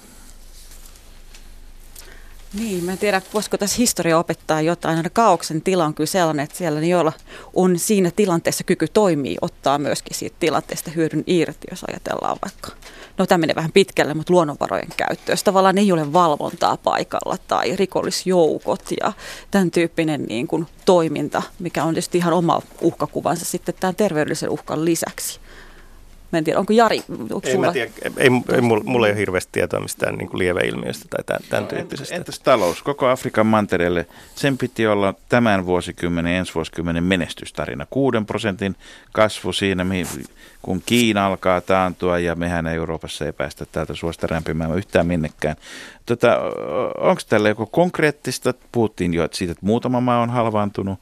Niin, 2.53 2.83
mä 2.83 2.91
en 2.91 2.97
tiedä, 2.97 3.21
voisiko 3.33 3.57
tässä 3.57 3.77
historia 3.77 4.19
opettaa 4.19 4.61
jotain. 4.61 4.97
Aina 4.97 5.09
kaauksen 5.09 5.61
tila 5.61 5.85
on 5.85 5.93
kyllä 5.93 6.07
sellainen, 6.07 6.43
että 6.43 6.57
siellä 6.57 6.79
ne, 6.79 6.87
joilla 6.87 7.13
on 7.53 7.79
siinä 7.79 8.11
tilanteessa 8.15 8.63
kyky 8.63 8.87
toimii, 8.87 9.37
ottaa 9.41 9.77
myöskin 9.77 10.17
siitä 10.17 10.35
tilanteesta 10.39 10.91
hyödyn 10.91 11.23
irti, 11.27 11.67
jos 11.71 11.83
ajatellaan 11.83 12.37
vaikka, 12.43 12.71
no 13.19 13.25
tämä 13.25 13.37
menee 13.37 13.55
vähän 13.55 13.71
pitkälle, 13.71 14.13
mutta 14.13 14.33
luonnonvarojen 14.33 14.87
käyttö, 14.97 15.31
jos 15.31 15.43
tavallaan 15.43 15.77
ei 15.77 15.91
ole 15.91 16.13
valvontaa 16.13 16.77
paikalla 16.77 17.37
tai 17.47 17.75
rikollisjoukot 17.75 18.83
ja 19.01 19.13
tämän 19.51 19.71
tyyppinen 19.71 20.23
niin 20.23 20.47
kuin 20.47 20.67
toiminta, 20.85 21.41
mikä 21.59 21.83
on 21.83 21.93
tietysti 21.93 22.17
ihan 22.17 22.33
oma 22.33 22.61
uhkakuvansa 22.81 23.45
sitten 23.45 23.75
tämän 23.79 23.95
terveydellisen 23.95 24.49
uhkan 24.49 24.85
lisäksi. 24.85 25.39
Mä 26.31 26.37
en 26.37 26.43
tiedä, 26.43 26.59
onko 26.59 26.73
Jari, 26.73 27.03
onko 27.09 27.41
ei, 27.43 27.53
sulla? 27.53 27.65
mä 27.65 27.73
tiedä, 27.73 27.91
ei, 28.17 28.29
ei, 28.51 28.61
mulla, 28.61 28.83
mulla 28.83 29.07
ei 29.07 29.11
ole 29.11 29.19
hirveästi 29.19 29.49
tietoa 29.51 29.79
mistään 29.79 30.15
niin 30.15 30.29
kuin 30.29 30.39
lieveilmiöstä 30.39 31.05
tai 31.09 31.23
tämän, 31.23 31.41
tämän 31.49 31.63
no, 31.63 31.69
tyyppisestä. 31.69 32.15
Entäs 32.15 32.39
talous? 32.39 32.83
Koko 32.83 33.07
Afrikan 33.07 33.47
mantereelle, 33.47 34.05
sen 34.35 34.57
piti 34.57 34.87
olla 34.87 35.13
tämän 35.29 35.65
vuosikymmenen, 35.65 36.33
ensi 36.33 36.55
vuosikymmenen 36.55 37.03
menestystarina. 37.03 37.87
Kuuden 37.89 38.25
prosentin 38.25 38.75
kasvu 39.11 39.53
siinä, 39.53 39.85
kun 40.61 40.81
Kiina 40.85 41.25
alkaa 41.25 41.61
taantua 41.61 42.19
ja 42.19 42.35
mehän 42.35 42.67
Euroopassa 42.67 43.25
ei 43.25 43.33
päästä 43.33 43.65
täältä 43.65 43.95
suosta 43.95 44.27
rämpimään 44.27 44.77
yhtään 44.77 45.07
minnekään. 45.07 45.55
Tota, 46.05 46.39
Onko 46.97 47.21
tällä 47.29 47.49
joku 47.49 47.65
konkreettista, 47.65 48.53
puhuttiin 48.71 49.13
jo 49.13 49.23
että 49.23 49.37
siitä, 49.37 49.51
että 49.51 49.65
muutama 49.65 50.01
maa 50.01 50.21
on 50.21 50.29
halvaantunut, 50.29 50.99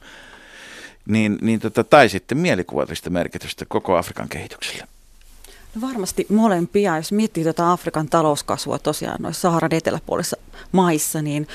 niin, 1.08 1.38
niin 1.40 1.60
tota, 1.60 1.84
tai 1.84 2.08
sitten 2.08 2.38
mielikuvallista 2.38 3.10
merkitystä 3.10 3.64
koko 3.68 3.96
Afrikan 3.96 4.28
kehitykselle? 4.28 4.84
No 5.74 5.80
varmasti 5.88 6.26
molempia. 6.28 6.96
Jos 6.96 7.12
miettii 7.12 7.44
tuota 7.44 7.72
Afrikan 7.72 8.08
talouskasvua 8.08 8.78
tosiaan 8.78 9.22
noissa 9.22 9.40
Saharan 9.40 9.74
eteläpuolissa 9.74 10.36
maissa, 10.72 11.22
niin 11.22 11.46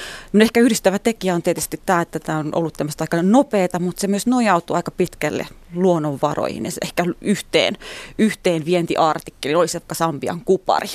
ehkä 0.42 0.60
yhdistävä 0.60 1.00
tekijä 1.00 1.36
on 1.36 1.42
tietysti 1.42 1.82
tämä, 1.86 2.02
että 2.02 2.20
tämä 2.20 2.38
on 2.38 2.50
ollut 2.56 2.74
tämmöistä 2.74 3.04
aika 3.04 3.22
nopeata, 3.22 3.80
mutta 3.80 4.02
se 4.02 4.08
myös 4.08 4.28
nojautuu 4.28 4.76
aika 4.76 4.92
pitkälle 4.92 5.48
luonnonvaroihin 5.74 6.66
ja 6.66 6.72
ehkä 6.82 7.06
yhteen, 7.22 7.78
yhteen 8.18 8.66
vientiartikkeliin, 8.66 9.58
olisi 9.58 9.78
vaikka 9.78 9.96
Sambian 9.96 10.42
kupari 10.46 10.88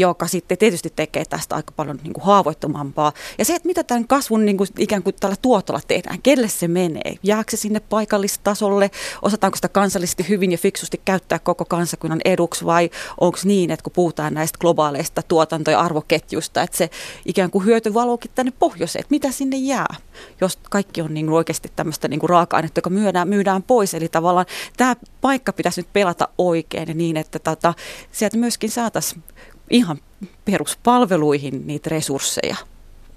joka 0.00 0.26
sitten 0.26 0.58
tietysti 0.58 0.92
tekee 0.96 1.24
tästä 1.24 1.54
aika 1.54 1.72
paljon 1.76 2.00
niin 2.02 2.12
kuin 2.12 2.24
haavoittumampaa. 2.24 3.12
Ja 3.38 3.44
se, 3.44 3.54
että 3.54 3.66
mitä 3.66 3.84
tämän 3.84 4.06
kasvun 4.06 4.44
niin 4.44 4.56
kuin, 4.56 4.68
ikään 4.78 5.02
kuin 5.02 5.16
tällä 5.20 5.36
tuotolla 5.42 5.80
tehdään, 5.88 6.22
kelle 6.22 6.48
se 6.48 6.68
menee, 6.68 7.14
jääkö 7.22 7.50
se 7.50 7.56
sinne 7.56 7.80
paikallistasolle, 7.80 8.90
osataanko 9.22 9.56
sitä 9.56 9.68
kansallisesti 9.68 10.28
hyvin 10.28 10.52
ja 10.52 10.58
fiksusti 10.58 11.00
käyttää 11.04 11.38
koko 11.38 11.64
kansakunnan 11.64 12.20
eduksi 12.24 12.64
vai 12.64 12.90
onko 13.20 13.38
niin, 13.44 13.70
että 13.70 13.84
kun 13.84 13.92
puhutaan 13.92 14.34
näistä 14.34 14.58
globaaleista 14.58 15.22
tuotanto- 15.22 15.70
ja 15.70 15.80
arvoketjusta, 15.80 16.62
että 16.62 16.76
se 16.76 16.90
ikään 17.26 17.50
kuin 17.50 17.64
hyöty 17.64 17.94
valuukin 17.94 18.30
tänne 18.34 18.52
pohjoiseen, 18.58 19.00
että 19.00 19.14
mitä 19.14 19.30
sinne 19.30 19.56
jää, 19.56 19.94
jos 20.40 20.58
kaikki 20.70 21.00
on 21.00 21.14
niin 21.14 21.26
kuin 21.26 21.36
oikeasti 21.36 21.72
tämmöistä 21.76 22.08
niin 22.08 22.20
kuin 22.20 22.30
raaka-ainetta, 22.30 22.78
joka 22.78 22.90
myydään, 22.90 23.28
myydään 23.28 23.62
pois. 23.62 23.94
Eli 23.94 24.08
tavallaan 24.08 24.46
tämä 24.76 24.96
paikka 25.20 25.52
pitäisi 25.52 25.80
nyt 25.80 25.92
pelata 25.92 26.28
oikein 26.38 26.98
niin, 26.98 27.16
että 27.16 27.38
tota, 27.38 27.74
sieltä 28.12 28.36
myöskin 28.36 28.70
saataisiin 28.70 29.22
ihan 29.70 29.98
peruspalveluihin 30.44 31.66
niitä 31.66 31.90
resursseja, 31.90 32.56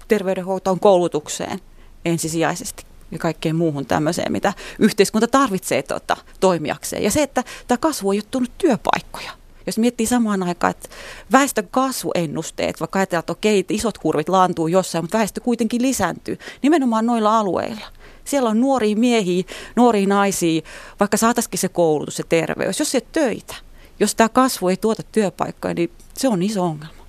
terveydenhuoltoon, 0.08 0.80
koulutukseen 0.80 1.60
ensisijaisesti 2.04 2.84
ja 3.10 3.18
kaikkeen 3.18 3.56
muuhun 3.56 3.86
tämmöiseen, 3.86 4.32
mitä 4.32 4.52
yhteiskunta 4.78 5.28
tarvitsee 5.28 5.82
tuota, 5.82 6.16
toimijakseen. 6.40 7.02
Ja 7.02 7.10
se, 7.10 7.22
että 7.22 7.44
tämä 7.68 7.78
kasvu 7.78 8.08
on 8.08 8.16
juttunut 8.16 8.50
työpaikkoja. 8.58 9.30
Jos 9.66 9.78
miettii 9.78 10.06
samaan 10.06 10.42
aikaan, 10.42 10.70
että 10.70 10.88
väestön 11.32 11.68
kasvuennusteet, 11.70 12.80
vaikka 12.80 12.98
ajatellaan, 12.98 13.20
että 13.20 13.32
okei, 13.32 13.64
isot 13.68 13.98
kurvit 13.98 14.28
laantuu 14.28 14.68
jossain, 14.68 15.04
mutta 15.04 15.18
väestö 15.18 15.40
kuitenkin 15.40 15.82
lisääntyy 15.82 16.38
nimenomaan 16.62 17.06
noilla 17.06 17.38
alueilla. 17.38 17.86
Siellä 18.24 18.50
on 18.50 18.60
nuoria 18.60 18.96
miehiä, 18.96 19.44
nuoria 19.76 20.06
naisia, 20.06 20.62
vaikka 21.00 21.16
saataisiin 21.16 21.58
se 21.58 21.68
koulutus 21.68 22.18
ja 22.18 22.24
terveys, 22.28 22.78
jos 22.78 22.90
se 22.90 23.00
töitä. 23.00 23.54
Jos 24.00 24.14
tämä 24.14 24.28
kasvu 24.28 24.68
ei 24.68 24.76
tuota 24.76 25.02
työpaikkoja, 25.12 25.74
niin 25.74 25.92
se 26.14 26.28
on 26.28 26.42
iso 26.42 26.64
ongelma. 26.64 27.00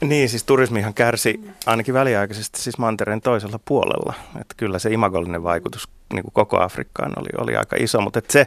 Niin, 0.00 0.28
siis 0.28 0.44
turismihan 0.44 0.94
kärsi 0.94 1.40
ainakin 1.66 1.94
väliaikaisesti 1.94 2.60
siis 2.60 2.78
mantereen 2.78 3.20
toisella 3.20 3.60
puolella. 3.64 4.14
Että 4.40 4.54
kyllä 4.56 4.78
se 4.78 4.90
imagollinen 4.90 5.42
vaikutus 5.42 5.88
niin 6.12 6.22
kuin 6.22 6.32
koko 6.32 6.60
Afrikkaan 6.60 7.12
oli, 7.16 7.28
oli 7.38 7.56
aika 7.56 7.76
iso, 7.80 8.00
mutta 8.00 8.20
se, 8.28 8.46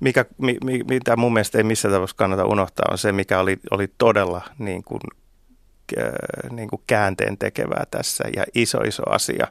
mikä, 0.00 0.24
mi, 0.38 0.58
mitä 0.88 1.16
mun 1.16 1.32
mielestä 1.32 1.58
ei 1.58 1.64
missään 1.64 1.92
tapauksessa 1.94 2.16
kannata 2.16 2.44
unohtaa, 2.44 2.86
on 2.90 2.98
se, 2.98 3.12
mikä 3.12 3.40
oli, 3.40 3.56
oli 3.70 3.88
todella 3.98 4.42
niin 4.58 4.84
kuin, 4.84 5.00
niin 6.50 6.68
kuin 6.68 6.82
käänteen 6.86 7.38
tekevää 7.38 7.84
tässä 7.90 8.24
ja 8.36 8.44
iso 8.54 8.78
iso 8.78 9.02
asia 9.10 9.46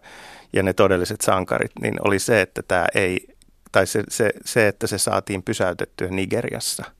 ja 0.53 0.63
ne 0.63 0.73
todelliset 0.73 1.21
sankarit, 1.21 1.71
niin 1.81 1.95
oli 2.07 2.19
se, 2.19 2.41
että 2.41 2.61
tämä 2.67 2.85
ei, 2.95 3.36
tai 3.71 3.87
se, 3.87 4.03
se, 4.09 4.31
se 4.45 4.67
että 4.67 4.87
se 4.87 4.97
saatiin 4.97 5.43
pysäytettyä 5.43 6.07
Nigeriassa– 6.07 6.83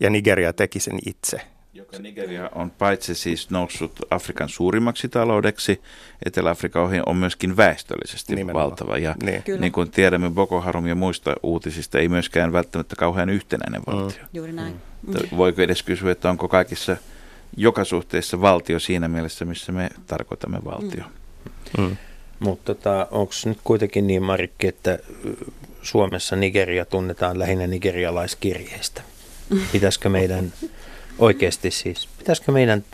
ja 0.00 0.10
Nigeria 0.10 0.52
teki 0.52 0.80
sen 0.80 0.98
itse. 1.06 1.40
Joka 1.74 1.98
Nigeria 1.98 2.50
on 2.54 2.70
paitsi 2.70 3.14
siis 3.14 3.50
noussut 3.50 4.00
Afrikan 4.10 4.48
suurimmaksi 4.48 5.08
taloudeksi, 5.08 5.82
Etelä-Afrikan 6.26 6.82
ohi 6.82 7.00
on 7.06 7.16
myöskin 7.16 7.56
väestöllisesti 7.56 8.34
Nimenomaan. 8.34 8.70
valtava. 8.70 8.98
Ja 8.98 9.14
niin. 9.22 9.42
niin 9.58 9.72
kuin 9.72 9.90
tiedämme 9.90 10.30
Boko 10.30 10.60
Harum 10.60 10.86
ja 10.86 10.94
muista 10.94 11.34
uutisista, 11.42 11.98
ei 11.98 12.08
myöskään 12.08 12.52
välttämättä 12.52 12.96
kauhean 12.96 13.28
yhtenäinen 13.28 13.80
mm. 13.80 13.92
valtio. 13.92 14.22
Mm. 14.22 14.28
Juuri 14.32 14.52
näin. 14.52 14.74
Mm. 15.06 15.36
Voiko 15.36 15.62
edes 15.62 15.82
kysyä, 15.82 16.12
että 16.12 16.30
onko 16.30 16.48
kaikissa 16.48 16.96
joka 17.56 17.84
suhteessa 17.84 18.40
valtio 18.40 18.78
siinä 18.78 19.08
mielessä, 19.08 19.44
missä 19.44 19.72
me 19.72 19.90
tarkoitamme 20.06 20.58
valtio? 20.64 21.04
Mm. 21.78 21.84
Mm. 21.84 21.96
Mutta 22.38 22.74
tota, 22.74 23.08
onko 23.10 23.32
nyt 23.44 23.58
kuitenkin 23.64 24.06
niin, 24.06 24.22
Marikki, 24.22 24.66
että 24.66 24.98
Suomessa 25.86 26.36
Nigeria 26.36 26.84
tunnetaan 26.84 27.38
lähinnä 27.38 27.66
nigerialaiskirjeistä? 27.66 29.02
Pitäisikö 29.72 30.08
meidän 30.08 30.52
oikeasti 31.18 31.70
siis, 31.70 32.08
pitäisikö 32.18 32.52
meidän 32.52 32.84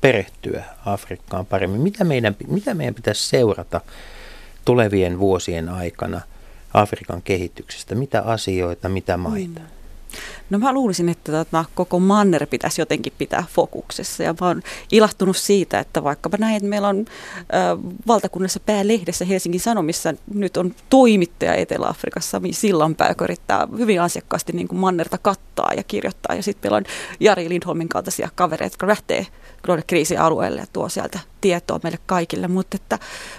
perehtyä 0.00 0.64
Afrikkaan 0.86 1.46
paremmin? 1.46 1.80
Mitä 1.80 2.04
meidän, 2.04 2.36
mitä 2.48 2.74
meidän 2.74 2.94
pitäisi 2.94 3.28
seurata 3.28 3.80
tulevien 4.64 5.18
vuosien 5.18 5.68
aikana 5.68 6.20
Afrikan 6.74 7.22
kehityksestä? 7.22 7.94
Mitä 7.94 8.22
asioita, 8.22 8.88
mitä 8.88 9.16
maita? 9.16 9.60
Mm. 9.60 9.79
No 10.50 10.58
mä 10.58 10.72
luulisin, 10.72 11.08
että 11.08 11.32
tota, 11.32 11.64
koko 11.74 12.00
manner 12.00 12.46
pitäisi 12.46 12.80
jotenkin 12.80 13.12
pitää 13.18 13.44
fokuksessa. 13.50 14.22
Ja 14.22 14.34
mä 14.40 14.46
oon 14.46 14.62
ilahtunut 14.92 15.36
siitä, 15.36 15.78
että 15.78 16.04
vaikkapa 16.04 16.36
näin, 16.36 16.56
että 16.56 16.68
meillä 16.68 16.88
on 16.88 16.98
äh, 16.98 17.94
valtakunnassa 18.06 18.60
päälehdessä 18.60 19.24
Helsingin 19.24 19.60
Sanomissa 19.60 20.14
nyt 20.34 20.56
on 20.56 20.74
toimittaja 20.90 21.54
Etelä-Afrikassa, 21.54 22.40
Sillanpää, 22.50 23.14
yrittää 23.22 23.68
hyvin 23.78 24.02
asiakkaasti 24.02 24.52
niin 24.52 24.68
kuin 24.68 24.78
mannerta 24.78 25.18
kattaa 25.18 25.70
ja 25.76 25.82
kirjoittaa. 25.82 26.36
Ja 26.36 26.42
sitten 26.42 26.68
meillä 26.68 26.76
on 26.76 26.84
Jari 27.20 27.48
Lindholmin 27.48 27.88
kaltaisia 27.88 28.28
kavereita, 28.34 28.74
jotka 28.74 28.86
lähtee 28.86 29.26
kriisialueelle 29.86 30.60
ja 30.60 30.66
tuo 30.72 30.88
sieltä 30.88 31.18
tietoa 31.40 31.80
meille 31.82 31.98
kaikille, 32.06 32.48
mutta 32.48 32.76
että 32.76 32.98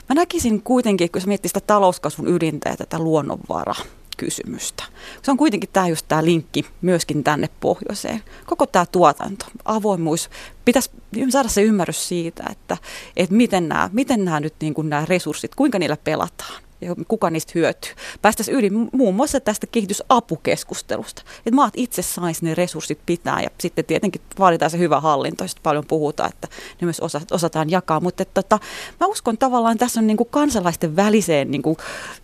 mä 0.09 0.15
näkisin 0.15 0.61
kuitenkin, 0.61 1.11
kun 1.11 1.21
sä 1.21 1.27
miettii 1.27 1.49
sitä 1.49 1.59
talouskasvun 1.59 2.27
ydintä 2.27 2.69
ja 2.69 2.77
tätä 2.77 2.99
luonnonvaraa, 2.99 3.75
kysymystä. 4.21 4.83
Se 5.21 5.31
on 5.31 5.37
kuitenkin 5.37 5.69
tämä 5.73 5.87
just 5.87 6.05
tämä 6.07 6.25
linkki 6.25 6.65
myöskin 6.81 7.23
tänne 7.23 7.49
pohjoiseen. 7.59 8.23
Koko 8.45 8.65
tämä 8.65 8.85
tuotanto, 8.85 9.45
avoimuus, 9.65 10.29
pitäisi 10.65 10.89
saada 11.29 11.49
se 11.49 11.61
ymmärrys 11.61 12.07
siitä, 12.07 12.43
että, 12.51 12.77
että 13.17 13.35
miten, 13.35 13.69
nämä, 13.69 13.89
miten 13.93 14.25
nämä 14.25 14.39
nyt 14.39 14.53
niin 14.61 14.73
kuin 14.73 14.89
nämä 14.89 15.05
resurssit, 15.05 15.55
kuinka 15.55 15.79
niillä 15.79 15.97
pelataan. 15.97 16.61
Ja 16.81 16.95
kuka 17.07 17.29
niistä 17.29 17.51
hyötyy. 17.55 17.91
Päästäisiin 18.21 18.57
yli 18.57 18.69
muun 18.93 19.15
muassa 19.15 19.39
tästä 19.39 19.67
kehitysapukeskustelusta, 19.67 21.21
että 21.37 21.51
maat 21.51 21.73
itse 21.77 22.01
saisi 22.01 22.45
ne 22.45 22.55
resurssit 22.55 22.99
pitää 23.05 23.41
ja 23.41 23.49
sitten 23.59 23.85
tietenkin 23.85 24.21
vaaditaan 24.39 24.71
se 24.71 24.77
hyvä 24.77 24.99
hallinto, 24.99 25.43
josta 25.43 25.61
paljon 25.63 25.85
puhutaan, 25.87 26.29
että 26.33 26.47
ne 26.81 26.85
myös 26.85 26.99
osa, 26.99 27.21
osataan 27.31 27.69
jakaa. 27.69 27.99
Mutta 27.99 28.23
että, 28.23 28.43
tota, 28.43 28.59
mä 28.99 29.07
uskon 29.07 29.37
tavallaan 29.37 29.77
tässä 29.77 29.99
on 29.99 30.07
niin 30.07 30.17
kuin 30.17 30.29
kansalaisten 30.31 30.95
väliseen, 30.95 31.51
niin 31.51 31.61
kuin, 31.61 31.77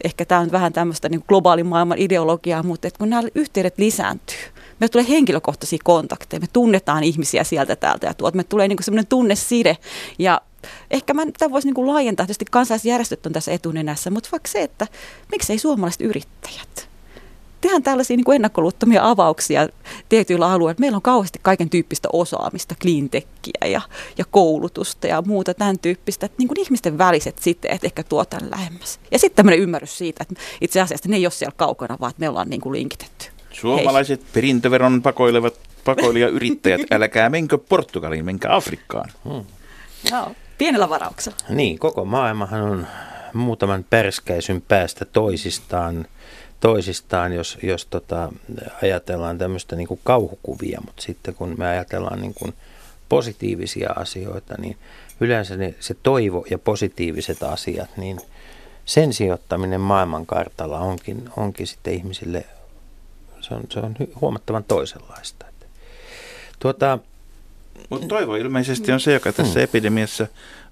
ehkä 0.03 0.25
tämä 0.25 0.41
on 0.41 0.51
vähän 0.51 0.73
tämmöistä 0.73 1.09
niin 1.09 1.23
globaalin 1.27 1.67
maailman 1.67 1.97
ideologiaa, 1.97 2.63
mutta 2.63 2.87
että 2.87 2.97
kun 2.97 3.09
nämä 3.09 3.23
yhteydet 3.35 3.77
lisääntyy, 3.77 4.37
me 4.79 4.89
tulee 4.89 5.09
henkilökohtaisia 5.09 5.79
kontakteja, 5.83 6.39
me 6.39 6.47
tunnetaan 6.53 7.03
ihmisiä 7.03 7.43
sieltä 7.43 7.75
täältä 7.75 8.07
ja 8.07 8.13
tuolta, 8.13 8.37
me 8.37 8.43
tulee 8.43 8.67
niin 8.67 8.77
semmoinen 8.81 9.07
tunneside 9.07 9.77
ja 10.19 10.41
ehkä 10.91 11.13
mä 11.13 11.24
tämän 11.39 11.51
voisin 11.51 11.74
niin 11.74 11.88
laajentaa, 11.88 12.26
tietysti 12.26 12.45
kansalaisjärjestöt 12.51 13.26
on 13.26 13.34
tässä 13.34 13.51
etunenässä, 13.51 14.09
mutta 14.09 14.30
vaikka 14.32 14.47
se, 14.47 14.61
että 14.61 14.88
miksei 15.32 15.57
suomalaiset 15.57 16.01
yrittäjät, 16.01 16.89
tehdään 17.61 17.84
tällaisia 17.84 18.18
niin 18.18 18.26
kuin 18.26 18.36
ennakkoluuttomia 18.36 19.09
avauksia 19.09 19.70
tietyillä 20.09 20.51
alueilla. 20.51 20.80
Meillä 20.80 20.95
on 20.95 21.01
kauheasti 21.01 21.39
kaiken 21.41 21.70
tyyppistä 21.70 22.09
osaamista, 22.13 22.76
cleantechia 22.76 23.68
ja, 23.68 23.82
ja 24.18 24.26
koulutusta 24.32 25.07
ja 25.07 25.22
muuta 25.22 25.53
tämän 25.53 25.80
tyyppistä. 25.80 26.26
Että 26.26 26.36
niin 26.38 26.47
kuin 26.47 26.59
ihmisten 26.59 26.97
väliset 26.97 27.39
siteet 27.39 27.84
ehkä 27.84 28.03
tuo 28.03 28.26
tämän 28.26 28.51
lähemmäs. 28.51 28.99
Ja 29.11 29.20
sitten 29.20 29.36
tämmöinen 29.36 29.59
ymmärrys 29.59 29.97
siitä, 29.97 30.26
että 30.30 30.43
itse 30.61 30.82
asiassa 30.82 31.09
ne 31.09 31.15
ei 31.15 31.26
ole 31.26 31.32
siellä 31.32 31.53
kaukana, 31.57 31.97
vaan 31.99 32.09
että 32.09 32.20
me 32.20 32.30
ollaan 32.30 32.49
niin 32.49 32.61
kuin 32.61 32.74
linkitetty. 32.74 33.26
Suomalaiset 33.51 34.22
Hei. 34.22 34.30
perintöveron 34.34 35.01
pakoilevat 35.01 35.59
pakoilijayrittäjät, 35.84 36.82
älkää 36.91 37.30
menkö 37.30 37.57
Portugaliin, 37.57 38.26
menkää 38.26 38.55
Afrikkaan. 38.55 39.11
Hmm. 39.24 39.45
No, 40.11 40.32
pienellä 40.57 40.89
varauksella. 40.89 41.37
Niin, 41.49 41.79
koko 41.79 42.05
maailmahan 42.05 42.61
on 42.61 42.87
muutaman 43.33 43.85
pärskäisyn 43.89 44.61
päästä 44.61 45.05
toisistaan, 45.05 46.07
toisistaan 46.59 47.33
jos, 47.33 47.57
jos 47.63 47.85
tota, 47.85 48.33
ajatellaan 48.83 49.37
tämmöistä 49.37 49.75
niin 49.75 49.87
kuin 49.87 49.99
kauhukuvia, 50.03 50.81
mutta 50.85 51.01
sitten 51.01 51.35
kun 51.35 51.55
me 51.57 51.67
ajatellaan 51.67 52.21
niin 52.21 52.33
kuin 52.33 52.53
positiivisia 53.09 53.89
asioita, 53.95 54.55
niin 54.57 54.77
yleensä 55.19 55.57
ne, 55.57 55.75
se 55.79 55.95
toivo 56.03 56.45
ja 56.49 56.57
positiiviset 56.57 57.43
asiat, 57.43 57.89
niin 57.97 58.19
sen 58.85 59.13
sijoittaminen 59.13 59.81
maailmankartalla 59.81 60.79
onkin, 60.79 61.29
onkin 61.37 61.67
sitten 61.67 61.93
ihmisille 61.93 62.45
se 63.41 63.53
on, 63.53 63.63
se 63.69 63.79
on 63.79 63.95
huomattavan 64.21 64.63
toisenlaista. 64.63 65.45
Tuota, 66.59 66.99
Mutta 67.89 68.07
toivo 68.07 68.36
ilmeisesti 68.36 68.91
on 68.91 68.99
se, 68.99 69.13
joka 69.13 69.34
tässä 69.34 69.59
mm. 69.59 69.63
epidemiassa, 69.63 70.28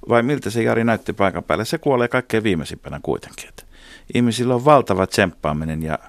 vai 0.10 0.24
miltä 0.24 0.50
se 0.50 0.64
Jari 0.64 0.84
näytti 0.84 1.14
paikan 1.14 1.44
päällä, 1.44 1.66
se 1.66 1.78
kuolee 1.78 2.08
kaikkein 2.08 2.44
viimeisimpänä 2.44 3.00
kuitenkin. 3.04 3.50
Että 3.50 3.64
ihmisillä 4.14 4.56
on 4.56 4.66
valtava 4.66 5.08
tsemppaaminen 5.08 5.84
ja 5.84 6.00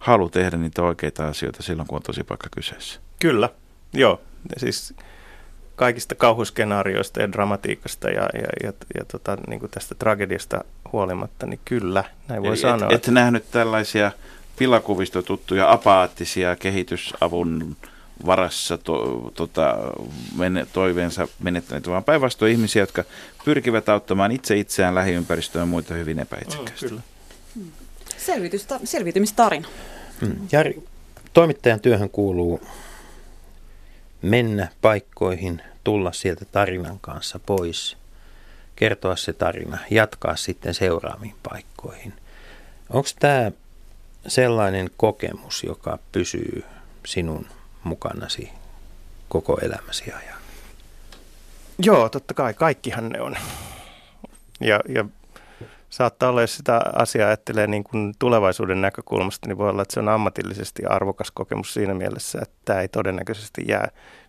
halu 0.00 0.28
tehdä 0.30 0.56
niitä 0.56 0.82
oikeita 0.82 1.28
asioita 1.28 1.62
silloin, 1.62 1.88
kun 1.88 1.96
on 1.96 2.02
tosi 2.02 2.24
paikka 2.24 2.48
kyseessä. 2.50 3.00
Kyllä, 3.20 3.48
joo. 3.92 4.20
Siis 4.56 4.94
kaikista 5.76 6.14
kauhuskenaarioista 6.14 7.20
ja 7.20 7.32
dramatiikasta 7.32 8.10
ja, 8.10 8.22
ja, 8.34 8.48
ja, 8.62 8.72
ja 8.98 9.04
tota, 9.04 9.36
niin 9.48 9.60
kuin 9.60 9.70
tästä 9.70 9.94
tragediasta 9.94 10.64
huolimatta, 10.92 11.46
niin 11.46 11.60
kyllä, 11.64 12.04
näin 12.28 12.42
voi 12.42 12.48
Eli 12.48 12.56
sanoa. 12.56 12.88
Et, 12.90 13.08
et 13.08 13.14
nähnyt 13.14 13.50
tällaisia 13.50 14.12
pilakuvista 14.58 15.22
tuttuja 15.22 15.72
apaattisia 15.72 16.56
kehitysavun 16.56 17.76
varassa 18.26 18.78
to, 18.78 19.30
tota, 19.34 19.76
men, 20.36 20.66
toiveensa 20.72 21.28
menettäneet, 21.38 21.88
vaan 21.88 22.04
päinvastoin 22.04 22.52
ihmisiä, 22.52 22.82
jotka 22.82 23.04
pyrkivät 23.44 23.88
auttamaan 23.88 24.32
itse 24.32 24.56
itseään, 24.56 24.94
lähiympäristöä 24.94 25.62
ja 25.62 25.66
muita 25.66 25.94
hyvin 25.94 26.18
epäitsekkäästi. 26.18 26.86
Mm, 26.86 26.88
kyllä. 26.88 27.02
selviytymistarina. 28.84 29.68
Mm. 30.20 30.36
Jari, 30.52 30.82
toimittajan 31.32 31.80
työhön 31.80 32.10
kuuluu 32.10 32.60
mennä 34.22 34.68
paikkoihin, 34.82 35.62
tulla 35.84 36.12
sieltä 36.12 36.44
tarinan 36.44 36.98
kanssa 37.00 37.38
pois, 37.38 37.96
kertoa 38.76 39.16
se 39.16 39.32
tarina, 39.32 39.78
jatkaa 39.90 40.36
sitten 40.36 40.74
seuraaviin 40.74 41.34
paikkoihin. 41.42 42.12
Onko 42.90 43.08
tämä 43.18 43.52
sellainen 44.26 44.90
kokemus, 44.96 45.64
joka 45.64 45.98
pysyy 46.12 46.64
sinun 47.06 47.46
mukanasi 47.84 48.50
koko 49.28 49.58
elämäsi 49.62 50.12
ajan? 50.12 50.38
Joo, 51.78 52.08
totta 52.08 52.34
kai. 52.34 52.54
Kaikkihan 52.54 53.08
ne 53.08 53.20
on. 53.20 53.36
Ja, 54.60 54.80
ja 54.88 55.04
saattaa 55.90 56.28
olla, 56.28 56.40
jos 56.40 56.56
sitä 56.56 56.80
asiaa 56.92 57.28
ajattelee 57.28 57.66
niin 57.66 57.84
kuin 57.84 58.14
tulevaisuuden 58.18 58.80
näkökulmasta, 58.80 59.48
niin 59.48 59.58
voi 59.58 59.70
olla, 59.70 59.82
että 59.82 59.94
se 59.94 60.00
on 60.00 60.08
ammatillisesti 60.08 60.84
arvokas 60.84 61.30
kokemus 61.30 61.74
siinä 61.74 61.94
mielessä, 61.94 62.38
että 62.42 62.56
tämä 62.64 62.80
ei 62.80 62.88
todennäköisesti 62.88 63.64
jää 63.68 63.88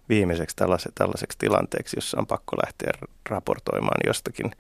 viimeiseksi 0.10 0.56
tällaiseksi, 0.56 0.96
tällaiseksi 0.96 1.38
tilanteeksi, 1.38 1.98
jossa 1.98 2.20
on 2.20 2.28
pakko 2.28 2.56
lähteä 2.66 2.92
raportoimaan 3.30 4.02
jostakin 4.08 4.52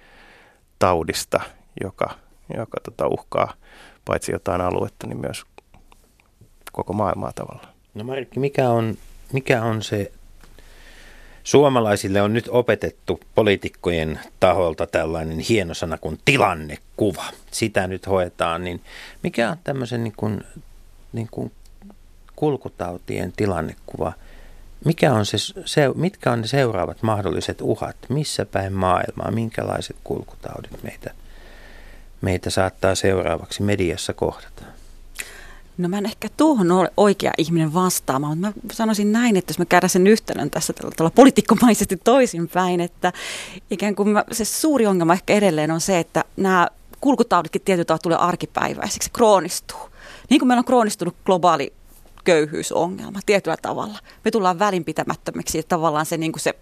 taudista, 0.80 1.40
joka, 1.84 2.10
joka 2.58 2.80
tota 2.84 3.08
uhkaa 3.08 3.54
paitsi 4.06 4.32
jotain 4.32 4.62
aluetta, 4.62 5.08
niin 5.08 5.22
myös 5.22 5.44
koko 6.72 6.94
maailmaa 6.94 7.32
tavallaan. 7.36 7.73
No 7.94 8.04
Marikki, 8.04 8.40
mikä 8.40 8.70
on, 8.70 8.98
mikä 9.34 9.64
on 9.64 9.84
se, 9.84 10.12
suomalaisille 11.44 12.22
on 12.22 12.34
nyt 12.34 12.46
opetettu 12.50 13.20
poliitikkojen 13.36 14.20
taholta 14.40 14.88
tällainen 14.88 15.40
hieno 15.40 15.74
sana 15.74 15.98
kuin 15.98 16.20
tilannekuva. 16.26 17.26
Sitä 17.52 17.88
nyt 17.88 18.08
hoetaan, 18.08 18.64
niin 18.64 18.82
mikä 19.24 19.52
on 19.52 19.58
tämmöisen 19.64 20.04
niin 20.04 20.14
kuin, 20.18 20.44
niin 21.14 21.28
kuin 21.32 21.52
kulkutautien 22.36 23.34
tilannekuva? 23.36 24.14
Mikä 24.86 25.14
on 25.14 25.26
se, 25.26 25.38
se, 25.66 25.90
mitkä 25.96 26.32
on 26.32 26.42
ne 26.42 26.48
seuraavat 26.48 27.04
mahdolliset 27.04 27.58
uhat? 27.62 27.96
Missä 28.10 28.46
päin 28.46 28.74
maailmaa? 28.74 29.32
Minkälaiset 29.32 29.96
kulkutaudit 30.04 30.84
meitä 30.84 31.12
meitä 32.24 32.50
saattaa 32.50 32.96
seuraavaksi 32.96 33.64
mediassa 33.64 34.14
kohdata? 34.14 34.64
No 35.78 35.90
mä 35.90 35.98
en 35.98 36.06
ehkä 36.06 36.28
tuohon 36.38 36.72
ole 36.72 36.92
oikea 36.98 37.32
ihminen 37.38 37.74
vastaamaan, 37.74 38.38
mutta 38.38 38.60
mä 38.68 38.74
sanoisin 38.74 39.12
näin, 39.12 39.38
että 39.38 39.52
jos 39.52 39.60
mä 39.60 39.66
käydään 39.66 39.90
sen 39.90 40.08
yhtälön 40.08 40.50
tässä 40.50 40.74
tällä, 40.74 40.92
tällä 40.98 41.12
poliitikkomaisesti 41.16 41.98
toisinpäin, 41.98 42.82
että 42.82 43.14
ikään 43.72 43.96
kuin 43.96 44.10
mä, 44.10 44.24
se 44.32 44.46
suuri 44.46 44.86
ongelma 44.88 45.14
ehkä 45.14 45.34
edelleen 45.34 45.72
on 45.72 45.82
se, 45.82 46.00
että 46.00 46.24
nämä 46.38 46.68
kulkutauditkin 47.02 47.62
tietyllä 47.62 47.86
tavalla 47.86 48.02
tulee 48.02 48.18
arkipäiväisiksi, 48.18 49.10
kroonistuu. 49.14 49.80
Niin 50.30 50.40
kuin 50.40 50.48
meillä 50.48 50.60
on 50.60 50.66
kroonistunut 50.66 51.16
globaali 51.26 51.74
köyhyysongelma 52.24 53.20
tietyllä 53.26 53.58
tavalla. 53.62 54.00
Me 54.26 54.32
tullaan 54.32 54.60
välinpitämättömiksi 54.60 55.58
ja 55.58 55.64
tavallaan 55.68 56.06
se, 56.06 56.18
niin 56.18 56.32
kuin 56.32 56.42
se 56.42 56.54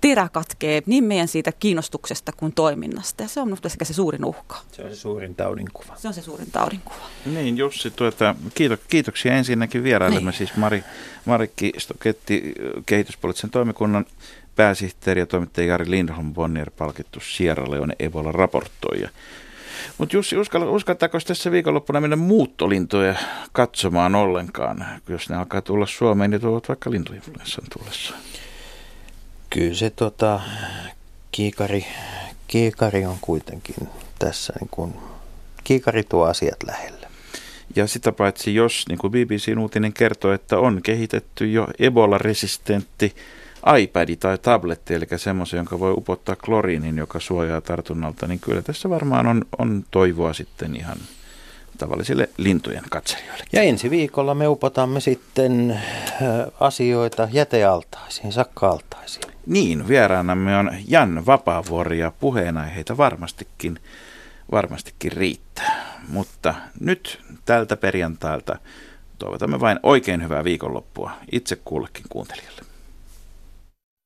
terä 0.00 0.28
katkee 0.32 0.82
niin 0.86 1.04
meidän 1.04 1.28
siitä 1.28 1.52
kiinnostuksesta 1.52 2.32
kuin 2.32 2.52
toiminnasta. 2.52 3.22
Ja 3.22 3.28
se 3.28 3.40
on 3.40 3.46
minusta 3.46 3.68
sekä 3.68 3.84
se 3.84 3.94
suurin 3.94 4.24
uhka. 4.24 4.56
Se 4.72 4.82
on 4.82 4.90
se 4.90 4.96
suurin 4.96 5.34
taudinkuva. 5.34 5.96
Se 5.96 6.08
on 6.08 6.14
se 6.14 6.22
suurin 6.22 6.50
taudinkuva. 6.50 6.96
Niin 7.26 7.56
Jussi, 7.56 7.90
tuota, 7.90 8.34
kiito, 8.54 8.76
kiitoksia 8.88 9.34
ensinnäkin 9.34 9.82
vierailemme. 9.82 10.30
Niin. 10.30 10.38
Siis 10.38 10.56
Mari, 10.56 10.84
Marikki 11.24 11.72
Stoketti, 11.78 12.54
kehityspoliittisen 12.86 13.50
toimikunnan 13.50 14.04
pääsihteeri 14.56 15.20
ja 15.20 15.26
toimittaja 15.26 15.66
Jari 15.66 15.90
Lindholm 15.90 16.34
Bonnier 16.34 16.70
palkittu 16.70 17.20
Sierra 17.20 17.70
Leone 17.70 17.94
Ebola-raportoija. 17.98 19.10
Mutta 19.98 20.16
Jussi, 20.16 20.36
uskaltaako 20.70 21.18
tässä 21.26 21.50
viikonloppuna 21.50 22.00
mennä 22.00 22.16
muuttolintoja 22.16 23.14
katsomaan 23.52 24.14
ollenkaan, 24.14 24.86
jos 25.08 25.28
ne 25.28 25.36
alkaa 25.36 25.62
tulla 25.62 25.86
Suomeen, 25.86 26.30
niin 26.30 26.40
tuovat 26.40 26.68
vaikka 26.68 26.90
lintuinfluenssan 26.90 27.64
tullessa? 27.78 28.14
Kyllä 29.50 29.74
se 29.74 29.90
tota, 29.90 30.40
kiikari, 31.32 31.86
kiikari 32.48 33.06
on 33.06 33.18
kuitenkin 33.20 33.88
tässä, 34.18 34.52
niin 34.60 34.68
kun, 34.70 34.94
kiikari 35.64 36.02
tuo 36.04 36.24
asiat 36.24 36.62
lähelle. 36.66 37.06
Ja 37.76 37.86
sitä 37.86 38.12
paitsi, 38.12 38.54
jos, 38.54 38.84
niin 38.88 38.98
kuin 38.98 39.10
BBC-uutinen 39.10 39.92
kertoo, 39.92 40.32
että 40.32 40.58
on 40.58 40.82
kehitetty 40.82 41.52
jo 41.52 41.68
Ebola-resistentti 41.78 43.14
iPad 43.78 44.16
tai 44.16 44.38
tabletti, 44.38 44.94
eli 44.94 45.06
semmoisen, 45.16 45.58
jonka 45.58 45.80
voi 45.80 45.92
upottaa 45.92 46.36
kloriinin, 46.36 46.98
joka 46.98 47.20
suojaa 47.20 47.60
tartunnalta, 47.60 48.26
niin 48.26 48.40
kyllä 48.40 48.62
tässä 48.62 48.90
varmaan 48.90 49.26
on, 49.26 49.44
on 49.58 49.84
toivoa 49.90 50.32
sitten 50.32 50.76
ihan 50.76 50.96
tavallisille 51.78 52.28
lintujen 52.36 52.84
katselijoille. 52.90 53.44
Ja 53.52 53.62
ensi 53.62 53.90
viikolla 53.90 54.34
me 54.34 54.48
upotamme 54.48 55.00
sitten 55.00 55.70
äh, 55.70 55.80
asioita 56.60 57.28
jätealtaisiin, 57.32 58.32
sakkaaltaisiin. 58.32 59.34
Niin, 59.46 59.88
vieraanamme 59.88 60.56
on 60.56 60.70
Jan 60.88 61.26
Vapaavuori 61.26 61.98
ja 61.98 62.12
puheenaiheita 62.20 62.96
varmastikin, 62.96 63.78
varmastikin 64.52 65.12
riittää. 65.12 65.98
Mutta 66.08 66.54
nyt 66.80 67.20
tältä 67.44 67.76
perjantailta 67.76 68.58
toivotamme 69.18 69.60
vain 69.60 69.80
oikein 69.82 70.22
hyvää 70.22 70.44
viikonloppua 70.44 71.10
itse 71.32 71.56
kullekin 71.64 72.04
kuuntelijalle 72.08 72.69